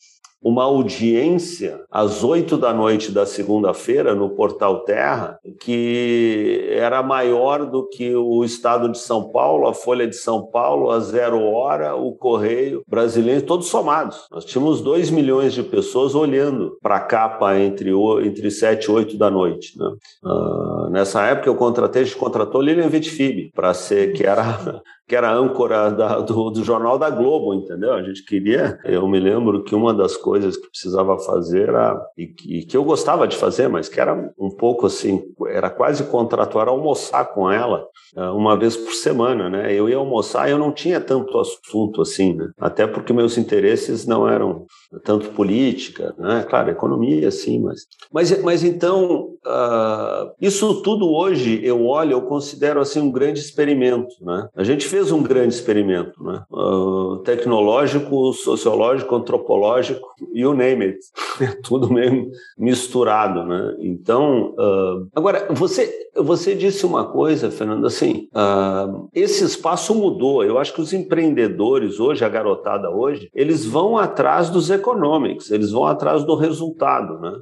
uma 0.45 0.63
audiência 0.63 1.81
às 1.89 2.23
oito 2.23 2.55
da 2.55 2.71
noite 2.71 3.11
da 3.11 3.25
segunda-feira 3.25 4.13
no 4.13 4.29
Portal 4.29 4.81
Terra, 4.81 5.39
que 5.59 6.67
era 6.69 7.01
maior 7.01 7.65
do 7.65 7.89
que 7.89 8.15
o 8.15 8.43
Estado 8.43 8.87
de 8.89 8.99
São 8.99 9.31
Paulo, 9.31 9.67
a 9.67 9.73
Folha 9.73 10.05
de 10.05 10.15
São 10.15 10.45
Paulo, 10.45 10.91
a 10.91 10.99
Zero 10.99 11.41
Hora, 11.41 11.95
o 11.95 12.13
Correio 12.13 12.83
brasileiro, 12.87 13.41
todos 13.41 13.69
somados. 13.69 14.27
Nós 14.31 14.45
tínhamos 14.45 14.81
dois 14.81 15.09
milhões 15.09 15.51
de 15.51 15.63
pessoas 15.63 16.13
olhando 16.13 16.77
para 16.79 16.97
a 16.97 17.01
capa 17.01 17.57
entre, 17.57 17.89
entre 18.23 18.47
e 18.47 18.91
oito 18.91 19.17
da 19.17 19.31
noite. 19.31 19.75
Né? 19.79 19.95
Uh, 20.23 20.89
nessa 20.91 21.23
época 21.23 21.49
eu 21.49 21.55
contratei, 21.55 22.03
a 22.03 22.05
gente 22.05 22.17
contratou 22.17 22.61
Lilian 22.61 22.87
Vitfib 22.87 23.49
para 23.55 23.73
ser, 23.73 24.13
que 24.13 24.23
era 24.23 24.83
que 25.07 25.15
era 25.15 25.31
âncora 25.31 25.91
da, 25.91 26.19
do, 26.19 26.49
do, 26.49 26.63
jornal 26.63 26.97
da 26.97 27.09
Globo, 27.09 27.53
entendeu? 27.53 27.93
A 27.93 28.01
gente 28.01 28.25
queria. 28.25 28.79
Eu 28.83 29.07
me 29.07 29.19
lembro 29.19 29.63
que 29.63 29.75
uma 29.75 29.93
das 29.93 30.17
coisas 30.17 30.57
que 30.57 30.69
precisava 30.69 31.17
fazer 31.19 31.69
era, 31.69 32.01
e 32.17 32.27
que, 32.27 32.59
e 32.59 32.65
que 32.65 32.75
eu 32.75 32.83
gostava 32.83 33.27
de 33.27 33.35
fazer, 33.37 33.67
mas 33.67 33.87
que 33.87 33.99
era 33.99 34.15
um 34.39 34.49
pouco 34.49 34.87
assim, 34.87 35.21
era 35.47 35.69
quase 35.69 36.05
contratual, 36.05 36.69
almoçar 36.69 37.25
com 37.25 37.51
ela 37.51 37.85
eh, 38.15 38.29
uma 38.29 38.57
vez 38.57 38.75
por 38.75 38.93
semana, 38.93 39.49
né? 39.49 39.73
Eu 39.73 39.87
ia 39.89 39.97
almoçar 39.97 40.47
e 40.47 40.51
eu 40.51 40.57
não 40.57 40.71
tinha 40.71 40.99
tanto 40.99 41.37
assunto 41.37 42.01
assim, 42.01 42.33
né? 42.33 42.49
Até 42.57 42.87
porque 42.87 43.13
meus 43.13 43.37
interesses 43.37 44.07
não 44.07 44.27
eram 44.27 44.65
tanto 45.03 45.29
política, 45.29 46.15
né? 46.17 46.43
Claro, 46.49 46.71
economia, 46.71 47.29
sim, 47.29 47.59
mas... 47.59 47.81
Mas, 48.11 48.41
mas 48.41 48.63
então, 48.63 49.35
uh, 49.45 50.31
isso 50.41 50.81
tudo 50.81 51.11
hoje, 51.11 51.59
eu 51.63 51.85
olho, 51.85 52.13
eu 52.13 52.21
considero 52.23 52.79
assim 52.79 53.01
um 53.01 53.11
grande 53.11 53.39
experimento, 53.39 54.15
né? 54.21 54.47
A 54.55 54.63
gente 54.63 54.85
fez 54.95 55.11
um 55.11 55.21
grande 55.21 55.53
experimento, 55.53 56.23
né? 56.23 56.41
Uh, 56.49 57.17
tecnológico, 57.17 58.31
sociológico, 58.31 59.13
antropológico, 59.13 60.07
you 60.33 60.53
name 60.53 60.85
it. 60.85 60.99
É 61.41 61.47
tudo 61.47 61.91
meio 61.91 62.29
misturado, 62.57 63.43
né? 63.43 63.75
Então, 63.79 64.53
uh, 64.57 65.05
agora, 65.13 65.47
você, 65.49 65.93
você 66.15 66.55
disse 66.55 66.85
uma 66.85 67.03
coisa, 67.03 67.51
Fernando, 67.51 67.85
assim, 67.85 68.29
uh, 68.33 69.09
esse 69.13 69.43
espaço 69.43 69.93
mudou. 69.93 70.45
Eu 70.45 70.57
acho 70.57 70.73
que 70.73 70.79
os 70.79 70.93
empreendedores 70.93 71.99
hoje, 71.99 72.23
a 72.23 72.29
garotada 72.29 72.89
hoje, 72.89 73.29
eles 73.35 73.65
vão 73.65 73.97
atrás 73.97 74.49
dos 74.49 74.69
econômicos, 74.69 75.51
eles 75.51 75.71
vão 75.71 75.85
atrás 75.85 76.23
do 76.23 76.35
resultado, 76.35 77.19
né? 77.19 77.33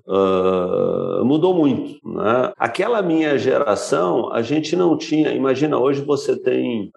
mudou 1.23 1.53
muito, 1.53 1.99
né? 2.03 2.51
Aquela 2.57 3.03
minha 3.03 3.37
geração, 3.37 4.33
a 4.33 4.41
gente 4.41 4.75
não 4.75 4.97
tinha, 4.97 5.33
imagina, 5.33 5.77
hoje 5.77 6.01
você 6.01 6.35
tem 6.35 6.91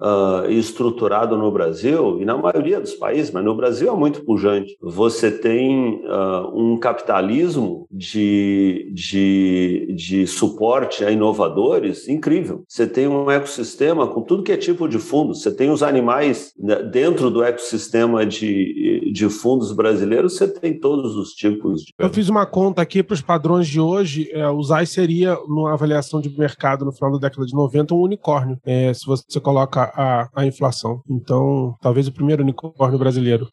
estruturado 0.49 1.37
no 1.37 1.51
Brasil, 1.51 2.21
e 2.21 2.25
na 2.25 2.37
maioria 2.37 2.81
dos 2.81 2.95
países, 2.95 3.31
mas 3.31 3.45
no 3.45 3.55
Brasil 3.55 3.93
é 3.93 3.97
muito 3.97 4.25
pujante. 4.25 4.77
Você 4.81 5.31
tem 5.31 6.01
uh, 6.05 6.53
um 6.55 6.79
capitalismo 6.79 7.87
de, 7.91 8.91
de, 8.93 9.95
de 9.95 10.27
suporte 10.27 11.05
a 11.05 11.11
inovadores 11.11 12.09
incrível. 12.09 12.65
Você 12.69 12.87
tem 12.87 13.07
um 13.09 13.31
ecossistema 13.31 14.07
com 14.07 14.23
tudo 14.23 14.43
que 14.43 14.53
é 14.53 14.57
tipo 14.57 14.89
de 14.89 14.99
fundo. 14.99 15.35
Você 15.35 15.55
tem 15.55 15.71
os 15.71 15.83
animais 15.83 16.53
né, 16.59 16.83
dentro 16.83 17.31
do 17.31 17.43
ecossistema 17.43 18.25
de, 18.25 19.11
de 19.13 19.29
fundos 19.29 19.73
brasileiros, 19.73 20.37
você 20.37 20.49
tem 20.49 20.79
todos 20.79 21.17
os 21.17 21.31
tipos 21.33 21.83
de. 21.83 21.93
Eu 21.99 22.11
fiz 22.11 22.29
uma 22.29 22.47
conta 22.47 22.83
aqui 22.83 23.03
para 23.03 23.15
os 23.15 23.21
padrões 23.21 23.67
de 23.67 23.81
hoje. 23.81 24.29
É, 24.33 24.49
o 24.49 24.63
ZAI 24.63 24.87
seria, 24.87 25.37
numa 25.47 25.73
avaliação 25.73 26.21
de 26.21 26.29
mercado 26.37 26.85
no 26.85 26.93
final 26.93 27.13
da 27.13 27.29
década 27.29 27.47
de 27.47 27.55
90, 27.55 27.95
um 27.95 28.01
unicórnio. 28.01 28.59
É, 28.65 28.93
se 28.93 29.07
você 29.07 29.41
coloca 29.41 29.83
a, 29.95 30.29
a 30.43 30.47
inflação. 30.47 31.01
Então, 31.11 31.75
talvez 31.81 32.09
o 32.09 32.13
primeiro 32.13 32.43
unicórnio 32.43 32.99
brasileiro. 32.99 33.49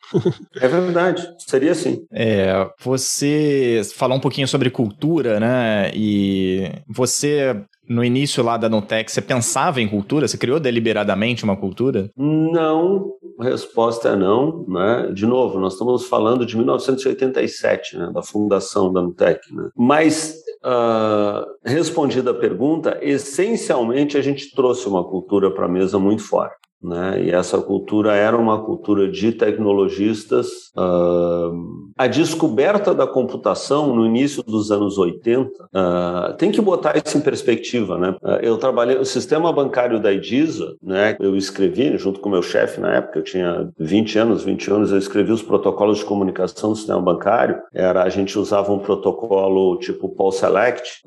é 0.60 0.68
verdade, 0.68 1.28
seria 1.40 1.72
assim. 1.72 2.06
É, 2.12 2.70
você 2.80 3.82
falou 3.96 4.18
um 4.18 4.22
pouquinho 4.22 4.48
sobre 4.48 4.70
cultura, 4.70 5.40
né? 5.40 5.92
E 5.94 6.72
você 6.88 7.66
no 7.88 8.04
início 8.04 8.44
lá 8.44 8.58
da 8.58 8.70
Nutec, 8.70 9.12
você 9.12 9.22
pensava 9.22 9.82
em 9.82 9.88
cultura? 9.88 10.28
Você 10.28 10.38
criou 10.38 10.60
deliberadamente 10.60 11.44
uma 11.44 11.58
cultura? 11.58 12.10
Não, 12.16 13.12
a 13.40 13.44
resposta 13.44 14.10
é 14.10 14.16
não. 14.16 14.66
Né? 14.68 15.12
De 15.14 15.26
novo, 15.26 15.60
nós 15.60 15.74
estamos 15.74 16.06
falando 16.06 16.46
de 16.46 16.56
1987, 16.56 17.98
né? 17.98 18.12
da 18.14 18.24
fundação 18.24 18.92
da 18.92 19.02
Nutec. 19.02 19.40
Né? 19.54 19.70
Mas, 19.76 20.36
uh, 20.64 21.46
respondida 21.64 22.32
a 22.32 22.36
pergunta, 22.36 22.98
essencialmente 23.02 24.18
a 24.18 24.22
gente 24.22 24.54
trouxe 24.56 24.88
uma 24.88 25.04
cultura 25.04 25.52
para 25.52 25.66
a 25.66 25.70
mesa 25.70 26.00
muito 26.00 26.24
forte. 26.24 26.63
Né? 26.84 27.24
E 27.24 27.32
essa 27.32 27.62
cultura 27.62 28.14
era 28.14 28.36
uma 28.36 28.62
cultura 28.62 29.10
de 29.10 29.32
tecnologistas. 29.32 30.48
Uh, 30.76 31.92
a 31.98 32.08
descoberta 32.08 32.94
da 32.94 33.08
computação 33.08 33.96
no 33.96 34.06
início 34.06 34.44
dos 34.44 34.70
anos 34.70 34.98
80 34.98 35.50
uh, 35.50 36.34
tem 36.38 36.52
que 36.52 36.60
botar 36.60 36.98
isso 36.98 37.18
em 37.18 37.22
perspectiva. 37.22 37.98
Né? 37.98 38.16
Uh, 38.22 38.32
eu 38.42 38.58
trabalhei 38.58 38.98
no 38.98 39.06
sistema 39.06 39.54
bancário 39.54 39.98
da 39.98 40.12
Edisa, 40.12 40.76
né? 40.84 41.16
eu 41.22 41.38
escrevi, 41.38 41.98
junto 41.98 42.20
com 42.20 42.30
meu 42.30 42.42
chefe 42.42 42.82
na 42.82 42.96
época, 42.96 43.20
eu 43.20 43.24
tinha 43.24 43.70
20 43.80 44.20
anos, 44.20 44.44
20 44.44 44.72
anos, 44.72 44.92
eu 44.92 44.98
escrevi 44.98 45.32
os 45.32 45.42
protocolos 45.42 46.00
de 46.00 46.06
comunicação 46.06 46.72
do 46.72 46.76
sistema 46.76 47.02
bancário. 47.02 47.62
Era, 47.74 48.04
a 48.04 48.10
gente 48.10 48.38
usava 48.38 48.74
um 48.74 48.80
protocolo 48.80 49.78
tipo 49.78 50.10
Paul 50.10 50.34
Select, 50.34 51.02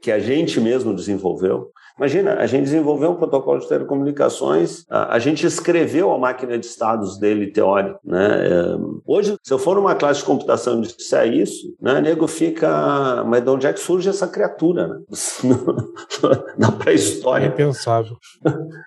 que 0.00 0.10
a 0.10 0.18
gente 0.18 0.58
mesmo 0.60 0.94
desenvolveu. 0.94 1.70
Imagina, 1.98 2.34
a 2.34 2.46
gente 2.46 2.62
desenvolveu 2.62 3.10
um 3.10 3.16
protocolo 3.16 3.58
de 3.58 3.68
telecomunicações, 3.68 4.84
a, 4.88 5.16
a 5.16 5.18
gente 5.18 5.44
escreveu 5.44 6.12
a 6.12 6.18
máquina 6.18 6.56
de 6.56 6.64
estados 6.64 7.18
dele 7.18 7.48
teórico. 7.48 7.98
Né? 8.04 8.48
É, 8.48 8.76
hoje, 9.04 9.36
se 9.42 9.52
eu 9.52 9.58
for 9.58 9.74
numa 9.74 9.96
classe 9.96 10.20
de 10.20 10.26
computação 10.26 10.78
e 10.78 10.82
disser 10.82 11.32
isso, 11.32 11.74
né, 11.80 12.00
nego 12.00 12.26
fica. 12.28 13.24
Mas 13.26 13.42
de 13.42 13.50
onde 13.50 13.66
é 13.66 13.72
que 13.72 13.80
surge 13.80 14.08
essa 14.08 14.28
criatura? 14.28 14.86
Né? 14.88 15.00
Na 16.56 16.70
pré-história. 16.70 17.46
É 17.46 17.48
impensável. 17.48 18.16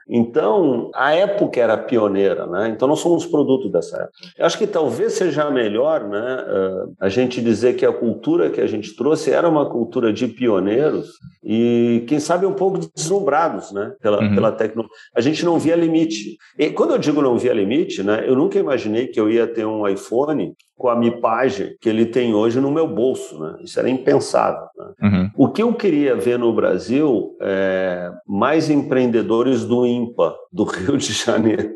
Então, 0.08 0.90
a 0.96 1.14
época 1.14 1.60
era 1.60 1.78
pioneira, 1.78 2.46
né? 2.46 2.70
Então, 2.70 2.88
nós 2.88 3.00
somos 3.00 3.26
produto 3.26 3.70
dessa 3.70 3.98
época. 3.98 4.18
Eu 4.38 4.46
acho 4.46 4.58
que 4.58 4.68
talvez 4.68 5.14
seja 5.14 5.50
melhor 5.50 6.08
né, 6.08 6.46
é, 6.48 7.06
a 7.06 7.10
gente 7.10 7.42
dizer 7.42 7.76
que 7.76 7.86
a 7.86 7.94
cultura 7.94 8.50
que 8.50 8.62
a 8.62 8.68
gente 8.68 8.96
trouxe 8.96 9.32
era 9.32 9.48
uma 9.48 9.70
cultura 9.70 10.12
de 10.14 10.28
pioneiros 10.28 11.12
e, 11.44 12.04
quem 12.08 12.20
sabe, 12.20 12.46
um 12.46 12.54
pouco 12.54 12.80
deslumbrados 13.02 13.72
né, 13.72 13.94
pela, 14.02 14.22
uhum. 14.22 14.36
pela 14.36 14.52
tecnologia. 14.52 14.96
A 15.16 15.22
gente 15.22 15.44
não 15.44 15.60
via 15.60 15.76
limite. 15.76 16.38
E 16.58 16.70
quando 16.70 16.92
eu 16.92 16.98
digo 16.98 17.22
não 17.22 17.38
via 17.38 17.54
limite, 17.54 18.04
né, 18.04 18.24
eu 18.28 18.36
nunca 18.36 18.60
imaginei 18.60 19.08
que 19.08 19.20
eu 19.20 19.30
ia 19.30 19.48
ter 19.48 19.66
um 19.66 19.88
iPhone 19.88 20.54
com 20.78 20.90
a 20.90 20.96
MIPAGE 20.96 21.78
que 21.80 21.88
ele 21.88 22.08
tem 22.08 22.34
hoje 22.34 22.60
no 22.60 22.72
meu 22.72 22.88
bolso. 22.88 23.40
Né? 23.40 23.58
Isso 23.64 23.80
era 23.80 23.90
impensável. 23.90 24.68
Né? 24.76 24.94
Uhum. 25.04 25.32
O 25.36 25.50
que 25.50 25.62
eu 25.62 25.74
queria 25.74 26.16
ver 26.16 26.40
no 26.40 26.54
Brasil 26.54 27.38
é 27.42 28.12
mais 28.26 28.70
empreendedores 28.70 29.64
do 29.64 29.86
IMPA, 29.86 30.34
do 30.52 30.64
Rio 30.64 30.98
de 30.98 31.14
Janeiro. 31.14 31.76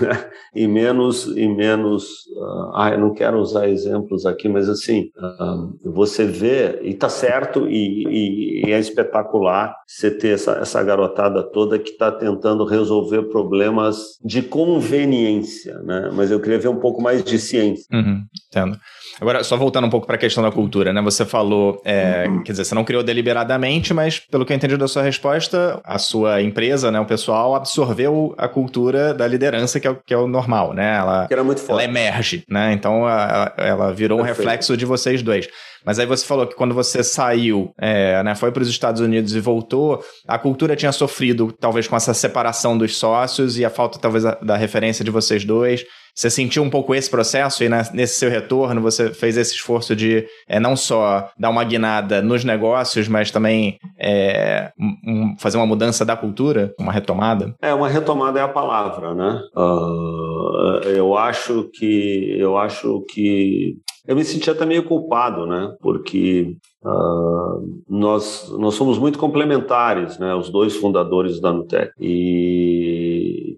Né? 0.00 0.30
e 0.54 0.66
menos 0.66 1.26
e 1.26 1.46
menos 1.46 2.04
uh, 2.36 2.72
ah 2.74 2.90
eu 2.92 2.98
não 2.98 3.12
quero 3.12 3.38
usar 3.38 3.68
exemplos 3.68 4.24
aqui 4.24 4.48
mas 4.48 4.68
assim 4.68 5.10
uh, 5.16 5.92
você 5.92 6.24
vê 6.24 6.80
e 6.82 6.94
tá 6.94 7.08
certo 7.08 7.68
e, 7.68 8.04
e, 8.04 8.66
e, 8.66 8.72
é 8.72 8.78
espetacular 8.78 9.76
você 9.86 10.10
ter 10.10 10.34
essa, 10.34 10.52
essa 10.52 10.82
garotada 10.82 11.42
toda 11.42 11.78
que 11.78 11.90
está 11.90 12.10
tentando 12.10 12.64
resolver 12.64 13.24
problemas 13.24 14.18
de 14.24 14.42
conveniência 14.42 15.78
né 15.80 16.10
mas 16.14 16.30
eu 16.30 16.40
queria 16.40 16.58
ver 16.58 16.68
um 16.68 16.80
pouco 16.80 17.02
mais 17.02 17.22
de 17.22 17.38
ciência 17.38 17.86
uhum, 17.92 18.24
entendo 18.48 18.78
Agora, 19.20 19.44
só 19.44 19.56
voltando 19.56 19.86
um 19.86 19.90
pouco 19.90 20.06
para 20.06 20.16
a 20.16 20.18
questão 20.18 20.42
da 20.42 20.50
cultura, 20.50 20.92
né? 20.92 21.00
Você 21.02 21.24
falou, 21.24 21.80
é, 21.84 22.26
quer 22.44 22.52
dizer, 22.52 22.64
você 22.64 22.74
não 22.74 22.84
criou 22.84 23.02
deliberadamente, 23.02 23.94
mas 23.94 24.18
pelo 24.18 24.44
que 24.44 24.52
eu 24.52 24.56
entendi 24.56 24.76
da 24.76 24.88
sua 24.88 25.02
resposta, 25.02 25.80
a 25.84 25.98
sua 25.98 26.42
empresa, 26.42 26.90
né, 26.90 26.98
o 27.00 27.06
pessoal 27.06 27.54
absorveu 27.54 28.34
a 28.36 28.48
cultura 28.48 29.14
da 29.14 29.26
liderança, 29.26 29.78
que 29.78 29.86
é 29.86 29.90
o, 29.90 29.96
que 29.96 30.14
é 30.14 30.16
o 30.16 30.26
normal, 30.26 30.72
né? 30.72 30.96
Ela, 30.96 31.26
que 31.26 31.32
era 31.32 31.44
muito 31.44 31.60
forte. 31.60 31.72
ela 31.72 31.84
emerge, 31.84 32.44
né? 32.48 32.72
Então, 32.72 33.08
ela, 33.08 33.54
ela 33.56 33.92
virou 33.92 34.18
Perfeito. 34.18 34.38
um 34.38 34.44
reflexo 34.44 34.76
de 34.76 34.84
vocês 34.84 35.22
dois. 35.22 35.48
Mas 35.84 35.98
aí 35.98 36.06
você 36.06 36.24
falou 36.24 36.46
que 36.46 36.54
quando 36.54 36.74
você 36.74 37.04
saiu, 37.04 37.72
é, 37.78 38.22
né, 38.22 38.34
foi 38.34 38.50
para 38.50 38.62
os 38.62 38.68
Estados 38.68 39.00
Unidos 39.00 39.34
e 39.34 39.40
voltou, 39.40 40.02
a 40.26 40.38
cultura 40.38 40.74
tinha 40.74 40.92
sofrido 40.92 41.52
talvez 41.52 41.86
com 41.86 41.94
essa 41.94 42.14
separação 42.14 42.76
dos 42.76 42.96
sócios 42.96 43.58
e 43.58 43.64
a 43.64 43.70
falta 43.70 43.98
talvez 43.98 44.24
da 44.24 44.56
referência 44.56 45.04
de 45.04 45.10
vocês 45.10 45.44
dois. 45.44 45.84
Você 46.14 46.30
sentiu 46.30 46.62
um 46.62 46.70
pouco 46.70 46.94
esse 46.94 47.10
processo 47.10 47.64
e 47.64 47.68
nesse 47.68 48.18
seu 48.18 48.30
retorno 48.30 48.80
você 48.80 49.12
fez 49.12 49.36
esse 49.36 49.54
esforço 49.54 49.96
de 49.96 50.24
é, 50.48 50.60
não 50.60 50.76
só 50.76 51.28
dar 51.38 51.50
uma 51.50 51.64
guinada 51.64 52.22
nos 52.22 52.44
negócios, 52.44 53.08
mas 53.08 53.30
também 53.30 53.78
é, 53.98 54.70
um, 54.78 55.34
fazer 55.38 55.56
uma 55.56 55.66
mudança 55.66 56.04
da 56.04 56.16
cultura, 56.16 56.72
uma 56.78 56.92
retomada? 56.92 57.54
É, 57.60 57.74
uma 57.74 57.88
retomada 57.88 58.38
é 58.38 58.42
a 58.42 58.48
palavra, 58.48 59.12
né? 59.12 59.40
Uh, 59.56 60.88
eu 60.88 61.16
acho 61.16 61.68
que 61.72 62.36
eu 62.38 62.56
acho 62.56 63.04
que 63.10 63.76
eu 64.06 64.14
me 64.14 64.24
senti 64.24 64.50
até 64.50 64.66
meio 64.66 64.84
culpado, 64.84 65.46
né? 65.46 65.74
Porque 65.80 66.56
uh, 66.84 67.82
nós, 67.88 68.54
nós 68.58 68.74
somos 68.74 68.98
muito 68.98 69.18
complementares, 69.18 70.18
né? 70.18 70.34
Os 70.34 70.50
dois 70.50 70.76
fundadores 70.76 71.40
da 71.40 71.52
Nutec. 71.52 71.90
E 71.98 73.03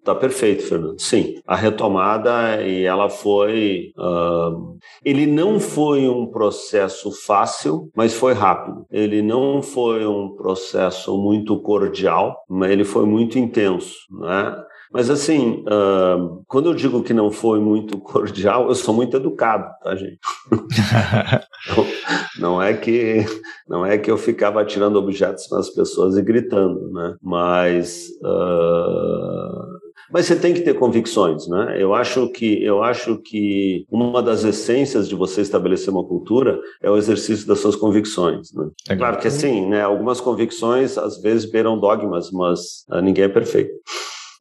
tá 0.05 0.15
perfeito, 0.15 0.63
Fernando. 0.63 1.01
Sim, 1.01 1.37
a 1.47 1.57
retomada 1.57 2.63
e 2.63 2.85
ela 2.85 3.09
foi. 3.09 3.93
Uh, 3.97 4.77
ele 5.05 5.27
não 5.27 5.59
foi 5.59 6.09
um 6.09 6.27
processo 6.27 7.11
fácil, 7.13 7.91
mas 7.95 8.15
foi 8.15 8.33
rápido. 8.33 8.87
Ele 8.91 9.23
não 9.23 9.63
foi 9.63 10.07
um 10.07 10.35
processo 10.37 11.17
muito 11.17 11.61
cordial, 11.61 12.37
mas 12.49 12.71
ele 12.71 12.85
foi 12.85 13.07
muito 13.07 13.39
intenso, 13.39 13.97
né? 14.11 14.57
Mas 14.93 15.11
assim, 15.11 15.65
uh, 15.67 16.43
quando 16.47 16.71
eu 16.71 16.75
digo 16.75 17.03
que 17.03 17.13
não 17.13 17.31
foi 17.31 17.61
muito 17.61 17.99
cordial, 18.01 18.69
eu 18.69 18.75
sou 18.75 18.95
muito 18.95 19.17
educado, 19.17 19.69
tá, 19.83 19.95
gente? 19.95 20.19
não, 21.69 21.87
não, 22.39 22.63
é 22.63 22.75
que 22.75 23.25
não 23.69 23.85
é 23.85 23.99
que 23.99 24.11
eu 24.11 24.17
ficava 24.17 24.65
tirando 24.65 24.97
objetos 24.97 25.51
nas 25.51 25.71
pessoas 25.71 26.17
e 26.17 26.23
gritando, 26.23 26.91
né? 26.93 27.17
Mas 27.23 28.09
uh, 28.23 29.77
mas 30.11 30.27
você 30.27 30.37
tem 30.37 30.55
que 30.55 30.61
ter 30.61 30.75
convicções, 30.75 31.49
né? 31.49 31.77
Eu 31.79 31.93
acho 31.93 32.29
que 32.31 32.63
eu 32.63 32.83
acho 32.83 33.19
que 33.19 33.85
uma 33.91 34.23
das 34.23 34.45
essências 34.45 35.09
de 35.09 35.15
você 35.15 35.41
estabelecer 35.41 35.93
uma 35.93 36.05
cultura 36.05 36.61
é 36.81 36.91
o 36.91 36.97
exercício 36.97 37.47
das 37.47 37.59
suas 37.59 37.75
convicções. 37.75 38.53
Né? 38.53 38.69
É 38.89 38.97
claro 38.97 39.19
que 39.19 39.29
assim, 39.29 39.67
né? 39.67 39.83
Algumas 39.83 40.21
convicções 40.21 40.97
às 40.97 41.21
vezes 41.21 41.51
beiram 41.51 41.79
dogmas, 41.79 42.31
mas 42.31 42.85
uh, 42.91 43.01
ninguém 43.01 43.25
é 43.25 43.29
perfeito. 43.29 43.75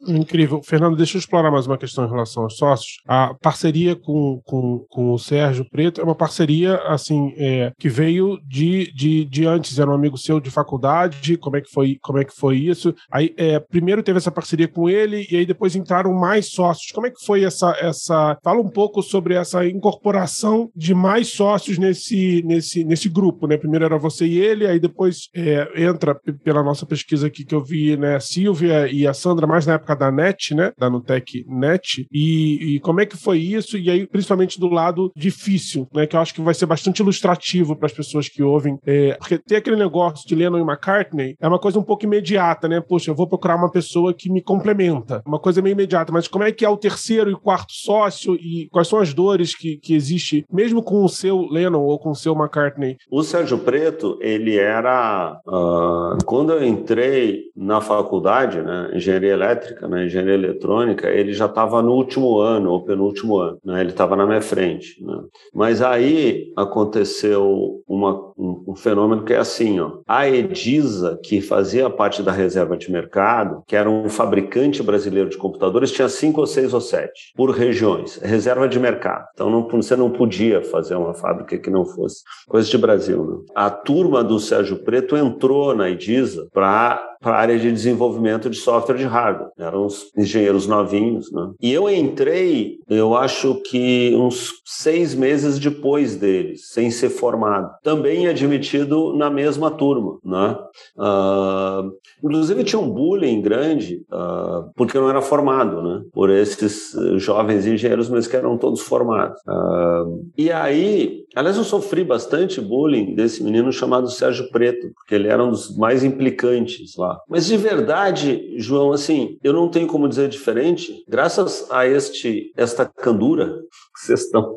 Incrível. 0.08 0.62
Fernando, 0.64 0.96
deixa 0.96 1.18
eu 1.18 1.20
explorar 1.20 1.52
mais 1.52 1.66
uma 1.66 1.78
questão 1.78 2.06
em 2.06 2.10
relação 2.10 2.44
aos 2.44 2.58
sócios. 2.58 2.98
A 3.08 3.34
parceria 3.34 3.96
com, 3.96 4.42
com, 4.46 4.86
com 4.90 5.14
o 5.14 5.20
Sérgio 5.20 5.66
Preto 5.70 6.02
é 6.02 6.04
uma 6.04 6.16
parceria 6.16 6.76
assim 6.88 7.34
é, 7.38 7.72
que 7.80 7.90
veio 7.90 8.40
de, 8.46 8.92
de, 8.94 9.26
de 9.26 9.46
antes, 9.46 9.80
era 9.80 9.90
um 9.90 9.94
amigo 9.94 10.18
seu 10.18 10.40
de 10.40 10.52
faculdade. 10.52 11.38
Como 11.38 11.58
é 11.58 11.62
que 11.62 11.72
foi, 11.72 11.98
como 12.02 12.20
é 12.20 12.24
que 12.24 12.36
foi 12.36 12.58
isso? 12.58 12.94
Aí, 13.12 13.34
é, 13.38 13.60
primeiro 13.60 14.04
teve 14.04 14.18
essa 14.18 14.32
parceria 14.32 14.68
com 14.68 14.90
ele 14.90 15.28
e 15.32 15.38
aí 15.38 15.46
depois 15.46 15.76
entraram 15.76 16.14
mais 16.14 16.52
sócios. 16.52 16.92
Como 16.92 17.08
é 17.08 17.12
que 17.12 17.26
foi 17.26 17.44
essa. 17.44 17.76
essa... 17.80 18.38
Fala 18.44 18.62
um 18.62 18.70
pouco 18.70 19.02
sobre 19.02 19.34
essa 19.36 19.66
incorporação 19.66 20.70
de 20.76 20.94
mais 20.94 21.30
sócios 21.30 21.78
nesse, 21.78 22.44
nesse, 22.46 22.84
nesse 22.84 23.10
grupo. 23.10 23.48
Né? 23.48 23.58
Primeiro 23.58 23.86
era 23.86 23.98
você 23.98 24.26
e 24.26 24.40
ele, 24.40 24.68
aí 24.68 24.80
depois 24.80 25.30
é, 25.34 25.84
entra, 25.84 26.16
pela 26.44 26.64
nossa 26.64 26.86
pesquisa 26.86 27.28
aqui 27.28 27.46
que 27.46 27.56
eu 27.56 27.64
vi, 27.64 27.98
né, 27.98 28.16
a 28.16 28.20
Silvia 28.20 28.88
e 28.88 29.08
a 29.08 29.14
Sandra, 29.14 29.48
mais 29.48 29.66
na 29.66 29.74
época 29.74 29.95
da 29.96 30.12
NET, 30.12 30.54
né? 30.54 30.72
Da 30.78 30.90
Nutec 30.90 31.46
NET. 31.48 32.08
E, 32.12 32.76
e, 32.76 32.80
como 32.80 33.02
é 33.02 33.06
que 33.06 33.18
foi 33.18 33.40
isso? 33.40 33.78
E 33.78 33.90
aí, 33.90 34.08
principalmente 34.08 34.60
do 34.60 34.68
lado 34.68 35.12
difícil, 35.16 35.88
né? 35.94 36.06
Que 36.06 36.16
eu 36.16 36.20
acho 36.20 36.34
que 36.34 36.42
vai 36.42 36.54
ser 36.54 36.66
bastante 36.66 37.00
ilustrativo 37.00 37.76
para 37.76 37.88
as 37.88 37.94
pessoas 37.94 38.28
que 38.30 38.44
ouvem. 38.44 38.78
É, 38.86 39.16
porque 39.16 39.38
ter 39.38 39.58
aquele 39.58 39.76
negócio 39.76 40.28
de 40.28 40.36
Lennon 40.36 40.60
e 40.60 40.62
McCartney 40.62 41.36
é 41.40 41.48
uma 41.48 41.60
coisa 41.60 41.80
um 41.80 41.84
pouco 41.84 42.06
imediata, 42.06 42.68
né? 42.68 42.82
Poxa, 42.82 43.12
eu 43.12 43.16
vou 43.16 43.28
procurar 43.28 43.56
uma 43.56 43.72
pessoa 43.72 44.14
que 44.14 44.32
me 44.32 44.42
complementa. 44.42 45.22
Uma 45.26 45.40
coisa 45.40 45.62
meio 45.62 45.74
imediata. 45.74 46.12
Mas 46.12 46.28
como 46.28 46.44
é 46.44 46.52
que 46.52 46.66
é 46.66 46.70
o 46.70 46.78
terceiro 46.78 47.30
e 47.30 47.36
quarto 47.36 47.74
sócio 47.74 48.36
e 48.36 48.68
quais 48.72 48.88
são 48.88 49.00
as 49.00 49.14
dores 49.14 49.56
que, 49.56 49.78
que 49.78 49.94
existe, 49.94 50.46
mesmo 50.52 50.84
com 50.84 51.04
o 51.04 51.10
seu 51.10 51.48
Lennon 51.50 51.82
ou 51.82 52.00
com 52.00 52.12
o 52.12 52.16
seu 52.16 52.34
McCartney? 52.34 52.98
O 53.10 53.24
Sérgio 53.24 53.58
Preto, 53.58 54.18
ele 54.22 54.58
era. 54.58 55.40
Uh, 55.48 56.24
quando 56.26 56.54
eu 56.54 56.66
entrei 56.66 57.46
na 57.56 57.82
faculdade, 57.82 58.62
né? 58.62 58.92
Engenharia 58.94 59.34
elétrica, 59.34 59.85
elétrica, 59.86 59.88
na 59.88 60.04
engenharia 60.04 60.34
eletrônica, 60.34 61.08
ele 61.10 61.34
já 61.34 61.46
estava 61.46 61.82
no 61.82 61.94
último 61.94 62.40
ano, 62.40 62.72
ou 62.72 62.84
penúltimo 62.84 63.38
ano, 63.38 63.58
né? 63.64 63.82
ele 63.82 63.92
estava 63.92 64.16
na 64.16 64.26
minha 64.26 64.42
frente. 64.42 65.02
Né? 65.04 65.18
Mas 65.54 65.82
aí 65.82 66.52
aconteceu 66.56 67.82
uma, 67.88 68.14
um, 68.38 68.66
um, 68.70 68.76
fenômeno 68.76 69.24
que 69.24 69.34
é 69.34 69.38
assim, 69.38 69.80
ó, 69.80 70.00
a 70.08 70.28
Edisa, 70.28 71.20
que 71.24 71.42
fazia 71.42 71.90
parte 71.90 72.22
da 72.22 72.32
reserva 72.32 72.76
de 72.76 72.92
mercado, 72.92 73.64
que 73.68 73.76
era 73.76 73.90
um 73.90 74.10
fabricante 74.10 74.82
brasileiro 74.84 75.30
de 75.30 75.38
computadores, 75.38 75.92
tinha 75.92 76.10
cinco 76.10 76.42
ou 76.42 76.48
seis 76.48 76.74
ou 76.74 76.82
sete, 76.82 77.34
por 77.36 77.52
regiões, 77.52 78.18
reserva 78.18 78.68
de 78.68 78.80
mercado. 78.80 79.26
Então 79.34 79.50
não, 79.50 79.68
você 79.68 79.96
não 79.96 80.10
podia 80.10 80.62
fazer 80.64 80.96
uma 80.96 81.14
fábrica 81.14 81.58
que 81.58 81.70
não 81.70 81.86
fosse 81.86 82.24
coisa 82.48 82.70
de 82.70 82.78
Brasil. 82.78 83.24
Né? 83.26 83.38
A 83.56 83.70
turma 83.70 84.24
do 84.24 84.40
Sérgio 84.40 84.78
Preto 84.84 85.16
entrou 85.16 85.76
na 85.76 85.90
Edisa 85.90 86.48
para 86.54 87.15
para 87.26 87.38
a 87.38 87.40
área 87.40 87.58
de 87.58 87.72
desenvolvimento 87.72 88.52
de 88.52 88.58
software 88.58 88.98
de 88.98 89.04
hardware. 89.04 89.50
Eram 89.58 89.88
os 89.88 90.12
engenheiros 90.16 90.68
novinhos, 90.68 91.32
né? 91.32 91.54
E 91.60 91.74
eu 91.74 91.90
entrei, 91.90 92.78
eu 92.88 93.16
acho 93.16 93.56
que 93.64 94.16
uns 94.16 94.52
seis 94.64 95.16
meses 95.16 95.58
depois 95.58 96.16
deles, 96.16 96.68
sem 96.70 96.92
ser 96.92 97.10
formado. 97.10 97.72
Também 97.82 98.28
admitido 98.28 99.12
na 99.18 99.32
mesma 99.32 99.72
turma, 99.72 100.20
né? 100.24 100.56
Uh, 100.96 101.92
inclusive 102.24 102.64
tinha 102.64 102.80
um 102.80 102.92
bullying 102.92 103.42
grande, 103.42 104.06
uh, 104.12 104.70
porque 104.76 104.96
eu 104.96 105.02
não 105.02 105.10
era 105.10 105.22
formado, 105.22 105.82
né? 105.82 106.04
Por 106.14 106.30
esses 106.30 106.96
jovens 107.16 107.66
engenheiros, 107.66 108.08
mas 108.08 108.28
que 108.28 108.36
eram 108.36 108.56
todos 108.56 108.82
formados. 108.82 109.42
Uh, 109.48 110.24
e 110.38 110.52
aí, 110.52 111.24
aliás, 111.36 111.58
eu 111.58 111.64
sofri 111.64 112.04
bastante 112.04 112.62
bullying 112.62 113.16
desse 113.16 113.44
menino 113.44 113.72
chamado 113.72 114.12
Sérgio 114.12 114.48
Preto, 114.52 114.92
porque 114.94 115.16
ele 115.16 115.28
era 115.28 115.44
um 115.44 115.50
dos 115.50 115.76
mais 115.76 116.04
implicantes 116.04 116.96
lá. 116.96 117.15
Mas 117.28 117.46
de 117.46 117.58
verdade, 117.58 118.56
João, 118.58 118.92
assim, 118.92 119.38
eu 119.44 119.54
não 119.54 119.70
tenho 119.70 119.88
como 119.88 120.10
dizer 120.10 120.30
diferente. 120.30 121.04
Graças 121.08 121.68
a 121.72 121.86
este 121.88 122.52
esta 122.56 122.86
candura 122.86 123.46
que 123.94 124.02
vocês 124.06 124.22
estão 124.22 124.56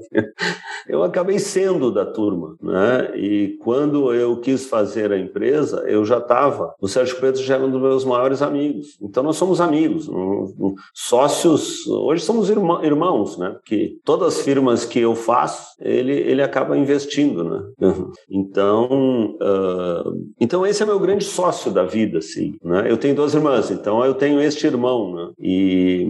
eu 0.89 1.03
acabei 1.03 1.39
sendo 1.39 1.93
da 1.93 2.07
turma, 2.07 2.57
né? 2.63 3.13
E 3.15 3.59
quando 3.61 4.13
eu 4.15 4.41
quis 4.41 4.67
fazer 4.67 5.13
a 5.13 5.19
empresa, 5.19 5.85
eu 5.87 6.05
já 6.05 6.19
estava. 6.19 6.75
O 6.81 6.89
Sérgio 6.89 7.17
Preto 7.19 7.43
já 7.43 7.57
era 7.57 7.65
um 7.65 7.71
dos 7.71 7.81
meus 7.81 8.05
maiores 8.05 8.41
amigos. 8.41 8.99
Então 9.03 9.23
nós 9.23 9.37
somos 9.37 9.61
amigos, 9.61 10.09
sócios. 10.95 11.87
Hoje 11.87 12.25
somos 12.25 12.49
irmãos, 12.49 13.37
né? 13.37 13.51
Porque 13.51 13.99
todas 14.03 14.39
as 14.39 14.41
firmas 14.43 14.85
que 14.85 14.99
eu 14.99 15.15
faço, 15.15 15.77
ele 15.81 16.13
ele 16.13 16.43
acaba 16.43 16.77
investindo, 16.77 17.45
né? 17.45 17.63
Então, 18.31 19.37
uh, 19.43 20.13
então 20.41 20.67
esse 20.67 20.83
é 20.83 20.87
meu 20.87 20.99
grande 20.99 21.25
sócio 21.25 21.71
da 21.71 21.85
vida, 21.85 22.19
assim. 22.19 22.48
Né? 22.63 22.91
Eu 22.91 22.97
tenho 22.97 23.15
duas 23.15 23.35
irmãs, 23.35 23.71
então 23.71 24.05
eu 24.05 24.15
tenho 24.15 24.41
este 24.41 24.67
irmão, 24.67 25.15
né? 25.15 25.33
E 25.41 26.09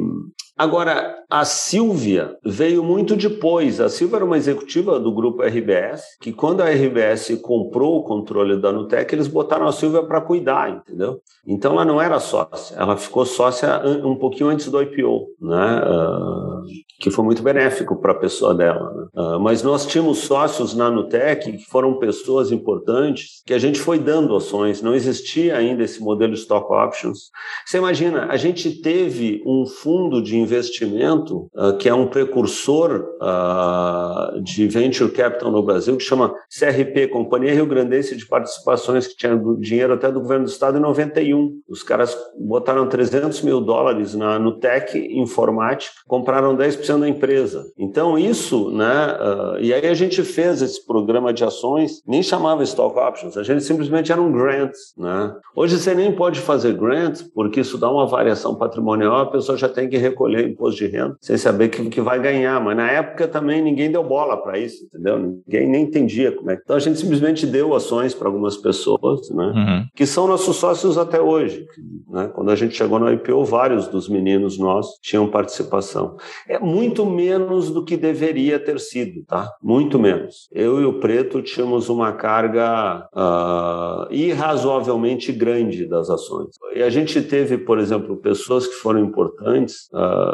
Agora, 0.59 1.15
a 1.31 1.45
Silvia 1.45 2.37
veio 2.45 2.83
muito 2.83 3.15
depois. 3.15 3.81
A 3.81 3.89
Silvia 3.89 4.17
era 4.17 4.25
uma 4.25 4.37
executiva 4.37 4.99
do 4.99 5.13
grupo 5.13 5.43
RBS, 5.43 6.03
que 6.21 6.33
quando 6.33 6.63
a 6.63 6.69
RBS 6.69 7.39
comprou 7.41 7.99
o 7.99 8.03
controle 8.03 8.61
da 8.61 8.73
Nutec, 8.73 9.15
eles 9.15 9.29
botaram 9.29 9.69
a 9.69 9.73
Silvia 9.73 10.03
para 10.03 10.21
cuidar, 10.21 10.71
entendeu? 10.71 11.21
Então 11.47 11.73
ela 11.73 11.85
não 11.85 12.01
era 12.01 12.19
sócia, 12.19 12.77
ela 12.77 12.97
ficou 12.97 13.25
sócia 13.25 13.81
um 14.05 14.17
pouquinho 14.17 14.51
antes 14.51 14.69
do 14.69 14.83
IPO, 14.83 15.29
né? 15.41 15.83
Uh, 15.87 16.63
que 17.01 17.11
foi 17.11 17.25
muito 17.25 17.43
benéfico 17.43 17.97
para 18.01 18.13
a 18.13 18.19
pessoa 18.19 18.55
dela. 18.55 18.93
Né? 18.93 19.07
Uh, 19.15 19.41
mas 19.41 19.63
nós 19.63 19.87
tínhamos 19.87 20.19
sócios 20.19 20.75
na 20.75 20.91
Nutec 20.91 21.53
que 21.53 21.65
foram 21.71 21.99
pessoas 21.99 22.51
importantes 22.51 23.43
que 23.47 23.55
a 23.55 23.59
gente 23.59 23.79
foi 23.79 23.99
dando 23.99 24.35
ações, 24.35 24.83
não 24.83 24.95
existia 24.95 25.57
ainda 25.57 25.85
esse 25.85 26.03
modelo 26.03 26.35
stock 26.35 26.73
options. 26.73 27.31
Você 27.65 27.79
imagina, 27.79 28.27
a 28.27 28.37
gente 28.37 28.81
teve 28.83 29.43
um 29.47 29.65
fundo 29.65 30.21
de 30.21 30.37
investimento 30.49 31.51
uh, 31.55 31.77
que 31.77 31.89
é 31.89 31.95
um 31.95 32.07
precursor 32.07 33.05
uh, 33.21 34.41
de 34.41 34.67
venture 34.67 35.11
capital 35.11 35.51
no 35.51 35.63
Brasil, 35.63 35.97
que 35.97 36.03
chama 36.03 36.35
CRP, 36.49 37.09
Companhia 37.09 37.55
Rio 37.55 37.67
Grandense 37.67 38.17
de 38.17 38.27
Participações, 38.27 39.07
que 39.07 39.17
tinha 39.17 39.39
dinheiro 39.61 39.93
até 39.93 40.11
do 40.11 40.21
governo 40.21 40.45
do 40.45 40.51
estado 40.51 40.79
em 40.79 40.81
91. 40.81 41.61
Os 41.69 41.83
caras 41.83 42.17
botaram 42.39 42.89
300 42.89 43.43
mil 43.43 43.61
dólares 43.61 44.15
na 44.15 44.39
Nutec 44.39 44.99
Informática, 44.99 45.95
compraram 46.07 46.57
10% 46.57 47.01
da 47.01 47.09
empresa. 47.09 47.65
Então, 47.79 48.19
isso, 48.19 48.71
né? 48.71 49.17
Uh, 49.21 49.61
e 49.61 49.75
aí 49.75 49.87
a 49.87 49.95
gente 49.95 50.23
fez 50.23 50.63
esse 50.63 50.85
programa 50.87 51.33
de 51.33 51.45
ações, 51.45 52.03
nem 52.07 52.23
chamava 52.23 52.63
Stock 52.63 52.99
Options, 52.99 53.37
a 53.37 53.43
gente 53.43 53.63
simplesmente 53.63 54.11
era 54.11 54.21
um 54.21 54.33
grant, 54.33 54.73
né? 54.97 55.35
Hoje 55.55 55.79
você 55.79 55.95
nem 55.95 56.13
pode 56.13 56.41
fazer 56.41 56.75
grant, 56.75 57.23
porque 57.35 57.61
isso 57.61 57.77
dá 57.77 57.91
uma 57.91 58.07
variação 58.07 58.55
patrimonial, 58.55 59.19
a 59.19 59.27
pessoa 59.27 59.59
já 59.59 59.69
tem 59.69 59.89
que 59.89 59.97
recolher 59.97 60.38
recolher 60.39 60.49
imposto 60.49 60.79
de 60.79 60.87
renda 60.87 61.17
sem 61.21 61.37
saber 61.37 61.69
que, 61.69 61.89
que 61.89 62.01
vai 62.01 62.21
ganhar. 62.21 62.61
Mas 62.63 62.77
na 62.77 62.91
época 62.91 63.27
também 63.27 63.63
ninguém 63.63 63.91
deu 63.91 64.05
bola 64.05 64.37
para 64.37 64.59
isso, 64.59 64.85
entendeu? 64.85 65.19
Ninguém 65.19 65.69
nem 65.69 65.83
entendia 65.83 66.33
como 66.33 66.51
é. 66.51 66.59
Então 66.63 66.77
a 66.77 66.81
gente 66.81 66.99
simplesmente 66.99 67.47
deu 67.47 67.75
ações 67.75 68.15
para 68.15 68.29
algumas 68.29 68.57
pessoas, 68.57 69.29
né? 69.31 69.53
Uhum. 69.55 69.87
Que 69.95 70.07
são 70.07 70.27
nossos 70.27 70.57
sócios 70.57 70.97
até 70.97 71.21
hoje. 71.21 71.67
Né? 72.09 72.31
Quando 72.35 72.51
a 72.51 72.57
gente 72.57 72.77
chegou 72.77 72.99
no 72.99 73.13
IPO, 73.13 73.45
vários 73.45 73.89
dos 73.89 74.09
meninos 74.09 74.59
nossos 74.59 74.99
tinham 75.03 75.29
participação. 75.29 76.17
É 76.49 76.59
muito 76.59 77.05
menos 77.05 77.71
do 77.71 77.85
que 77.85 77.97
deveria 77.97 78.59
ter 78.59 78.79
sido, 78.81 79.25
tá? 79.27 79.51
Muito 79.63 79.99
menos. 79.99 80.49
Eu 80.53 80.81
e 80.81 80.85
o 80.85 81.01
Preto 81.01 81.43
tínhamos 81.43 81.89
uma 81.89 82.13
carga 82.13 83.09
uh, 83.13 84.13
irrazoavelmente 84.13 85.33
grande 85.33 85.87
das 85.87 86.11
ações. 86.11 86.49
E 86.75 86.83
a 86.83 86.91
gente 86.91 87.21
teve, 87.23 87.59
por 87.59 87.79
exemplo, 87.79 88.17
pessoas 88.17 88.67
que 88.67 88.75
foram 88.75 89.01
importantes. 89.01 89.89
Uh, 89.93 90.28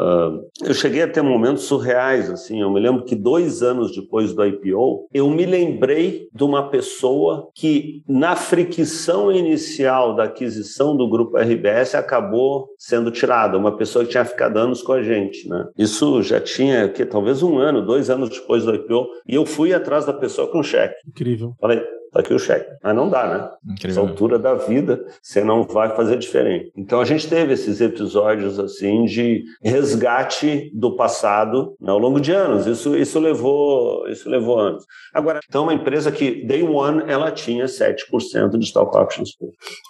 eu 0.63 0.73
cheguei 0.73 1.01
a 1.01 1.07
ter 1.07 1.21
momentos 1.21 1.63
surreais, 1.63 2.29
assim. 2.29 2.61
Eu 2.61 2.71
me 2.71 2.79
lembro 2.79 3.03
que 3.03 3.15
dois 3.15 3.61
anos 3.61 3.93
depois 3.95 4.33
do 4.33 4.45
IPO, 4.45 5.07
eu 5.13 5.29
me 5.29 5.45
lembrei 5.45 6.27
de 6.33 6.43
uma 6.43 6.69
pessoa 6.69 7.49
que, 7.53 8.03
na 8.07 8.35
fricção 8.35 9.31
inicial 9.31 10.15
da 10.15 10.23
aquisição 10.23 10.95
do 10.95 11.09
grupo 11.09 11.37
RBS, 11.37 11.95
acabou 11.95 12.67
sendo 12.77 13.11
tirada. 13.11 13.57
Uma 13.57 13.75
pessoa 13.75 14.05
que 14.05 14.11
tinha 14.11 14.25
ficado 14.25 14.57
anos 14.57 14.81
com 14.81 14.93
a 14.93 15.01
gente, 15.01 15.47
né? 15.47 15.67
Isso 15.77 16.21
já 16.21 16.39
tinha, 16.39 16.89
que 16.89 17.05
talvez 17.05 17.43
um 17.43 17.57
ano, 17.57 17.85
dois 17.85 18.09
anos 18.09 18.29
depois 18.29 18.65
do 18.65 18.73
IPO, 18.73 19.07
e 19.27 19.35
eu 19.35 19.45
fui 19.45 19.73
atrás 19.73 20.05
da 20.05 20.13
pessoa 20.13 20.47
com 20.47 20.63
cheque. 20.63 20.95
Incrível. 21.07 21.53
Falei, 21.59 21.81
tá 22.15 22.21
aqui 22.21 22.33
o 22.33 22.39
cheque. 22.39 22.69
Mas 22.81 22.95
não 22.95 23.09
dá, 23.09 23.27
né? 23.27 23.49
Incrível. 23.73 23.89
Essa 23.91 23.99
altura 23.99 24.39
da 24.39 24.53
vida, 24.55 25.05
você 25.21 25.43
não 25.43 25.63
vai 25.63 25.95
fazer 25.95 26.17
diferente. 26.17 26.71
Então 26.75 27.01
a 27.01 27.05
gente 27.05 27.27
teve 27.27 27.53
esses 27.53 27.81
episódios 27.81 28.57
assim 28.59 29.05
de 29.05 29.43
resgate 29.61 30.71
do 30.73 30.95
passado 30.95 31.75
né, 31.79 31.91
ao 31.91 31.99
longo 31.99 32.19
de 32.19 32.31
anos. 32.31 32.65
Isso, 32.65 32.95
isso 32.95 33.19
levou 33.19 34.07
isso 34.07 34.29
levou 34.29 34.59
anos. 34.59 34.83
Agora, 35.13 35.39
então 35.47 35.63
uma 35.63 35.73
empresa 35.73 36.11
que 36.11 36.45
day 36.45 36.63
one 36.63 37.03
ela 37.07 37.31
tinha 37.31 37.65
7% 37.65 38.57
de 38.57 38.65
stock 38.65 38.95
options. 38.97 39.31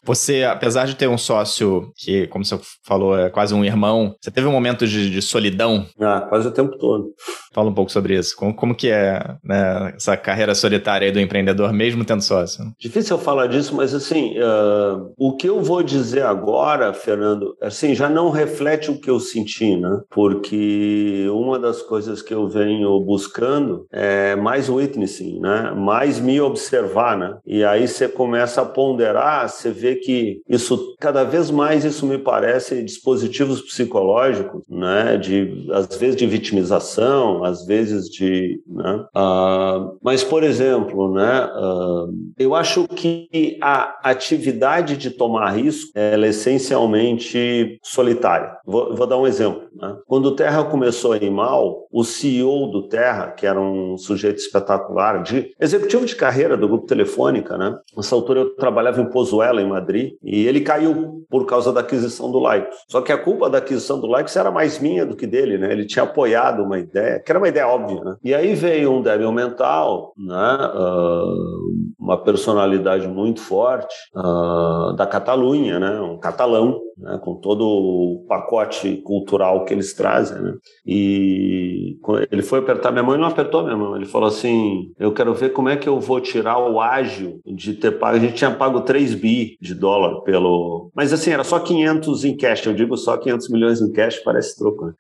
Você, 0.04 0.44
apesar 0.44 0.86
de 0.86 0.96
ter 0.96 1.08
um 1.08 1.18
sócio 1.18 1.92
que, 1.96 2.28
como 2.28 2.44
você 2.44 2.60
falou, 2.84 3.18
é 3.18 3.30
quase 3.30 3.54
um 3.54 3.64
irmão, 3.64 4.16
você 4.22 4.32
teve 4.32 4.48
um 4.48 4.52
momento 4.52 4.88
de, 4.88 5.10
de 5.10 5.22
solidão? 5.22 5.86
Ah, 6.00 6.26
quase 6.28 6.48
o 6.48 6.52
tempo 6.52 6.78
todo. 6.78 7.14
Fala 7.54 7.70
um 7.70 7.74
pouco 7.74 7.92
sobre 7.92 8.18
isso. 8.18 8.36
Como, 8.36 8.54
como 8.54 8.76
que 8.76 8.90
é 8.90 9.20
né, 9.44 9.94
essa 9.96 10.16
carreira 10.18 10.54
solitária 10.56 11.12
do 11.12 11.20
empreendedor, 11.20 11.72
mesmo 11.74 12.04
tendo 12.04 12.15
sócio? 12.24 12.66
Difícil 12.80 13.18
eu 13.18 13.22
falar 13.22 13.48
disso, 13.48 13.76
mas 13.76 13.94
assim, 13.94 14.36
uh, 14.40 15.12
o 15.18 15.36
que 15.36 15.48
eu 15.48 15.62
vou 15.62 15.84
dizer 15.84 16.24
agora, 16.24 16.94
Fernando, 16.94 17.56
assim, 17.62 17.94
já 17.94 18.10
não 18.10 18.30
reflete 18.30 18.92
o 18.92 19.00
que 19.00 19.10
eu 19.10 19.20
senti, 19.20 19.76
né? 19.76 20.02
Porque 20.10 21.28
uma 21.32 21.60
das 21.60 21.82
coisas 21.82 22.22
que 22.22 22.34
eu 22.34 22.48
venho 22.48 23.00
buscando 23.02 23.86
é 23.92 24.36
mais 24.36 24.70
witnessing, 24.70 25.40
né? 25.40 25.72
Mais 25.76 26.20
me 26.20 26.40
observar, 26.40 27.18
né? 27.18 27.38
E 27.46 27.64
aí 27.64 27.88
você 27.88 28.08
começa 28.08 28.62
a 28.62 28.66
ponderar, 28.66 29.50
você 29.50 29.72
vê 29.72 29.96
que 29.96 30.42
isso, 30.50 30.96
cada 31.00 31.24
vez 31.24 31.52
mais 31.52 31.84
isso 31.86 32.06
me 32.06 32.18
parece 32.18 32.84
dispositivos 32.84 33.62
psicológicos, 33.62 34.64
né? 34.70 35.18
De, 35.18 35.68
às 35.72 35.88
vezes 35.98 36.16
de 36.16 36.26
vitimização, 36.26 37.44
às 37.44 37.66
vezes 37.66 38.06
de, 38.10 38.62
né? 38.68 39.06
Uh, 39.16 39.98
mas, 40.02 40.24
por 40.24 40.44
exemplo, 40.44 41.14
né? 41.14 41.46
Uh, 41.56 42.05
eu 42.38 42.56
acho 42.56 42.88
que 42.88 43.58
a 43.62 44.10
atividade 44.10 44.98
de 44.98 45.12
tomar 45.12 45.52
risco 45.52 45.92
é 45.96 46.20
essencialmente 46.28 47.80
solitária. 47.84 48.58
Vou, 48.66 48.96
vou 48.96 49.08
dar 49.08 49.18
um 49.18 49.28
exemplo. 49.28 49.64
Né? 49.76 49.96
Quando 50.08 50.28
o 50.28 50.36
Terra 50.36 50.64
começou 50.64 51.14
a 51.14 51.18
ir 51.18 51.30
mal, 51.30 51.88
o 51.92 52.04
CEO 52.04 52.72
do 52.72 52.88
Terra, 52.88 53.32
que 53.32 53.46
era 53.46 53.60
um 53.60 53.98
sujeito 53.98 54.38
espetacular, 54.38 55.24
de 55.24 55.52
executivo 55.60 56.06
de 56.06 56.16
carreira 56.16 56.58
do 56.58 56.68
grupo 56.68 56.88
Telefônica, 56.88 57.58
né? 57.58 57.78
nessa 57.96 58.16
altura 58.16 58.42
eu 58.42 58.56
trabalhava 58.56 59.02
em 59.02 59.10
Pozuelo, 59.10 59.60
em 59.60 59.68
Madrid, 59.68 60.14
e 60.24 60.46
ele 60.48 60.62
caiu 60.62 61.26
por 61.30 61.46
causa 61.46 61.72
da 61.72 61.82
aquisição 61.82 62.32
do 62.32 62.40
Lycos. 62.40 62.76
Só 62.88 63.02
que 63.02 63.12
a 63.12 63.18
culpa 63.18 63.50
da 63.50 63.58
aquisição 63.58 64.00
do 64.00 64.08
Lycos 64.08 64.36
era 64.36 64.52
mais 64.52 64.80
minha 64.80 65.06
do 65.06 65.16
que 65.16 65.28
dele, 65.28 65.58
né? 65.58 65.72
Ele 65.72 65.86
tinha 65.86 66.04
apoiado 66.04 66.64
uma 66.64 66.80
ideia, 66.80 67.20
que 67.20 67.32
era 67.32 67.40
uma 67.40 67.48
ideia 67.48 67.68
óbvia, 67.68 68.02
né? 68.04 68.16
E 68.24 68.34
aí 68.34 68.56
veio 68.56 68.92
um 68.92 69.02
débil 69.02 69.32
mental, 69.32 70.14
né? 70.18 70.72
Uh, 70.74 71.85
uma 72.00 72.22
personalidade 72.24 73.08
muito 73.08 73.42
forte 73.42 73.94
uh, 74.16 74.94
da 74.96 75.06
Catalunha, 75.06 75.80
né? 75.80 76.00
um 76.02 76.18
catalão, 76.18 76.80
né? 76.98 77.20
com 77.24 77.36
todo 77.36 77.66
o 77.66 78.26
pacote 78.28 78.98
cultural 78.98 79.66
que 79.66 79.74
eles 79.74 79.94
trazem. 79.94 80.42
Né? 80.42 80.54
E 80.86 81.98
ele 82.32 82.42
foi 82.42 82.60
apertar 82.60 82.92
minha 82.92 83.04
mão 83.04 83.16
e 83.16 83.18
não 83.18 83.28
apertou 83.28 83.64
minha 83.64 83.78
mão. 83.78 83.96
Ele 83.96 84.06
falou 84.06 84.28
assim: 84.28 84.92
Eu 85.00 85.14
quero 85.14 85.34
ver 85.34 85.54
como 85.54 85.70
é 85.70 85.78
que 85.78 85.88
eu 85.88 86.00
vou 86.00 86.20
tirar 86.20 86.58
o 86.58 86.80
ágil 86.80 87.40
de 87.46 87.74
ter 87.74 87.92
pago. 88.00 88.18
A 88.18 88.20
gente 88.20 88.36
tinha 88.36 88.52
pago 88.52 88.82
3 88.82 89.16
bi 89.16 89.58
de 89.62 89.74
dólar 89.74 90.22
pelo. 90.22 90.92
Mas 90.96 91.14
assim, 91.14 91.32
era 91.32 91.44
só 91.44 91.60
500 91.60 92.26
em 92.26 92.38
cash. 92.38 92.66
Eu 92.66 92.74
digo 92.74 92.98
só 92.98 93.18
500 93.18 93.50
milhões 93.50 93.82
em 93.82 93.92
cash, 93.92 94.20
parece 94.20 94.58
troco. 94.58 94.86
Né? 94.86 94.94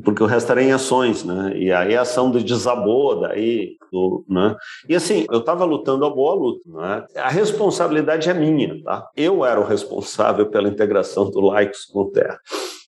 Porque 0.00 0.22
o 0.22 0.26
resto 0.26 0.50
era 0.50 0.62
em 0.62 0.72
ações, 0.72 1.22
né? 1.22 1.52
E 1.54 1.70
aí 1.70 1.94
a 1.94 2.02
ação 2.02 2.30
de 2.30 2.42
desabou, 2.42 3.20
daí, 3.20 3.76
do, 3.90 4.24
né? 4.26 4.56
E 4.88 4.96
assim, 4.96 5.26
eu 5.30 5.40
estava 5.40 5.64
lutando 5.64 6.06
a 6.06 6.10
boa 6.10 6.34
luta, 6.34 6.62
né? 6.66 7.04
A 7.16 7.28
responsabilidade 7.28 8.30
é 8.30 8.34
minha, 8.34 8.82
tá? 8.82 9.06
Eu 9.14 9.44
era 9.44 9.60
o 9.60 9.66
responsável 9.66 10.46
pela 10.48 10.68
integração 10.68 11.30
do 11.30 11.40
Likes 11.40 11.84
com 11.84 12.10
Terra. 12.10 12.40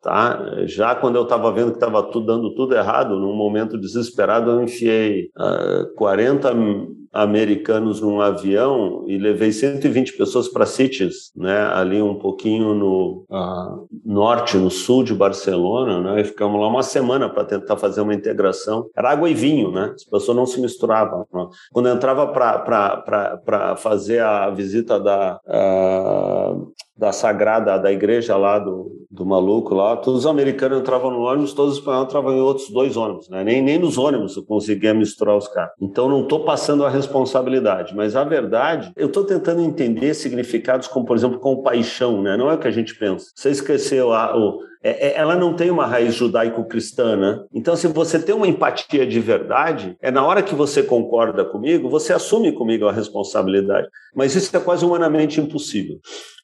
Tá? 0.04 0.38
Já 0.66 0.94
quando 0.94 1.16
eu 1.16 1.22
estava 1.22 1.50
vendo 1.50 1.70
que 1.70 1.78
estava 1.78 2.02
tudo 2.02 2.26
dando 2.26 2.54
tudo 2.54 2.76
errado, 2.76 3.18
num 3.18 3.34
momento 3.34 3.80
desesperado, 3.80 4.50
eu 4.50 4.62
enfiei 4.62 5.30
uh, 5.34 5.94
40 5.96 6.52
americanos 7.14 8.00
num 8.00 8.20
avião 8.20 9.04
e 9.06 9.16
levei 9.16 9.52
120 9.52 10.16
pessoas 10.16 10.48
para 10.48 10.66
Cities, 10.66 11.30
né, 11.36 11.58
ali 11.72 12.02
um 12.02 12.16
pouquinho 12.16 12.74
no 12.74 13.24
uh, 13.30 13.88
norte, 14.04 14.56
no 14.56 14.68
sul 14.68 15.04
de 15.04 15.14
Barcelona, 15.14 16.00
né, 16.00 16.20
e 16.20 16.24
ficamos 16.24 16.60
lá 16.60 16.66
uma 16.66 16.82
semana 16.82 17.30
para 17.30 17.44
tentar 17.44 17.76
fazer 17.76 18.00
uma 18.00 18.12
integração. 18.12 18.90
Era 18.96 19.12
água 19.12 19.30
e 19.30 19.34
vinho, 19.34 19.70
né, 19.70 19.92
as 19.94 20.04
pessoas 20.04 20.36
não 20.36 20.44
se 20.44 20.60
misturavam. 20.60 21.24
Né? 21.32 21.46
Quando 21.72 21.88
entrava 21.88 22.26
para 22.26 23.76
fazer 23.76 24.20
a 24.20 24.50
visita 24.50 24.98
da, 24.98 25.38
uh, 25.46 26.72
da 26.96 27.12
sagrada, 27.12 27.76
da 27.78 27.92
igreja 27.92 28.36
lá 28.36 28.58
do, 28.58 29.04
do 29.10 29.26
maluco 29.26 29.74
lá, 29.74 29.96
todos 29.96 30.20
os 30.20 30.26
americanos 30.26 30.80
entravam 30.80 31.10
no 31.10 31.20
ônibus, 31.20 31.52
todos 31.52 31.72
os 31.72 31.78
espanhóis 31.78 32.06
entravam 32.06 32.32
em 32.32 32.40
outros 32.40 32.70
dois 32.70 32.96
ônibus, 32.96 33.28
né? 33.28 33.42
nem, 33.42 33.62
nem 33.62 33.78
nos 33.78 33.98
ônibus 33.98 34.36
eu 34.36 34.44
conseguia 34.44 34.94
misturar 34.94 35.36
os 35.36 35.48
caras. 35.48 35.72
Então 35.80 36.08
não 36.08 36.22
estou 36.22 36.44
passando 36.44 36.84
a 36.84 36.88
responsabilidade, 36.88 37.94
mas 37.96 38.14
a 38.14 38.22
verdade, 38.22 38.92
eu 38.96 39.08
estou 39.08 39.24
tentando 39.24 39.60
entender 39.60 40.14
significados 40.14 40.86
como, 40.86 41.04
por 41.04 41.16
exemplo, 41.16 41.38
com 41.38 41.62
paixão, 41.62 42.22
né? 42.22 42.36
não 42.36 42.50
é 42.50 42.54
o 42.54 42.58
que 42.58 42.68
a 42.68 42.72
gente 42.72 42.96
pensa. 42.96 43.26
Você 43.34 43.50
esqueceu 43.50 44.12
a, 44.12 44.36
o 44.36 44.60
é, 44.84 45.08
é, 45.08 45.16
ela 45.16 45.34
não 45.34 45.54
tem 45.54 45.70
uma 45.70 45.86
raiz 45.86 46.14
judaico-cristã, 46.14 47.16
né? 47.16 47.42
Então, 47.54 47.74
se 47.74 47.86
você 47.86 48.18
tem 48.18 48.34
uma 48.34 48.46
empatia 48.46 49.06
de 49.06 49.18
verdade, 49.18 49.96
é 49.98 50.10
na 50.10 50.22
hora 50.22 50.42
que 50.42 50.54
você 50.54 50.82
concorda 50.82 51.42
comigo, 51.42 51.88
você 51.88 52.12
assume 52.12 52.52
comigo 52.52 52.86
a 52.86 52.92
responsabilidade. 52.92 53.88
Mas 54.14 54.36
isso 54.36 54.54
é 54.54 54.60
quase 54.60 54.84
humanamente 54.84 55.40
impossível. 55.40 55.98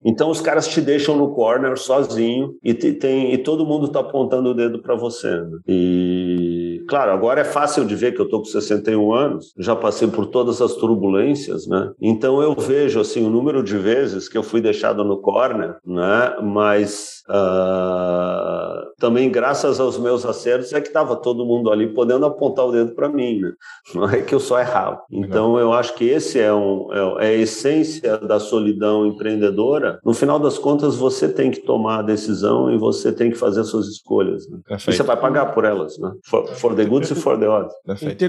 Então, 0.04 0.30
os 0.30 0.40
caras 0.40 0.66
te 0.68 0.80
deixam 0.80 1.16
no 1.16 1.34
corner 1.34 1.76
sozinho 1.76 2.54
e, 2.62 2.74
tem, 2.74 3.32
e 3.34 3.38
todo 3.38 3.66
mundo 3.66 3.86
está 3.86 4.00
apontando 4.00 4.50
o 4.50 4.54
dedo 4.54 4.80
para 4.80 4.94
você. 4.94 5.28
Né? 5.28 5.58
E, 5.68 6.84
claro, 6.88 7.12
agora 7.12 7.42
é 7.42 7.44
fácil 7.44 7.84
de 7.84 7.94
ver 7.94 8.12
que 8.12 8.20
eu 8.20 8.24
estou 8.24 8.40
com 8.40 8.46
61 8.46 9.12
anos, 9.12 9.52
já 9.58 9.76
passei 9.76 10.08
por 10.08 10.26
todas 10.26 10.62
as 10.62 10.74
turbulências, 10.74 11.66
né? 11.66 11.92
Então, 12.00 12.40
eu 12.42 12.54
vejo 12.54 13.00
assim, 13.00 13.24
o 13.24 13.30
número 13.30 13.62
de 13.62 13.76
vezes 13.76 14.28
que 14.28 14.38
eu 14.38 14.42
fui 14.42 14.60
deixado 14.60 15.04
no 15.04 15.20
corner, 15.20 15.76
né? 15.86 16.36
Mas. 16.42 17.22
Uh 17.28 18.90
também 19.00 19.30
graças 19.30 19.80
aos 19.80 19.98
meus 19.98 20.26
acertos 20.26 20.72
é 20.74 20.80
que 20.80 20.88
estava 20.88 21.16
todo 21.16 21.46
mundo 21.46 21.72
ali 21.72 21.88
podendo 21.88 22.26
apontar 22.26 22.66
o 22.66 22.70
dedo 22.70 22.94
para 22.94 23.08
mim, 23.08 23.40
né? 23.40 23.52
Não 23.94 24.08
é 24.08 24.20
que 24.20 24.34
eu 24.34 24.38
só 24.38 24.60
errava. 24.60 25.00
Então 25.10 25.58
eu 25.58 25.72
acho 25.72 25.94
que 25.94 26.04
esse 26.04 26.38
é, 26.38 26.52
um, 26.52 26.88
é, 26.92 27.26
é, 27.26 27.28
a 27.30 27.32
essência 27.32 28.18
da 28.18 28.38
solidão 28.38 29.06
empreendedora. 29.06 29.89
No 30.04 30.14
final 30.14 30.38
das 30.38 30.58
contas 30.58 30.96
você 30.96 31.28
tem 31.28 31.50
que 31.50 31.60
tomar 31.60 32.00
a 32.00 32.02
decisão 32.02 32.70
e 32.72 32.78
você 32.78 33.12
tem 33.12 33.30
que 33.30 33.36
fazer 33.36 33.64
suas 33.64 33.86
escolhas. 33.86 34.48
Né? 34.48 34.58
E 34.70 34.92
você 34.92 35.02
vai 35.02 35.16
pagar 35.16 35.46
por 35.54 35.64
elas, 35.64 35.98
né? 35.98 36.12
For, 36.24 36.46
for 36.54 36.74
the 36.74 36.84
goods 36.84 37.10
e 37.10 37.14
for 37.14 37.38
the 37.38 37.48
odds. 37.48 37.74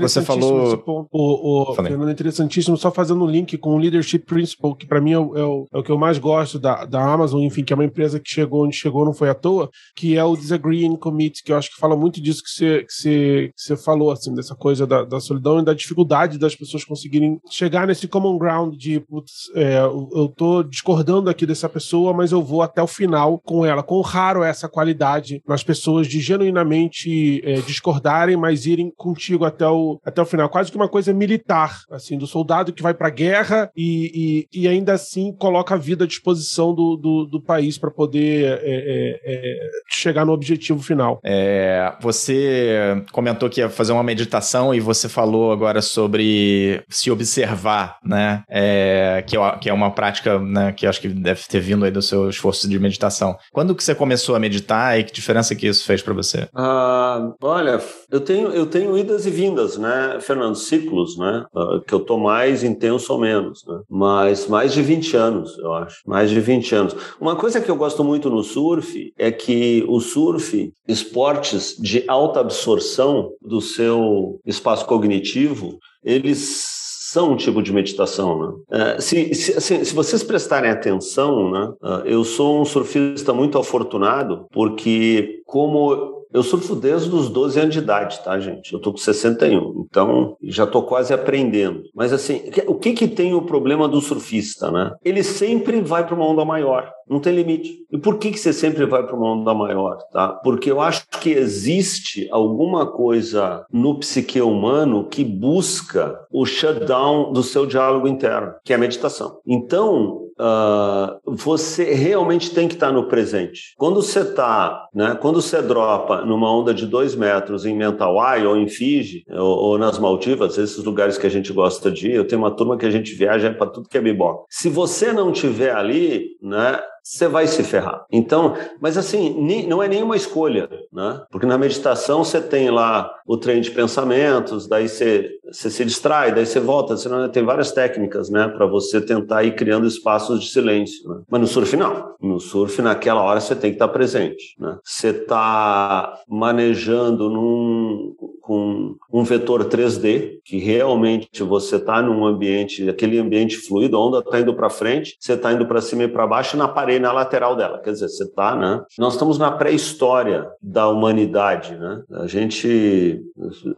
Você 0.02 0.22
falou 0.22 1.08
o, 1.12 1.72
o 1.72 1.76
Fernando, 1.76 2.10
interessantíssimo. 2.10 2.78
Só 2.78 2.92
fazendo 2.92 3.24
um 3.24 3.28
link 3.28 3.58
com 3.58 3.76
o 3.76 3.78
leadership 3.78 4.20
principle 4.26 4.76
que 4.76 4.88
para 4.88 5.02
mim 5.02 5.14
é 5.14 5.20
o, 5.20 5.38
é, 5.38 5.44
o, 5.44 5.68
é 5.74 5.78
o, 5.80 5.84
que 5.84 5.92
eu 5.92 5.98
mais 5.98 6.18
gosto 6.18 6.60
da, 6.60 6.86
da 6.86 7.02
Amazon, 7.02 7.42
enfim, 7.42 7.64
que 7.64 7.74
é 7.74 7.76
uma 7.76 7.86
empresa 7.86 8.20
que 8.20 8.30
chegou 8.30 8.66
onde 8.66 8.76
chegou 8.76 9.06
não 9.06 9.14
foi 9.14 9.30
à 9.30 9.34
toa 9.34 9.70
que 9.96 10.18
é 10.18 10.24
o 10.24 10.36
Disagree 10.36 10.86
in 10.86 10.96
Commit, 10.96 11.44
que 11.44 11.52
eu 11.52 11.58
acho 11.58 11.70
que 11.70 11.80
fala 11.80 11.96
muito 11.96 12.22
disso 12.22 12.44
que 12.44 12.50
você, 12.50 12.84
que 12.84 12.94
você, 12.94 13.52
que 13.56 13.62
você 13.62 13.78
falou, 13.78 14.12
assim, 14.12 14.34
dessa 14.34 14.56
coisa 14.56 14.88
da, 14.88 15.04
da 15.04 15.20
solidão 15.20 15.60
e 15.60 15.66
da 15.66 15.74
dificuldade 15.74 16.38
das 16.38 16.56
pessoas 16.56 16.84
conseguirem 16.84 17.40
chegar 17.50 17.88
nesse 17.88 18.08
common 18.08 18.38
ground 18.38 18.76
de, 18.76 19.00
putz, 19.00 19.52
é, 19.56 19.80
eu 19.80 20.34
tô 20.36 20.64
discordando 20.64 21.30
aqui 21.30 21.46
dessa 21.52 21.70
pessoa, 21.70 22.14
mas 22.14 22.32
eu 22.32 22.42
vou 22.42 22.62
até 22.62 22.82
o 22.82 22.88
final 22.88 23.40
com 23.40 23.66
ela. 23.66 23.84
Quão 23.84 24.02
raro 24.02 24.44
é 24.44 24.50
essa 24.50 24.68
qualidade 24.68 25.42
nas 25.48 25.64
pessoas 25.64 26.08
de 26.08 26.20
genuinamente 26.20 27.42
é, 27.44 27.62
discordarem, 27.62 28.38
mas 28.38 28.66
irem 28.66 28.92
contigo 28.96 29.46
até 29.46 29.68
o, 29.68 30.00
até 30.06 30.22
o 30.22 30.26
final. 30.26 30.50
Quase 30.50 30.72
que 30.72 30.78
uma 30.78 30.90
coisa 30.90 31.14
militar, 31.14 31.82
assim, 31.92 32.18
do 32.18 32.28
soldado 32.28 32.74
que 32.74 32.84
vai 32.84 32.94
pra 32.94 33.10
guerra 33.10 33.70
e, 33.76 34.48
e, 34.52 34.62
e 34.62 34.68
ainda 34.68 34.94
assim 34.94 35.34
coloca 35.34 35.76
a 35.76 35.78
vida 35.78 36.04
à 36.04 36.08
disposição 36.08 36.74
do, 36.74 36.96
do, 36.96 37.26
do 37.26 37.42
país 37.42 37.78
para 37.78 37.92
poder 37.92 38.60
é, 38.64 39.20
é 39.24 39.60
chegar 39.90 40.26
no 40.26 40.34
objetivo 40.34 40.82
final. 40.82 41.20
É, 41.24 41.94
você 42.02 43.04
comentou 43.12 43.50
que 43.50 43.62
ia 43.62 43.70
fazer 43.70 43.92
uma 43.94 44.04
meditação 44.04 44.74
e 44.74 44.80
você 44.80 45.08
falou 45.08 45.52
agora 45.52 45.82
sobre 45.82 46.84
se 46.90 47.12
observar, 47.12 47.98
né? 48.04 48.44
É, 48.50 49.24
que, 49.28 49.38
é, 49.38 49.58
que 49.60 49.70
é 49.70 49.74
uma 49.74 49.92
prática 49.92 50.40
né, 50.40 50.72
que 50.72 50.86
eu 50.86 50.90
acho 50.90 51.02
que 51.02 51.10
deve 51.10 51.41
ter 51.48 51.60
vindo 51.60 51.86
aí 51.86 51.92
do 51.92 52.02
seu 52.02 52.30
esforço 52.30 52.70
de 52.70 52.80
meditação. 52.80 53.38
Quando 53.52 53.76
que 53.76 53.84
você 53.84 53.96
começou 53.96 54.36
a 54.36 54.40
meditar 54.40 55.00
e 55.00 55.04
que 55.04 55.14
diferença 55.14 55.56
que 55.56 55.68
isso 55.68 55.86
fez 55.86 56.02
para 56.02 56.14
você? 56.14 56.48
Ah, 56.54 57.32
olha, 57.42 57.82
eu 58.12 58.20
tenho, 58.20 58.50
eu 58.50 58.66
tenho 58.66 58.98
idas 58.98 59.26
e 59.26 59.30
vindas, 59.30 59.78
né, 59.78 60.18
Fernando? 60.22 60.56
Ciclos, 60.56 61.18
né? 61.18 61.46
Ah, 61.56 61.80
que 61.86 61.94
eu 61.94 62.00
tô 62.00 62.18
mais 62.18 62.64
intenso 62.64 63.14
ou 63.14 63.20
menos, 63.20 63.64
né? 63.68 63.80
Mas 63.90 64.48
mais 64.48 64.74
de 64.74 64.82
20 64.82 65.16
anos, 65.16 65.58
eu 65.58 65.74
acho. 65.74 66.02
Mais 66.06 66.30
de 66.30 66.40
20 66.40 66.76
anos. 66.76 66.96
Uma 67.20 67.36
coisa 67.36 67.62
que 67.62 67.70
eu 67.70 67.76
gosto 67.76 68.04
muito 68.04 68.30
no 68.30 68.44
surf 68.44 69.14
é 69.18 69.32
que 69.32 69.86
o 69.88 70.00
surf, 70.00 70.74
esportes 70.88 71.76
de 71.80 72.04
alta 72.08 72.40
absorção 72.40 73.32
do 73.42 73.62
seu 73.62 74.40
espaço 74.46 74.86
cognitivo, 74.86 75.78
eles 76.04 76.81
são 77.12 77.34
um 77.34 77.36
tipo 77.36 77.62
de 77.62 77.74
meditação, 77.74 78.40
né? 78.40 78.54
É, 78.72 79.02
se, 79.02 79.36
se, 79.36 79.58
assim, 79.58 79.84
se, 79.84 79.94
vocês 79.94 80.24
prestarem 80.24 80.72
atenção, 80.72 81.52
né? 81.52 81.74
Uh, 81.82 82.06
eu 82.06 82.24
sou 82.24 82.62
um 82.62 82.64
surfista 82.64 83.34
muito 83.34 83.58
afortunado 83.58 84.46
porque 84.50 85.42
como 85.46 86.21
eu 86.34 86.44
surfo 86.44 86.76
desde 86.76 87.14
os 87.14 87.30
12 87.30 87.60
anos 87.60 87.74
de 87.74 87.80
idade, 87.80 88.20
tá, 88.24 88.40
gente? 88.40 88.74
Eu 88.74 88.80
tô 88.80 88.92
com 88.92 88.98
61, 88.98 89.86
então 89.90 90.36
já 90.44 90.66
tô 90.66 90.84
quase 90.84 91.14
aprendendo. 91.14 91.84
Mas 91.94 92.14
assim, 92.14 92.42
o 92.68 92.76
que 92.76 92.94
que 92.94 93.08
tem 93.08 93.34
o 93.34 93.42
problema 93.42 93.88
do 93.88 94.02
surfista, 94.02 94.72
né? 94.72 94.94
Ele 95.04 95.24
sempre 95.24 95.82
vai 95.82 96.06
para 96.06 96.16
uma 96.16 96.28
onda 96.28 96.46
maior, 96.46 96.92
não 97.10 97.20
tem 97.20 97.36
limite. 97.36 97.86
E 97.92 97.98
por 97.98 98.18
que 98.18 98.32
que 98.32 98.40
você 98.40 98.54
sempre 98.54 98.86
vai 98.86 99.06
para 99.06 99.16
uma 99.16 99.34
onda 99.34 99.54
maior, 99.54 99.98
tá? 100.12 100.30
Porque 100.44 100.72
eu 100.72 100.80
acho 100.80 101.06
que 101.20 101.32
existe 101.32 102.28
alguma 102.32 102.86
coisa 102.86 103.66
no 103.72 104.00
psique 104.00 104.42
humano 104.42 105.08
que 105.10 105.24
busca 105.24 106.20
o 106.32 106.46
shutdown 106.46 107.34
do 107.34 107.44
seu 107.44 107.66
diálogo 107.66 108.08
interno, 108.08 108.54
que 108.64 108.74
é 108.74 108.76
a 108.76 108.80
meditação. 108.80 109.40
Então, 109.46 110.31
Uh, 110.42 111.22
você 111.24 111.94
realmente 111.94 112.50
tem 112.50 112.68
que 112.68 112.74
estar 112.74 112.92
no 112.92 113.08
presente. 113.08 113.76
Quando 113.78 114.02
você 114.02 114.22
está, 114.22 114.88
né, 114.92 115.16
quando 115.22 115.40
você 115.40 115.62
dropa 115.62 116.26
numa 116.26 116.52
onda 116.52 116.74
de 116.74 116.88
dois 116.88 117.14
metros 117.14 117.64
em 117.64 117.76
Mentawai 117.76 118.48
ou 118.48 118.58
em 118.58 118.68
Fiji 118.68 119.24
ou, 119.30 119.40
ou, 119.40 119.78
nas 119.78 120.00
Maldivas, 120.00 120.58
esses 120.58 120.84
lugares 120.84 121.20
que 121.20 121.28
a 121.28 121.30
gente 121.30 121.54
gosta 121.54 121.92
de 121.92 122.08
ir, 122.08 122.16
eu 122.16 122.28
tenho 122.28 122.42
uma 122.42 122.50
turma 122.50 122.76
que 122.76 122.88
a 122.88 122.90
gente 122.90 123.14
viaja 123.14 123.54
para 123.54 123.68
tudo 123.68 123.88
que 123.88 124.00
é 124.00 124.02
biboca. 124.02 124.46
Se 124.50 124.68
você 124.68 125.14
não 125.14 125.32
tiver 125.32 125.76
ali, 125.76 126.30
né, 126.42 126.80
você 127.04 127.28
vai 127.28 127.48
se 127.48 127.64
ferrar. 127.64 128.06
Então, 128.12 128.56
mas 128.80 128.98
assim, 128.98 129.36
não 129.68 129.82
é 129.82 129.88
nenhuma 129.88 130.16
escolha, 130.16 130.70
né? 130.92 131.24
Porque 131.32 131.46
na 131.46 131.58
meditação 131.58 132.24
você 132.24 132.40
tem 132.40 132.70
lá 132.70 133.12
o 133.26 133.38
trem 133.38 133.62
de 133.62 133.72
pensamentos, 133.72 134.68
daí 134.68 134.88
você, 134.88 135.30
você 135.52 135.70
se 135.70 135.84
distrai, 135.86 136.34
daí 136.34 136.46
você 136.46 136.60
volta, 136.60 136.96
você 136.96 137.10
não, 137.10 137.28
tem 137.30 137.44
várias 137.44 137.72
técnicas, 137.72 138.30
né, 138.30 138.48
para 138.48 138.66
você 138.66 139.02
tentar 139.02 139.44
ir 139.44 139.56
criando 139.56 139.88
espaços 139.88 140.42
de 140.42 140.50
silêncio. 140.50 141.10
Né? 141.10 141.22
Mas 141.30 141.42
no 141.42 141.48
surf 141.48 141.76
não. 141.76 142.16
No 142.22 142.40
surf 142.40 142.82
naquela 142.82 143.22
hora 143.22 143.40
você 143.40 143.56
tem 143.56 143.72
que 143.72 143.76
estar 143.76 143.88
presente, 143.88 144.56
né? 144.60 144.78
Você 144.84 145.10
está 145.10 146.22
manejando 146.28 147.30
num 147.30 148.16
com 148.42 148.96
um 149.12 149.24
vetor 149.24 149.66
3D, 149.66 150.40
que 150.44 150.58
realmente 150.58 151.44
você 151.44 151.76
está 151.76 152.02
num 152.02 152.26
ambiente, 152.26 152.90
aquele 152.90 153.20
ambiente 153.20 153.58
fluido, 153.58 153.96
a 153.96 154.06
onda 154.06 154.20
está 154.20 154.40
indo 154.40 154.54
para 154.54 154.70
frente, 154.70 155.16
você 155.20 155.34
está 155.34 155.54
indo 155.54 155.66
para 155.66 155.82
cima 155.82 156.04
e 156.04 156.08
para 156.08 156.28
baixo 156.28 156.58
na 156.58 156.68
parede, 156.68 157.00
na 157.00 157.12
lateral 157.12 157.56
dela. 157.56 157.80
Quer 157.80 157.92
dizer, 157.92 158.10
você 158.10 158.24
está, 158.24 158.56
né? 158.56 158.84
Nós 158.98 159.14
estamos 159.14 159.38
na 159.38 159.52
pré-história 159.52 160.48
da 160.62 160.90
humanidade, 160.90 161.76
né? 161.76 162.04
A 162.14 162.28
gente, 162.28 163.22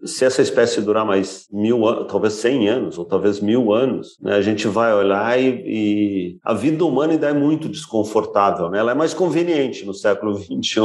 se 0.03 0.25
essa 0.25 0.41
espécie 0.41 0.81
durar 0.81 1.05
mais 1.05 1.47
mil 1.51 1.85
anos, 1.85 2.07
talvez 2.07 2.33
cem 2.33 2.69
anos, 2.69 2.97
ou 2.97 3.05
talvez 3.05 3.39
mil 3.39 3.73
anos, 3.73 4.17
né? 4.21 4.35
A 4.35 4.41
gente 4.41 4.67
vai 4.67 4.93
olhar 4.93 5.39
e, 5.39 5.63
e 5.65 6.37
a 6.43 6.53
vida 6.53 6.85
humana 6.85 7.13
ainda 7.13 7.29
é 7.29 7.33
muito 7.33 7.67
desconfortável, 7.67 8.69
né? 8.69 8.79
Ela 8.79 8.91
é 8.91 8.95
mais 8.95 9.13
conveniente 9.13 9.85
no 9.85 9.93
século 9.93 10.35
XXI, 10.39 10.81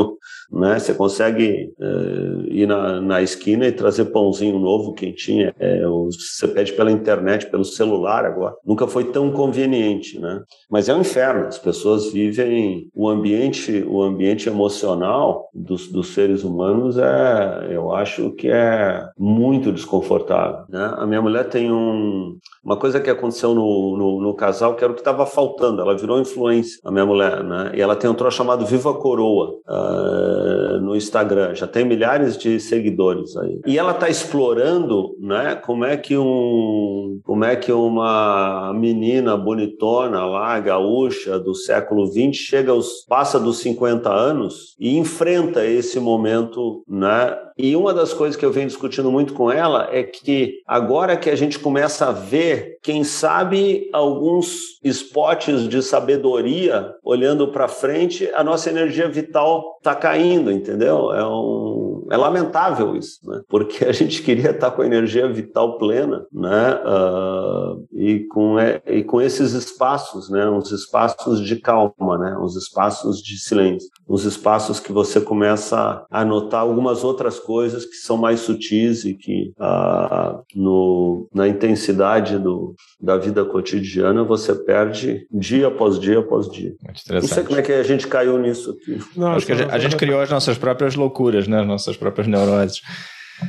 né? 0.51 0.79
Você 0.79 0.95
consegue 0.95 1.73
uh, 1.79 2.47
ir 2.49 2.67
na, 2.67 3.01
na 3.01 3.23
esquina 3.23 3.67
e 3.67 3.73
trazer 3.73 4.07
pãozinho 4.07 4.59
novo, 4.59 4.95
quentinho. 4.95 5.53
É, 5.59 5.87
você 5.87 6.49
pede 6.49 6.73
pela 6.73 6.91
internet, 6.91 7.51
pelo 7.51 7.65
celular 7.65 8.25
agora. 8.25 8.55
Nunca 8.65 8.87
foi 8.87 9.05
tão 9.05 9.31
conveniente, 9.31 10.19
né? 10.19 10.43
Mas 10.71 10.89
é 10.89 10.95
um 10.95 11.01
inferno. 11.01 11.47
As 11.47 11.59
pessoas 11.59 12.13
vivem 12.13 12.89
o 12.95 13.09
ambiente, 13.09 13.85
o 13.87 14.03
ambiente 14.03 14.49
emocional 14.49 15.49
dos, 15.55 15.89
dos 15.89 16.15
seres 16.15 16.45
humanos 16.45 16.97
é, 16.99 17.69
eu 17.71 17.93
acho 17.93 18.31
que 18.33 18.49
é 18.49 19.07
muito 19.19 19.73
desconfortável. 19.73 20.65
Né? 20.69 20.95
A 20.97 21.07
minha 21.07 21.21
mulher 21.21 21.49
tem 21.49 21.71
um, 21.71 22.37
uma 22.65 22.77
coisa 22.77 23.01
que 23.01 23.11
aconteceu 23.11 23.55
no, 23.55 23.97
no, 23.97 24.21
no 24.21 24.35
casal 24.35 24.75
que 24.75 24.83
era 24.83 24.93
o 24.93 24.95
que 24.95 25.01
estava 25.01 25.27
faltando. 25.27 25.83
Ela 25.83 25.97
virou 25.97 26.21
influência, 26.21 26.79
a 26.85 26.91
minha 26.91 27.07
mulher, 27.07 27.45
né? 27.45 27.73
E 27.75 27.81
ela 27.81 27.97
tem 27.97 28.09
um 28.09 28.15
troço 28.15 28.37
chamado 28.37 28.65
Viva 28.65 28.95
Coroa. 28.95 29.55
Uh, 29.69 30.38
no 30.81 30.97
Instagram, 30.97 31.55
já 31.55 31.66
tem 31.66 31.85
milhares 31.85 32.37
de 32.37 32.59
seguidores 32.61 33.37
aí. 33.37 33.61
E 33.66 33.79
ela 33.79 33.93
está 33.93 34.09
explorando, 34.09 35.16
né, 35.20 35.55
como 35.55 35.85
é 35.85 35.97
que 35.97 36.16
um, 36.16 37.20
como 37.24 37.45
é 37.45 37.57
que 37.57 37.72
uma 37.72 38.72
menina 38.74 39.37
bonitona 39.37 40.24
lá, 40.24 40.59
gaúcha 40.61 41.39
do 41.39 41.55
século 41.55 42.11
20 42.11 42.37
chega 42.37 42.72
aos 42.72 43.05
passa 43.09 43.39
dos 43.39 43.59
50 43.59 44.11
anos 44.11 44.74
e 44.79 44.97
enfrenta 44.97 45.64
esse 45.64 45.99
momento, 46.01 46.83
né, 46.89 47.37
e 47.59 47.74
uma 47.74 47.93
das 47.93 48.14
coisas 48.14 48.37
que 48.37 48.45
eu 48.45 48.53
venho 48.53 48.68
discutindo 48.68 49.11
muito 49.11 49.35
com 49.35 49.51
ela 49.51 49.89
é 49.91 50.05
que 50.05 50.62
agora 50.64 51.16
que 51.16 51.29
a 51.29 51.35
gente 51.35 51.59
começa 51.59 52.07
a 52.07 52.12
ver, 52.12 52.79
quem 52.85 53.03
sabe, 53.03 53.91
alguns 53.93 54.79
spots 54.85 55.68
de 55.68 55.83
sabedoria 55.83 56.95
olhando 57.03 57.49
para 57.49 57.66
frente, 57.66 58.31
a 58.33 58.45
nossa 58.45 58.70
energia 58.70 59.09
vital 59.09 59.76
está 59.79 59.93
caindo, 59.93 60.53
entendeu? 60.69 61.12
É 61.12 61.27
um 61.27 61.88
é 62.11 62.17
lamentável 62.17 62.97
isso, 62.97 63.19
né? 63.25 63.41
Porque 63.49 63.85
a 63.85 63.93
gente 63.93 64.23
queria 64.23 64.51
estar 64.51 64.71
com 64.71 64.83
a 64.83 64.87
energia 64.87 65.29
vital 65.29 65.79
plena, 65.79 66.25
né? 66.33 66.75
Uh, 66.85 67.87
e, 67.93 68.21
com, 68.27 68.59
é, 68.59 68.81
e 68.87 69.05
com 69.05 69.21
esses 69.21 69.53
espaços, 69.53 70.31
né? 70.31 70.49
Uns 70.49 70.71
espaços 70.71 71.41
de 71.41 71.57
calma, 71.57 72.19
né? 72.19 72.37
Uns 72.39 72.57
espaços 72.57 73.19
de 73.19 73.39
silêncio, 73.39 73.89
uns 74.09 74.25
espaços 74.25 74.81
que 74.81 74.93
você 74.93 75.21
começa 75.21 76.05
a 76.11 76.25
notar 76.25 76.61
algumas 76.61 77.05
outras 77.05 77.39
coisas 77.39 77.85
que 77.85 77.97
são 77.97 78.17
mais 78.17 78.41
sutis 78.41 79.05
e 79.05 79.15
que 79.15 79.53
uh, 79.59 80.43
no, 80.55 81.29
na 81.35 81.47
intensidade 81.49 82.39
do, 82.39 82.75
da 83.01 83.17
vida 83.17 83.45
cotidiana 83.45 84.25
você 84.25 84.55
perde 84.55 85.27
dia 85.31 85.69
após 85.69 85.99
dia 85.99 86.19
após 86.19 86.51
dia. 86.51 86.75
Não 87.11 87.23
sei 87.23 87.43
como 87.45 87.59
é 87.59 87.63
que 87.63 87.73
a 87.73 87.83
gente 87.83 88.07
caiu 88.07 88.39
nisso 88.39 88.71
aqui. 88.71 88.99
Não, 89.17 89.33
Acho 89.33 89.47
que 89.47 89.53
a 89.53 89.57
gente, 89.57 89.71
a 89.71 89.79
gente 89.79 89.97
criou 89.97 90.21
as 90.21 90.31
nossas 90.31 90.57
próprias 90.57 90.95
loucuras, 90.95 91.47
né? 91.47 91.61
As 91.61 91.67
nossas 91.67 91.98
próprias 91.99 92.29
neuroses. 92.29 92.83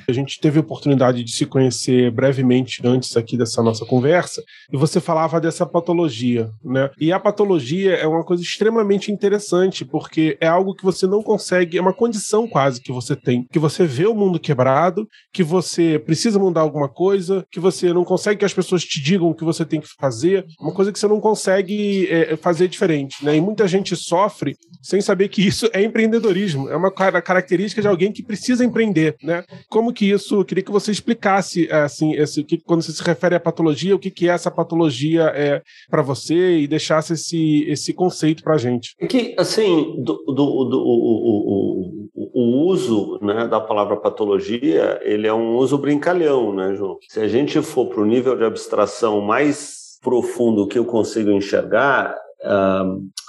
A 0.08 0.12
gente 0.12 0.40
teve 0.40 0.58
a 0.58 0.62
oportunidade 0.62 1.24
de 1.24 1.32
se 1.32 1.46
conhecer 1.46 2.12
brevemente 2.12 2.82
antes 2.86 3.16
aqui 3.16 3.38
dessa 3.38 3.62
nossa 3.62 3.86
conversa, 3.86 4.44
e 4.72 4.78
você 4.78 5.00
falava 5.00 5.40
dessa 5.40 5.66
patologia, 5.66 6.50
né? 6.64 6.90
E 7.00 7.12
a 7.12 7.20
patologia 7.20 7.96
é 7.96 8.08
uma 8.08 8.24
coisa 8.24 8.44
extremamente 8.44 9.12
interessante, 9.12 9.86
porque 9.86 10.38
é 10.40 10.48
algo 10.48 10.76
que 10.76 10.84
você 10.84 11.08
não 11.08 11.22
consegue, 11.22 11.78
é 11.78 11.82
uma 11.82 11.94
condição 11.94 12.48
quase 12.48 12.82
que 12.82 12.92
você 12.92 13.16
tem, 13.16 13.46
que 13.52 13.60
você 13.60 13.86
vê 13.86 14.06
o 14.06 14.16
mundo 14.16 14.40
quebrado, 14.40 15.08
que 15.34 15.44
você 15.44 16.00
precisa 16.00 16.40
mudar 16.40 16.62
alguma 16.62 16.90
coisa, 16.90 17.46
que 17.52 17.60
você 17.60 17.94
não 17.94 18.04
consegue 18.04 18.40
que 18.40 18.46
as 18.46 18.54
pessoas 18.54 18.84
te 18.84 19.02
digam 19.02 19.30
o 19.30 19.36
que 19.36 19.44
você 19.44 19.66
tem 19.66 19.82
que 19.82 19.88
fazer, 20.00 20.46
uma 20.60 20.74
coisa 20.74 20.92
que 20.92 21.00
você 21.00 21.08
não 21.08 21.20
consegue 21.20 22.08
é, 22.10 22.36
fazer 22.38 22.68
diferente, 22.68 23.24
né? 23.24 23.36
E 23.36 23.42
muita 23.42 23.68
gente 23.68 23.96
sofre 23.96 24.56
sem 24.82 25.02
saber 25.02 25.30
que 25.30 25.46
isso 25.46 25.70
é 25.74 25.84
empreendedorismo, 25.84 26.70
é 26.70 26.76
uma 26.76 26.92
característica 26.92 27.82
de 27.82 27.88
alguém 27.88 28.12
que 28.12 28.24
precisa 28.24 28.64
empreender, 28.64 29.16
né? 29.22 29.44
Como 29.80 29.94
que 29.94 30.12
isso, 30.12 30.44
queria 30.44 30.62
que 30.62 30.74
você 30.74 30.92
explicasse, 30.92 31.72
assim, 31.72 32.12
esse, 32.12 32.44
que, 32.44 32.58
quando 32.58 32.82
você 32.82 32.92
se 32.92 33.02
refere 33.02 33.36
à 33.36 33.40
patologia, 33.40 33.96
o 33.96 34.00
que, 34.00 34.12
que 34.12 34.28
é 34.28 34.34
essa 34.34 34.52
patologia 34.52 35.32
é, 35.34 35.62
para 35.90 36.02
você 36.02 36.58
e 36.58 36.68
deixasse 36.68 37.14
esse, 37.14 37.64
esse 37.64 37.94
conceito 37.94 38.44
para 38.44 38.56
a 38.56 38.58
gente. 38.58 38.94
Que, 39.08 39.34
assim, 39.38 39.96
do, 40.04 40.18
do, 40.28 40.34
do 40.66 40.80
o, 40.82 42.12
o, 42.14 42.32
o, 42.34 42.68
uso 42.68 43.20
né, 43.22 43.48
da 43.48 43.62
palavra 43.62 43.96
patologia, 43.96 45.00
ele 45.02 45.26
é 45.26 45.34
um 45.34 45.56
uso 45.56 45.78
brincalhão, 45.78 46.54
né, 46.54 46.76
João? 46.76 46.98
Se 47.08 47.22
a 47.22 47.28
gente 47.30 47.62
for 47.62 47.86
para 47.86 48.02
o 48.02 48.06
nível 48.06 48.36
de 48.36 48.44
abstração 48.44 49.22
mais 49.22 49.98
profundo 50.04 50.68
que 50.68 50.78
eu 50.78 50.84
consigo 50.84 51.32
enxergar, 51.32 52.14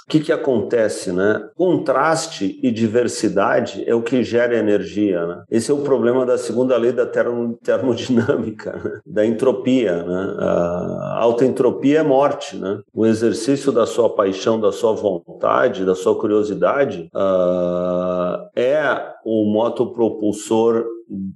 que, 0.11 0.19
que 0.19 0.31
acontece, 0.33 1.13
né? 1.13 1.41
Contraste 1.55 2.59
e 2.61 2.69
diversidade 2.69 3.81
é 3.87 3.95
o 3.95 4.01
que 4.01 4.21
gera 4.23 4.57
energia, 4.57 5.25
né? 5.25 5.43
Esse 5.49 5.71
é 5.71 5.73
o 5.73 5.83
problema 5.83 6.25
da 6.25 6.37
segunda 6.37 6.75
lei 6.75 6.91
da 6.91 7.05
termodinâmica, 7.05 8.73
né? 8.83 8.99
da 9.05 9.25
entropia, 9.25 10.03
né? 10.03 10.35
A 10.37 11.19
alta 11.21 11.45
entropia 11.45 11.99
é 11.99 12.03
morte, 12.03 12.57
né? 12.57 12.81
O 12.93 13.05
exercício 13.05 13.71
da 13.71 13.85
sua 13.85 14.09
paixão, 14.09 14.59
da 14.59 14.73
sua 14.73 14.91
vontade, 14.91 15.85
da 15.85 15.95
sua 15.95 16.19
curiosidade 16.19 17.09
uh, 17.15 18.49
é 18.53 19.13
o 19.23 19.45
moto 19.45 19.93
propulsor 19.93 20.83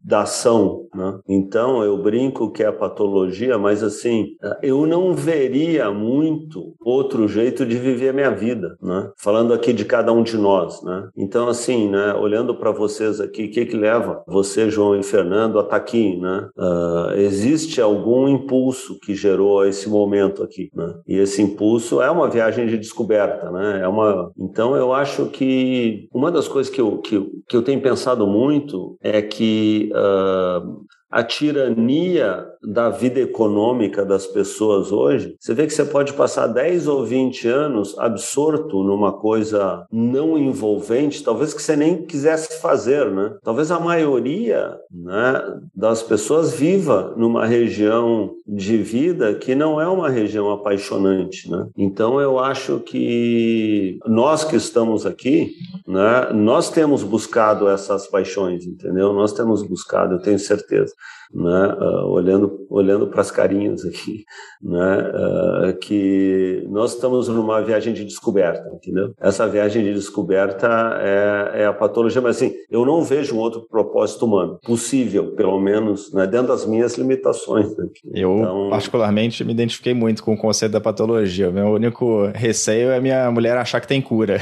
da 0.03 0.21
ação. 0.21 0.84
Né? 0.95 1.19
Então, 1.27 1.83
eu 1.83 2.01
brinco 2.01 2.51
que 2.51 2.63
é 2.63 2.67
a 2.67 2.73
patologia, 2.73 3.57
mas 3.57 3.83
assim, 3.83 4.27
eu 4.61 4.85
não 4.87 5.13
veria 5.13 5.91
muito 5.91 6.73
outro 6.83 7.27
jeito 7.27 7.65
de 7.65 7.77
viver 7.77 8.09
a 8.09 8.13
minha 8.13 8.31
vida, 8.31 8.77
né? 8.81 9.11
falando 9.17 9.53
aqui 9.53 9.73
de 9.73 9.85
cada 9.85 10.11
um 10.13 10.23
de 10.23 10.37
nós. 10.37 10.81
Né? 10.83 11.09
Então, 11.17 11.47
assim, 11.47 11.89
né, 11.89 12.13
olhando 12.13 12.55
para 12.55 12.71
vocês 12.71 13.19
aqui, 13.19 13.45
o 13.45 13.51
que, 13.51 13.65
que 13.65 13.77
leva 13.77 14.23
você, 14.27 14.69
João 14.69 14.97
e 14.97 15.03
Fernando, 15.03 15.57
a 15.57 15.61
estar 15.61 15.71
tá 15.71 15.77
aqui? 15.77 16.17
Né? 16.17 16.47
Uh, 16.57 17.13
existe 17.17 17.81
algum 17.81 18.27
impulso 18.27 18.99
que 18.99 19.13
gerou 19.13 19.65
esse 19.65 19.89
momento 19.89 20.43
aqui, 20.43 20.69
né? 20.73 20.93
e 21.07 21.17
esse 21.17 21.41
impulso 21.41 22.01
é 22.01 22.09
uma 22.09 22.29
viagem 22.29 22.67
de 22.67 22.77
descoberta. 22.77 23.51
Né? 23.51 23.81
É 23.81 23.87
uma... 23.87 24.31
Então, 24.37 24.75
eu 24.75 24.93
acho 24.93 25.25
que 25.27 26.07
uma 26.13 26.31
das 26.31 26.47
coisas 26.47 26.71
que 26.71 26.79
eu, 26.79 26.99
que, 26.99 27.19
que 27.47 27.57
eu 27.57 27.61
tenho 27.61 27.81
pensado 27.81 28.25
muito 28.25 28.97
é 29.01 29.21
que 29.21 29.91
uh, 29.93 30.85
a 31.15 31.23
tirania 31.23 32.45
da 32.61 32.89
vida 32.89 33.21
econômica 33.21 34.03
das 34.03 34.27
pessoas 34.27 34.91
hoje, 34.91 35.37
você 35.39 35.53
vê 35.53 35.65
que 35.65 35.71
você 35.71 35.85
pode 35.85 36.11
passar 36.11 36.47
10 36.47 36.89
ou 36.89 37.05
20 37.05 37.47
anos 37.47 37.97
absorto 37.97 38.83
numa 38.83 39.13
coisa 39.13 39.85
não 39.89 40.37
envolvente, 40.37 41.23
talvez 41.23 41.53
que 41.53 41.61
você 41.61 41.73
nem 41.77 42.05
quisesse 42.05 42.59
fazer, 42.61 43.09
né? 43.11 43.37
Talvez 43.41 43.71
a 43.71 43.79
maioria 43.79 44.75
né, 44.91 45.41
das 45.73 46.03
pessoas 46.03 46.53
viva 46.53 47.13
numa 47.15 47.45
região 47.45 48.31
de 48.45 48.75
vida 48.77 49.35
que 49.35 49.55
não 49.55 49.79
é 49.79 49.87
uma 49.87 50.09
região 50.09 50.51
apaixonante, 50.51 51.49
né? 51.49 51.65
Então 51.77 52.19
eu 52.19 52.39
acho 52.39 52.81
que 52.81 53.99
nós 54.05 54.43
que 54.43 54.57
estamos 54.57 55.05
aqui, 55.05 55.51
né, 55.87 56.31
nós 56.33 56.69
temos 56.69 57.03
buscado 57.03 57.67
essas 57.67 58.07
paixões, 58.07 58.65
entendeu? 58.65 59.13
Nós 59.13 59.33
temos 59.33 59.61
buscado, 59.61 60.15
eu 60.15 60.21
tenho 60.21 60.39
certeza 60.39 60.93
né, 61.35 61.77
uh, 61.79 62.07
olhando, 62.07 62.65
olhando 62.69 63.07
para 63.07 63.19
as 63.19 63.29
carinhas 63.29 63.85
aqui, 63.85 64.23
né, 64.63 65.11
uh, 65.11 65.77
que 65.79 66.65
nós 66.69 66.93
estamos 66.93 67.27
numa 67.27 67.61
viagem 67.61 67.93
de 67.93 68.05
descoberta, 68.05 68.67
entendeu? 68.73 69.13
Essa 69.19 69.45
viagem 69.47 69.83
de 69.83 69.93
descoberta 69.93 70.67
é, 71.01 71.63
é, 71.63 71.65
a 71.65 71.73
patologia, 71.73 72.21
mas 72.21 72.37
assim, 72.37 72.53
eu 72.71 72.85
não 72.85 73.03
vejo 73.03 73.35
um 73.35 73.39
outro 73.39 73.67
propósito 73.69 74.25
humano 74.25 74.59
possível, 74.63 75.35
pelo 75.35 75.59
menos 75.59 76.13
né, 76.13 76.25
dentro 76.25 76.47
das 76.47 76.65
minhas 76.65 76.97
limitações. 76.97 77.67
Aqui. 77.77 78.09
Eu, 78.13 78.37
então... 78.39 78.69
particularmente, 78.69 79.43
me 79.43 79.51
identifiquei 79.51 79.93
muito 79.93 80.23
com 80.23 80.33
o 80.33 80.37
conceito 80.37 80.71
da 80.71 80.81
patologia. 80.81 81.49
O 81.49 81.53
meu 81.53 81.67
único 81.67 82.27
receio 82.33 82.91
é 82.91 82.99
minha 83.01 83.29
mulher 83.29 83.57
achar 83.57 83.81
que 83.81 83.87
tem 83.87 84.01
cura. 84.01 84.37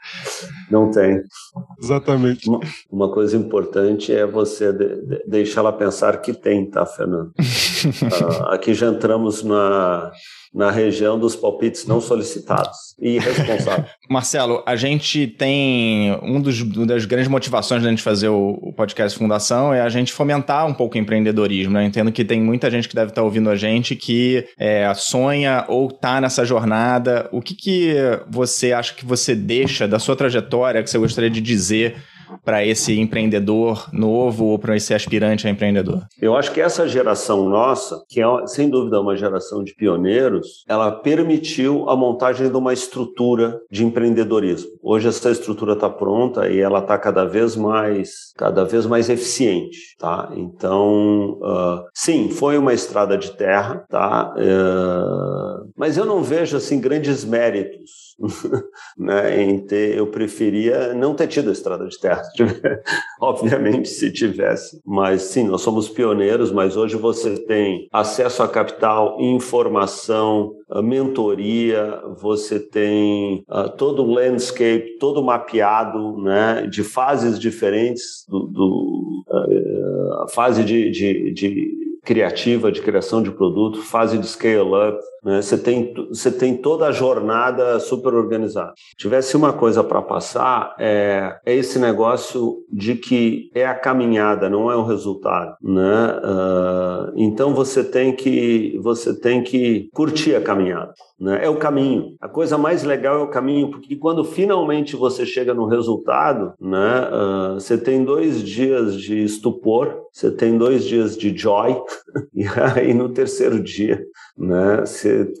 Não 0.70 0.90
tem. 0.90 1.22
Exatamente. 1.82 2.48
Uma, 2.48 2.60
uma 2.90 3.12
coisa 3.12 3.36
importante 3.36 4.12
é 4.12 4.26
você 4.26 4.72
de, 4.72 5.02
de, 5.02 5.24
deixar 5.26 5.60
ela 5.60 5.72
pensar 5.72 6.20
que 6.26 6.32
tem, 6.32 6.68
tá, 6.68 6.84
Fernando? 6.84 7.28
uh, 7.28 8.48
aqui 8.48 8.74
já 8.74 8.88
entramos 8.88 9.44
na, 9.44 10.10
na 10.52 10.72
região 10.72 11.16
dos 11.16 11.36
palpites 11.36 11.86
não 11.86 12.00
solicitados 12.00 12.76
e 13.00 13.14
irresponsáveis. 13.14 13.88
Marcelo, 14.10 14.60
a 14.66 14.74
gente 14.74 15.28
tem 15.28 16.18
um 16.22 16.40
dos, 16.40 16.60
uma 16.60 16.86
das 16.86 17.04
grandes 17.04 17.28
motivações 17.28 17.84
da 17.84 17.88
gente 17.88 18.02
fazer 18.02 18.28
o, 18.28 18.58
o, 18.60 18.72
podcast 18.72 19.16
Fundação 19.16 19.72
é 19.72 19.80
a 19.80 19.88
gente 19.88 20.12
fomentar 20.12 20.66
um 20.66 20.74
pouco 20.74 20.96
o 20.96 20.98
empreendedorismo. 20.98 21.74
Né? 21.74 21.84
Eu 21.84 21.86
entendo 21.86 22.10
que 22.10 22.24
tem 22.24 22.40
muita 22.40 22.68
gente 22.70 22.88
que 22.88 22.96
deve 22.96 23.12
estar 23.12 23.22
ouvindo 23.22 23.48
a 23.48 23.54
gente 23.54 23.94
que 23.94 24.44
é, 24.58 24.92
sonha 24.94 25.64
ou 25.68 25.86
está 25.86 26.20
nessa 26.20 26.44
jornada. 26.44 27.28
O 27.30 27.40
que, 27.40 27.54
que 27.54 27.94
você 28.28 28.72
acha 28.72 28.94
que 28.94 29.06
você 29.06 29.32
deixa 29.32 29.86
da 29.86 30.00
sua 30.00 30.16
trajetória 30.16 30.82
que 30.82 30.90
você 30.90 30.98
gostaria 30.98 31.30
de 31.30 31.40
dizer 31.40 31.96
para 32.44 32.64
esse 32.64 32.98
empreendedor 32.98 33.88
novo 33.92 34.46
ou 34.46 34.58
para 34.58 34.76
esse 34.76 34.94
aspirante 34.94 35.46
a 35.46 35.50
empreendedor? 35.50 36.02
Eu 36.20 36.36
acho 36.36 36.52
que 36.52 36.60
essa 36.60 36.88
geração 36.88 37.48
nossa, 37.48 38.02
que 38.08 38.20
é 38.20 38.46
sem 38.46 38.68
dúvida 38.68 39.00
uma 39.00 39.16
geração 39.16 39.62
de 39.62 39.74
pioneiros, 39.74 40.64
ela 40.68 40.90
permitiu 40.90 41.88
a 41.88 41.96
montagem 41.96 42.48
de 42.48 42.56
uma 42.56 42.72
estrutura 42.72 43.58
de 43.70 43.84
empreendedorismo. 43.84 44.70
Hoje 44.82 45.08
essa 45.08 45.30
estrutura 45.30 45.72
está 45.72 45.88
pronta 45.88 46.48
e 46.48 46.58
ela 46.58 46.80
está 46.80 46.98
cada 46.98 47.24
vez 47.24 47.56
mais, 47.56 48.32
cada 48.36 48.64
vez 48.64 48.86
mais 48.86 49.08
eficiente, 49.08 49.96
tá? 49.98 50.30
Então, 50.36 51.38
uh, 51.40 51.84
sim, 51.94 52.30
foi 52.30 52.58
uma 52.58 52.72
estrada 52.72 53.16
de 53.16 53.32
terra, 53.32 53.84
tá? 53.88 54.34
Uh, 54.36 55.55
mas 55.76 55.96
eu 55.96 56.04
não 56.04 56.22
vejo 56.22 56.56
assim 56.56 56.80
grandes 56.80 57.24
méritos 57.24 58.16
né, 58.98 59.42
em 59.42 59.58
ter. 59.58 59.96
Eu 59.96 60.06
preferia 60.08 60.94
não 60.94 61.14
ter 61.14 61.26
tido 61.26 61.50
a 61.50 61.52
estrada 61.52 61.86
de 61.86 61.98
terra. 61.98 62.22
Obviamente, 63.20 63.88
se 63.88 64.12
tivesse. 64.12 64.80
Mas 64.84 65.22
sim, 65.22 65.44
nós 65.44 65.62
somos 65.62 65.88
pioneiros, 65.88 66.52
mas 66.52 66.76
hoje 66.76 66.96
você 66.96 67.36
tem 67.44 67.88
acesso 67.92 68.42
a 68.42 68.48
capital, 68.48 69.20
informação, 69.20 70.52
mentoria, 70.82 72.00
você 72.18 72.58
tem 72.58 73.44
uh, 73.48 73.68
todo 73.76 74.02
o 74.02 74.12
landscape, 74.12 74.96
todo 74.98 75.22
mapeado, 75.22 76.16
né, 76.22 76.66
de 76.66 76.82
fases 76.82 77.38
diferentes 77.38 78.24
do, 78.28 78.46
do 78.48 79.24
uh, 79.28 80.28
fase 80.32 80.64
de, 80.64 80.90
de, 80.90 81.32
de 81.32 81.85
criativa 82.06 82.70
de 82.70 82.80
criação 82.80 83.20
de 83.20 83.32
produto, 83.32 83.82
fase 83.82 84.16
de 84.16 84.26
scale-up, 84.26 84.98
né? 85.26 85.42
Você 85.42 85.58
tem, 85.58 85.92
você 86.08 86.30
tem 86.30 86.56
toda 86.56 86.86
a 86.86 86.92
jornada 86.92 87.80
super 87.80 88.14
organizada. 88.14 88.72
Tivesse 88.96 89.36
uma 89.36 89.52
coisa 89.52 89.82
para 89.82 90.00
passar, 90.00 90.76
é, 90.78 91.36
é, 91.44 91.52
esse 91.52 91.80
negócio 91.80 92.58
de 92.72 92.94
que 92.94 93.50
é 93.52 93.66
a 93.66 93.74
caminhada, 93.74 94.48
não 94.48 94.70
é 94.70 94.76
o 94.76 94.84
resultado. 94.84 95.56
Né? 95.60 96.20
Uh, 96.22 97.12
então 97.16 97.52
você 97.52 97.82
tem 97.82 98.14
que 98.14 98.78
você 98.80 99.18
tem 99.18 99.42
que 99.42 99.88
curtir 99.92 100.36
a 100.36 100.40
caminhada. 100.40 100.94
Né? 101.18 101.44
É 101.44 101.48
o 101.48 101.56
caminho. 101.56 102.14
A 102.20 102.28
coisa 102.28 102.58
mais 102.58 102.82
legal 102.82 103.20
é 103.20 103.22
o 103.22 103.30
caminho, 103.30 103.70
porque 103.70 103.96
quando 103.96 104.22
finalmente 104.22 104.94
você 104.94 105.24
chega 105.24 105.54
no 105.54 105.66
resultado, 105.66 106.52
né, 106.60 107.08
uh, 107.08 107.54
você 107.54 107.78
tem 107.78 108.04
dois 108.04 108.42
dias 108.42 108.94
de 109.00 109.24
estupor, 109.24 110.02
você 110.12 110.30
tem 110.30 110.58
dois 110.58 110.84
dias 110.84 111.16
de 111.16 111.36
joy, 111.36 111.80
e 112.34 112.44
aí 112.74 112.92
no 112.92 113.08
terceiro 113.08 113.62
dia, 113.62 114.02
né, 114.38 114.84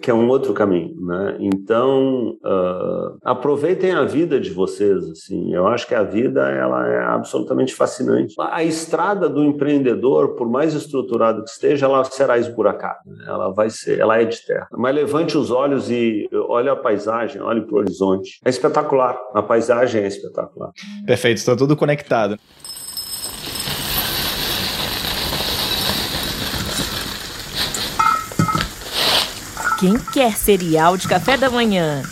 que 0.00 0.10
é 0.10 0.14
um 0.14 0.28
outro 0.28 0.54
caminho, 0.54 0.94
né? 1.00 1.36
Então 1.38 2.36
uh, 2.44 3.18
aproveitem 3.22 3.92
a 3.92 4.04
vida 4.04 4.40
de 4.40 4.50
vocês, 4.50 5.04
assim. 5.10 5.52
Eu 5.52 5.66
acho 5.66 5.86
que 5.86 5.94
a 5.94 6.02
vida 6.02 6.48
ela 6.50 6.86
é 6.88 7.04
absolutamente 7.04 7.74
fascinante. 7.74 8.34
A 8.38 8.64
estrada 8.64 9.28
do 9.28 9.44
empreendedor, 9.44 10.34
por 10.34 10.48
mais 10.48 10.74
estruturado 10.74 11.44
que 11.44 11.50
esteja, 11.50 11.86
ela 11.86 12.02
será 12.04 12.38
esburacada. 12.38 13.00
Né? 13.04 13.24
Ela 13.26 13.52
vai 13.52 13.68
ser, 13.68 13.98
ela 13.98 14.20
é 14.20 14.24
de 14.24 14.44
terra. 14.46 14.68
Mas 14.72 14.94
levante 14.94 15.36
os 15.36 15.50
olhos 15.50 15.90
e 15.90 16.28
olhe 16.48 16.68
a 16.68 16.76
paisagem, 16.76 17.42
olhe 17.42 17.60
para 17.62 17.74
o 17.74 17.78
horizonte. 17.78 18.40
É 18.44 18.48
espetacular. 18.48 19.18
A 19.34 19.42
paisagem 19.42 20.02
é 20.02 20.06
espetacular. 20.06 20.72
Perfeito. 21.06 21.38
Está 21.38 21.54
tudo 21.54 21.76
conectado. 21.76 22.38
Quem 29.86 29.98
quer 29.98 30.36
cereal 30.36 30.96
de 30.96 31.06
café 31.06 31.36
da 31.36 31.48
manhã? 31.48 32.02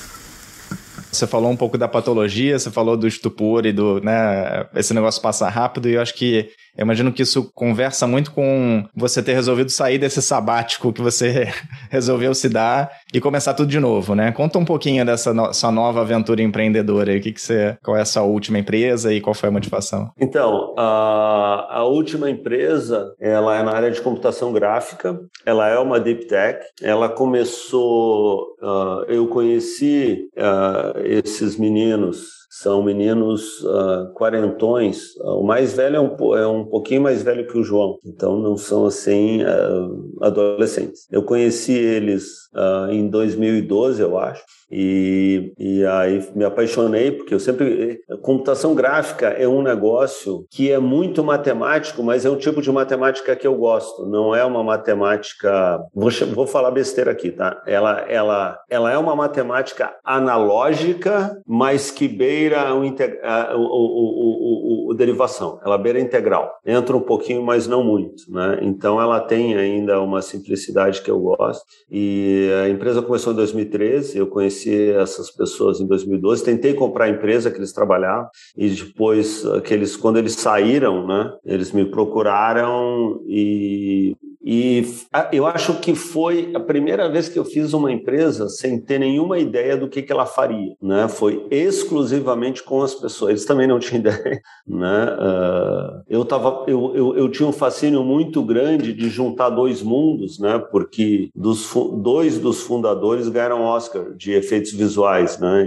Você 1.10 1.26
falou 1.26 1.50
um 1.50 1.56
pouco 1.56 1.76
da 1.76 1.88
patologia, 1.88 2.56
você 2.56 2.70
falou 2.70 2.96
do 2.96 3.08
estupor 3.08 3.66
e 3.66 3.72
do, 3.72 4.00
né, 4.00 4.64
esse 4.76 4.94
negócio 4.94 5.20
passa 5.20 5.48
rápido 5.48 5.88
e 5.88 5.94
eu 5.94 6.00
acho 6.00 6.14
que 6.14 6.52
eu 6.76 6.82
imagino 6.82 7.12
que 7.12 7.22
isso 7.22 7.50
conversa 7.54 8.06
muito 8.06 8.32
com 8.32 8.84
você 8.94 9.22
ter 9.22 9.34
resolvido 9.34 9.70
sair 9.70 9.98
desse 9.98 10.20
sabático 10.20 10.92
que 10.92 11.00
você 11.00 11.48
resolveu 11.90 12.34
se 12.34 12.48
dar 12.48 12.90
e 13.12 13.20
começar 13.20 13.54
tudo 13.54 13.68
de 13.68 13.78
novo, 13.78 14.14
né? 14.14 14.32
Conta 14.32 14.58
um 14.58 14.64
pouquinho 14.64 15.04
dessa 15.04 15.32
no 15.32 15.52
sua 15.52 15.70
nova 15.70 16.00
aventura 16.00 16.42
empreendedora 16.42 17.12
aí. 17.12 17.18
O 17.18 17.20
que, 17.20 17.32
que 17.32 17.40
você, 17.40 17.76
qual 17.82 17.96
é 17.96 18.00
a 18.00 18.04
sua 18.04 18.22
última 18.22 18.58
empresa 18.58 19.12
e 19.12 19.20
qual 19.20 19.34
foi 19.34 19.48
a 19.48 19.52
motivação? 19.52 20.10
Então, 20.18 20.74
a, 20.76 21.78
a 21.78 21.84
última 21.84 22.28
empresa, 22.28 23.14
ela 23.20 23.56
é 23.56 23.62
na 23.62 23.72
área 23.72 23.90
de 23.90 24.00
computação 24.00 24.52
gráfica, 24.52 25.18
ela 25.46 25.68
é 25.68 25.78
uma 25.78 26.00
deep 26.00 26.26
tech, 26.26 26.58
ela 26.82 27.08
começou, 27.08 28.56
uh, 28.60 29.04
eu 29.08 29.28
conheci 29.28 30.28
uh, 30.36 31.00
esses 31.04 31.56
meninos 31.56 32.43
são 32.60 32.84
meninos 32.84 33.60
uh, 33.64 34.12
quarentões. 34.14 35.16
Uh, 35.16 35.40
o 35.40 35.44
mais 35.44 35.72
velho 35.72 35.96
é 35.96 36.00
um, 36.00 36.36
é 36.36 36.46
um 36.46 36.64
pouquinho 36.64 37.02
mais 37.02 37.20
velho 37.20 37.46
que 37.48 37.58
o 37.58 37.64
João, 37.64 37.98
então 38.04 38.38
não 38.38 38.56
são 38.56 38.86
assim 38.86 39.42
uh, 39.42 40.24
adolescentes. 40.24 41.08
Eu 41.10 41.24
conheci 41.24 41.72
eles 41.72 42.44
em 42.92 43.08
2012, 43.08 44.00
eu 44.00 44.16
acho. 44.16 44.44
E, 44.70 45.52
e 45.58 45.84
aí 45.86 46.26
me 46.34 46.44
apaixonei, 46.44 47.12
porque 47.12 47.34
eu 47.34 47.40
sempre. 47.40 48.00
Computação 48.22 48.74
gráfica 48.74 49.28
é 49.28 49.46
um 49.46 49.62
negócio 49.62 50.46
que 50.50 50.70
é 50.70 50.78
muito 50.78 51.22
matemático, 51.22 52.02
mas 52.02 52.24
é 52.24 52.30
um 52.30 52.36
tipo 52.36 52.62
de 52.62 52.72
matemática 52.72 53.36
que 53.36 53.46
eu 53.46 53.54
gosto. 53.54 54.06
Não 54.06 54.34
é 54.34 54.44
uma 54.44 54.64
matemática. 54.64 55.80
Vou, 55.94 56.10
vou 56.32 56.46
falar 56.46 56.70
besteira 56.70 57.10
aqui, 57.10 57.30
tá? 57.30 57.62
Ela, 57.66 58.00
ela, 58.08 58.58
ela 58.68 58.92
é 58.92 58.98
uma 58.98 59.14
matemática 59.14 59.94
analógica, 60.04 61.40
mas 61.46 61.90
que 61.90 62.08
beira 62.08 62.43
o, 62.52 63.60
o, 63.60 64.88
o, 64.88 64.90
o, 64.90 64.94
derivação. 64.94 65.58
Ela 65.64 65.78
beira 65.78 66.00
integral. 66.00 66.50
Entra 66.66 66.96
um 66.96 67.00
pouquinho, 67.00 67.42
mas 67.42 67.66
não 67.66 67.82
muito. 67.82 68.24
Né? 68.28 68.58
Então 68.62 69.00
ela 69.00 69.20
tem 69.20 69.56
ainda 69.56 70.00
uma 70.00 70.20
simplicidade 70.20 71.02
que 71.02 71.10
eu 71.10 71.18
gosto. 71.18 71.64
E 71.90 72.50
a 72.64 72.68
empresa 72.68 73.02
começou 73.02 73.32
em 73.32 73.36
2013, 73.36 74.18
eu 74.18 74.26
conheci 74.26 74.90
essas 74.90 75.30
pessoas 75.30 75.80
em 75.80 75.86
2012. 75.86 76.44
Tentei 76.44 76.74
comprar 76.74 77.06
a 77.06 77.10
empresa 77.10 77.50
que 77.50 77.58
eles 77.58 77.72
trabalhavam 77.72 78.28
e 78.56 78.68
depois, 78.68 79.44
aqueles, 79.46 79.96
quando 79.96 80.18
eles 80.18 80.34
saíram, 80.34 81.06
né, 81.06 81.32
eles 81.44 81.72
me 81.72 81.84
procuraram 81.84 83.20
e 83.26 84.16
e 84.46 84.86
eu 85.32 85.46
acho 85.46 85.80
que 85.80 85.94
foi 85.94 86.52
a 86.54 86.60
primeira 86.60 87.08
vez 87.08 87.30
que 87.30 87.38
eu 87.38 87.46
fiz 87.46 87.72
uma 87.72 87.90
empresa 87.90 88.46
sem 88.46 88.78
ter 88.78 88.98
nenhuma 88.98 89.38
ideia 89.38 89.74
do 89.74 89.88
que, 89.88 90.02
que 90.02 90.12
ela 90.12 90.26
faria, 90.26 90.74
né? 90.82 91.08
Foi 91.08 91.46
exclusivamente 91.50 92.62
com 92.62 92.82
as 92.82 92.94
pessoas. 92.94 93.30
Eles 93.30 93.46
também 93.46 93.66
não 93.66 93.78
tinham 93.78 94.00
ideia, 94.00 94.42
né? 94.68 95.16
Uh, 95.18 96.02
eu, 96.06 96.24
tava, 96.26 96.64
eu, 96.66 96.94
eu, 96.94 97.16
eu, 97.16 97.30
tinha 97.30 97.48
um 97.48 97.52
fascínio 97.52 98.04
muito 98.04 98.42
grande 98.42 98.92
de 98.92 99.08
juntar 99.08 99.48
dois 99.48 99.82
mundos, 99.82 100.38
né? 100.38 100.58
Porque 100.70 101.30
dos, 101.34 101.72
dois 102.02 102.38
dos 102.38 102.60
fundadores 102.60 103.30
ganharam 103.30 103.62
Oscar 103.62 104.12
de 104.14 104.32
efeitos 104.32 104.72
visuais, 104.72 105.38
né? 105.38 105.66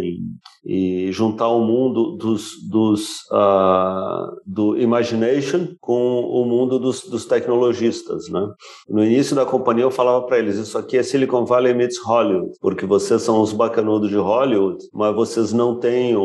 E 0.69 1.09
juntar 1.13 1.47
o 1.47 1.63
mundo 1.63 2.17
dos, 2.17 2.61
dos 2.69 3.21
uh, 3.31 4.35
do 4.45 4.77
imagination 4.77 5.69
com 5.79 6.19
o 6.19 6.43
mundo 6.43 6.77
dos, 6.77 7.03
dos 7.03 7.25
tecnologistas, 7.25 8.29
né? 8.29 8.45
No 8.89 9.01
início 9.01 9.33
da 9.33 9.45
companhia 9.45 9.85
eu 9.85 9.91
falava 9.91 10.25
para 10.25 10.39
eles, 10.39 10.57
isso 10.57 10.77
aqui 10.77 10.97
é 10.97 11.03
Silicon 11.03 11.45
Valley 11.45 11.73
meets 11.73 11.97
Hollywood, 12.03 12.51
porque 12.59 12.85
vocês 12.85 13.21
são 13.21 13.41
os 13.41 13.53
bacanudos 13.53 14.09
de 14.09 14.17
Hollywood, 14.17 14.77
mas 14.93 15.15
vocês 15.15 15.53
não 15.53 15.79
têm 15.79 16.17
o, 16.17 16.21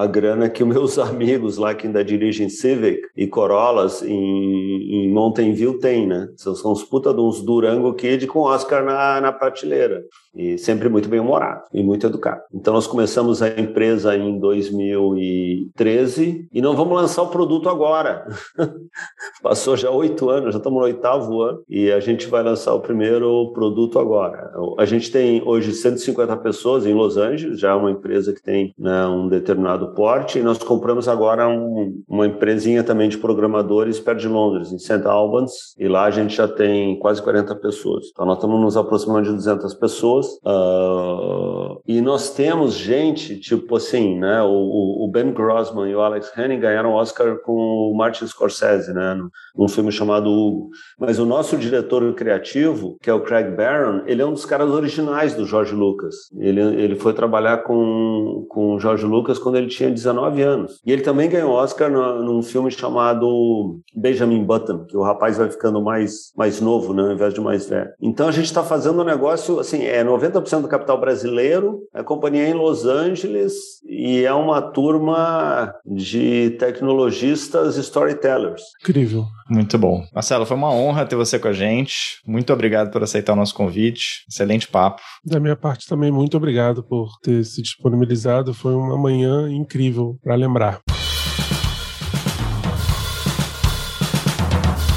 a 0.00 0.06
grana 0.06 0.48
que 0.48 0.64
meus 0.64 0.98
amigos 0.98 1.56
lá 1.56 1.74
que 1.74 1.86
ainda 1.86 2.04
dirigem 2.04 2.48
Civic 2.48 3.02
e 3.16 3.26
Corollas 3.26 4.02
em, 4.02 4.10
em 4.10 5.10
Mountain 5.10 5.52
View 5.52 5.78
têm, 5.78 6.06
né? 6.06 6.28
São, 6.36 6.54
são 6.54 6.72
os 6.72 6.82
puta 6.82 7.12
de 7.12 7.20
uns 7.20 7.42
Durango 7.42 7.92
Kid 7.94 8.26
com 8.26 8.40
Oscar 8.40 8.84
na, 8.84 9.20
na 9.20 9.32
prateleira 9.32 10.02
e 10.34 10.56
sempre 10.58 10.88
muito 10.88 11.08
bem 11.08 11.20
humorado 11.20 11.62
e 11.72 11.82
muito 11.82 12.06
educado. 12.06 12.42
Então 12.54 12.74
nós 12.74 12.86
começamos 12.86 13.42
a 13.42 13.48
empresa 13.48 14.16
em 14.16 14.38
2013 14.38 16.48
e 16.52 16.62
não 16.62 16.76
vamos 16.76 16.94
lançar 16.94 17.22
o 17.22 17.28
produto 17.28 17.68
agora. 17.68 18.26
Passou 19.42 19.76
já 19.76 19.90
oito 19.90 20.30
anos, 20.30 20.52
já 20.52 20.58
estamos 20.58 20.78
no 20.78 20.84
oitavo 20.84 21.42
ano 21.42 21.62
e 21.68 21.90
a 21.90 22.00
gente 22.00 22.28
vai 22.28 22.42
lançar 22.42 22.74
o 22.74 22.80
primeiro 22.80 23.52
produto 23.52 23.98
agora. 23.98 24.52
A 24.78 24.84
gente 24.84 25.10
tem 25.10 25.42
hoje 25.44 25.72
150 25.72 26.36
pessoas 26.38 26.86
em 26.86 26.94
Los 26.94 27.16
Angeles, 27.16 27.58
já 27.58 27.70
é 27.70 27.74
uma 27.74 27.90
empresa 27.90 28.32
que 28.32 28.42
tem 28.42 28.74
né, 28.78 29.06
um 29.06 29.28
determinado 29.28 29.89
porte 29.94 30.38
e 30.38 30.42
nós 30.42 30.58
compramos 30.58 31.08
agora 31.08 31.48
um, 31.48 32.02
uma 32.08 32.26
empresinha 32.26 32.82
também 32.82 33.08
de 33.08 33.18
programadores 33.18 34.00
perto 34.00 34.20
de 34.20 34.28
Londres, 34.28 34.72
em 34.72 34.78
St. 34.78 35.06
Albans, 35.06 35.74
e 35.78 35.88
lá 35.88 36.04
a 36.04 36.10
gente 36.10 36.36
já 36.36 36.48
tem 36.48 36.98
quase 36.98 37.22
40 37.22 37.54
pessoas. 37.56 38.06
Então 38.10 38.26
nós 38.26 38.36
estamos 38.36 38.60
nos 38.60 38.76
aproximando 38.76 39.28
de 39.28 39.34
200 39.34 39.74
pessoas. 39.74 40.26
Uh, 40.44 41.80
e 41.86 42.00
nós 42.00 42.30
temos 42.34 42.74
gente, 42.74 43.38
tipo 43.38 43.76
assim, 43.76 44.18
né? 44.18 44.42
O, 44.42 45.04
o, 45.04 45.10
Ben 45.10 45.32
Grossman 45.32 45.90
e 45.90 45.94
o 45.94 46.00
Alex 46.00 46.32
Henning 46.36 46.60
ganharam 46.60 46.92
Oscar 46.92 47.38
com 47.42 47.52
o 47.52 47.94
Martin 47.96 48.26
Scorsese, 48.26 48.92
né? 48.92 49.16
Num 49.56 49.68
filme 49.68 49.92
chamado 49.92 50.30
Hugo. 50.30 50.70
Mas 50.98 51.18
o 51.18 51.26
nosso 51.26 51.56
diretor 51.56 52.14
criativo, 52.14 52.96
que 53.02 53.10
é 53.10 53.14
o 53.14 53.20
Craig 53.20 53.54
Barron, 53.54 54.02
ele 54.06 54.22
é 54.22 54.26
um 54.26 54.32
dos 54.32 54.44
caras 54.44 54.70
originais 54.70 55.34
do 55.34 55.46
George 55.46 55.74
Lucas. 55.74 56.14
Ele, 56.38 56.60
ele 56.60 56.96
foi 56.96 57.12
trabalhar 57.12 57.58
com, 57.58 58.46
com 58.48 58.74
o 58.74 58.80
George 58.80 59.04
Lucas 59.04 59.38
quando 59.38 59.56
ele 59.56 59.68
tinha 59.68 59.90
19 59.90 60.42
anos. 60.42 60.80
E 60.84 60.92
ele 60.92 61.02
também 61.02 61.28
ganhou 61.28 61.52
Oscar 61.52 61.90
no, 61.90 62.22
num 62.22 62.42
filme 62.42 62.70
chamado 62.70 63.80
Benjamin 63.94 64.44
Button, 64.44 64.84
que 64.84 64.96
o 64.96 65.02
rapaz 65.02 65.38
vai 65.38 65.50
ficando 65.50 65.82
mais, 65.82 66.32
mais 66.36 66.60
novo, 66.60 66.94
né, 66.94 67.02
ao 67.02 67.12
invés 67.12 67.34
de 67.34 67.40
mais 67.40 67.68
velho. 67.68 67.90
Então 68.00 68.28
a 68.28 68.32
gente 68.32 68.46
está 68.46 68.62
fazendo 68.62 69.00
um 69.00 69.04
negócio, 69.04 69.58
assim, 69.58 69.84
é 69.84 70.04
90% 70.04 70.62
do 70.62 70.68
capital 70.68 71.00
brasileiro, 71.00 71.80
a 71.92 72.02
companhia 72.02 72.44
é 72.44 72.50
em 72.50 72.54
Los 72.54 72.86
Angeles 72.86 73.52
e 73.86 74.24
é 74.24 74.32
uma 74.32 74.62
turma 74.62 75.74
de 75.84 76.50
tecnologistas 76.58 77.76
storytellers. 77.76 78.62
Incrível. 78.82 79.24
Muito 79.50 79.76
bom. 79.76 80.06
Marcelo, 80.14 80.46
foi 80.46 80.56
uma 80.56 80.72
honra 80.72 81.04
ter 81.04 81.16
você 81.16 81.36
com 81.36 81.48
a 81.48 81.52
gente. 81.52 82.20
Muito 82.24 82.52
obrigado 82.52 82.92
por 82.92 83.02
aceitar 83.02 83.32
o 83.32 83.36
nosso 83.36 83.52
convite. 83.52 84.24
Excelente 84.30 84.68
papo. 84.68 85.02
Da 85.24 85.40
minha 85.40 85.56
parte 85.56 85.88
também, 85.88 86.12
muito 86.12 86.36
obrigado 86.36 86.84
por 86.84 87.18
ter 87.20 87.44
se 87.44 87.60
disponibilizado. 87.60 88.54
Foi 88.54 88.74
uma 88.74 88.96
manhã 88.96 89.50
incrível 89.50 90.16
para 90.22 90.36
lembrar. 90.36 90.78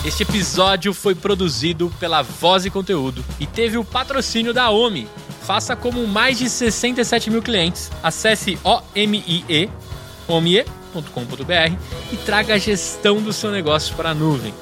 Este 0.06 0.22
episódio 0.22 0.94
foi 0.94 1.16
produzido 1.16 1.92
pela 2.00 2.22
Voz 2.22 2.66
e 2.66 2.70
Conteúdo 2.70 3.26
e 3.40 3.48
teve 3.48 3.78
o 3.78 3.84
patrocínio 3.84 4.54
da 4.54 4.70
OMI. 4.70 5.08
Faça 5.42 5.76
como 5.76 6.06
mais 6.06 6.38
de 6.38 6.48
67 6.48 7.32
mil 7.32 7.42
clientes. 7.42 7.90
Acesse 8.04 8.60
OMIE, 8.64 10.60
omie.com.br 10.94 11.78
e 12.12 12.18
traga 12.18 12.56
a 12.56 12.58
gestão 12.58 13.22
do 13.22 13.34
seu 13.34 13.52
negócio 13.52 13.96
para 13.96 14.12
a 14.12 14.14
nuvem. 14.14 14.54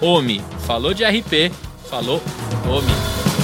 OMI, 0.00 0.42
falou 0.66 0.94
de 0.94 1.04
RP, 1.04 1.52
falou 1.88 2.22
OMI. 2.66 3.39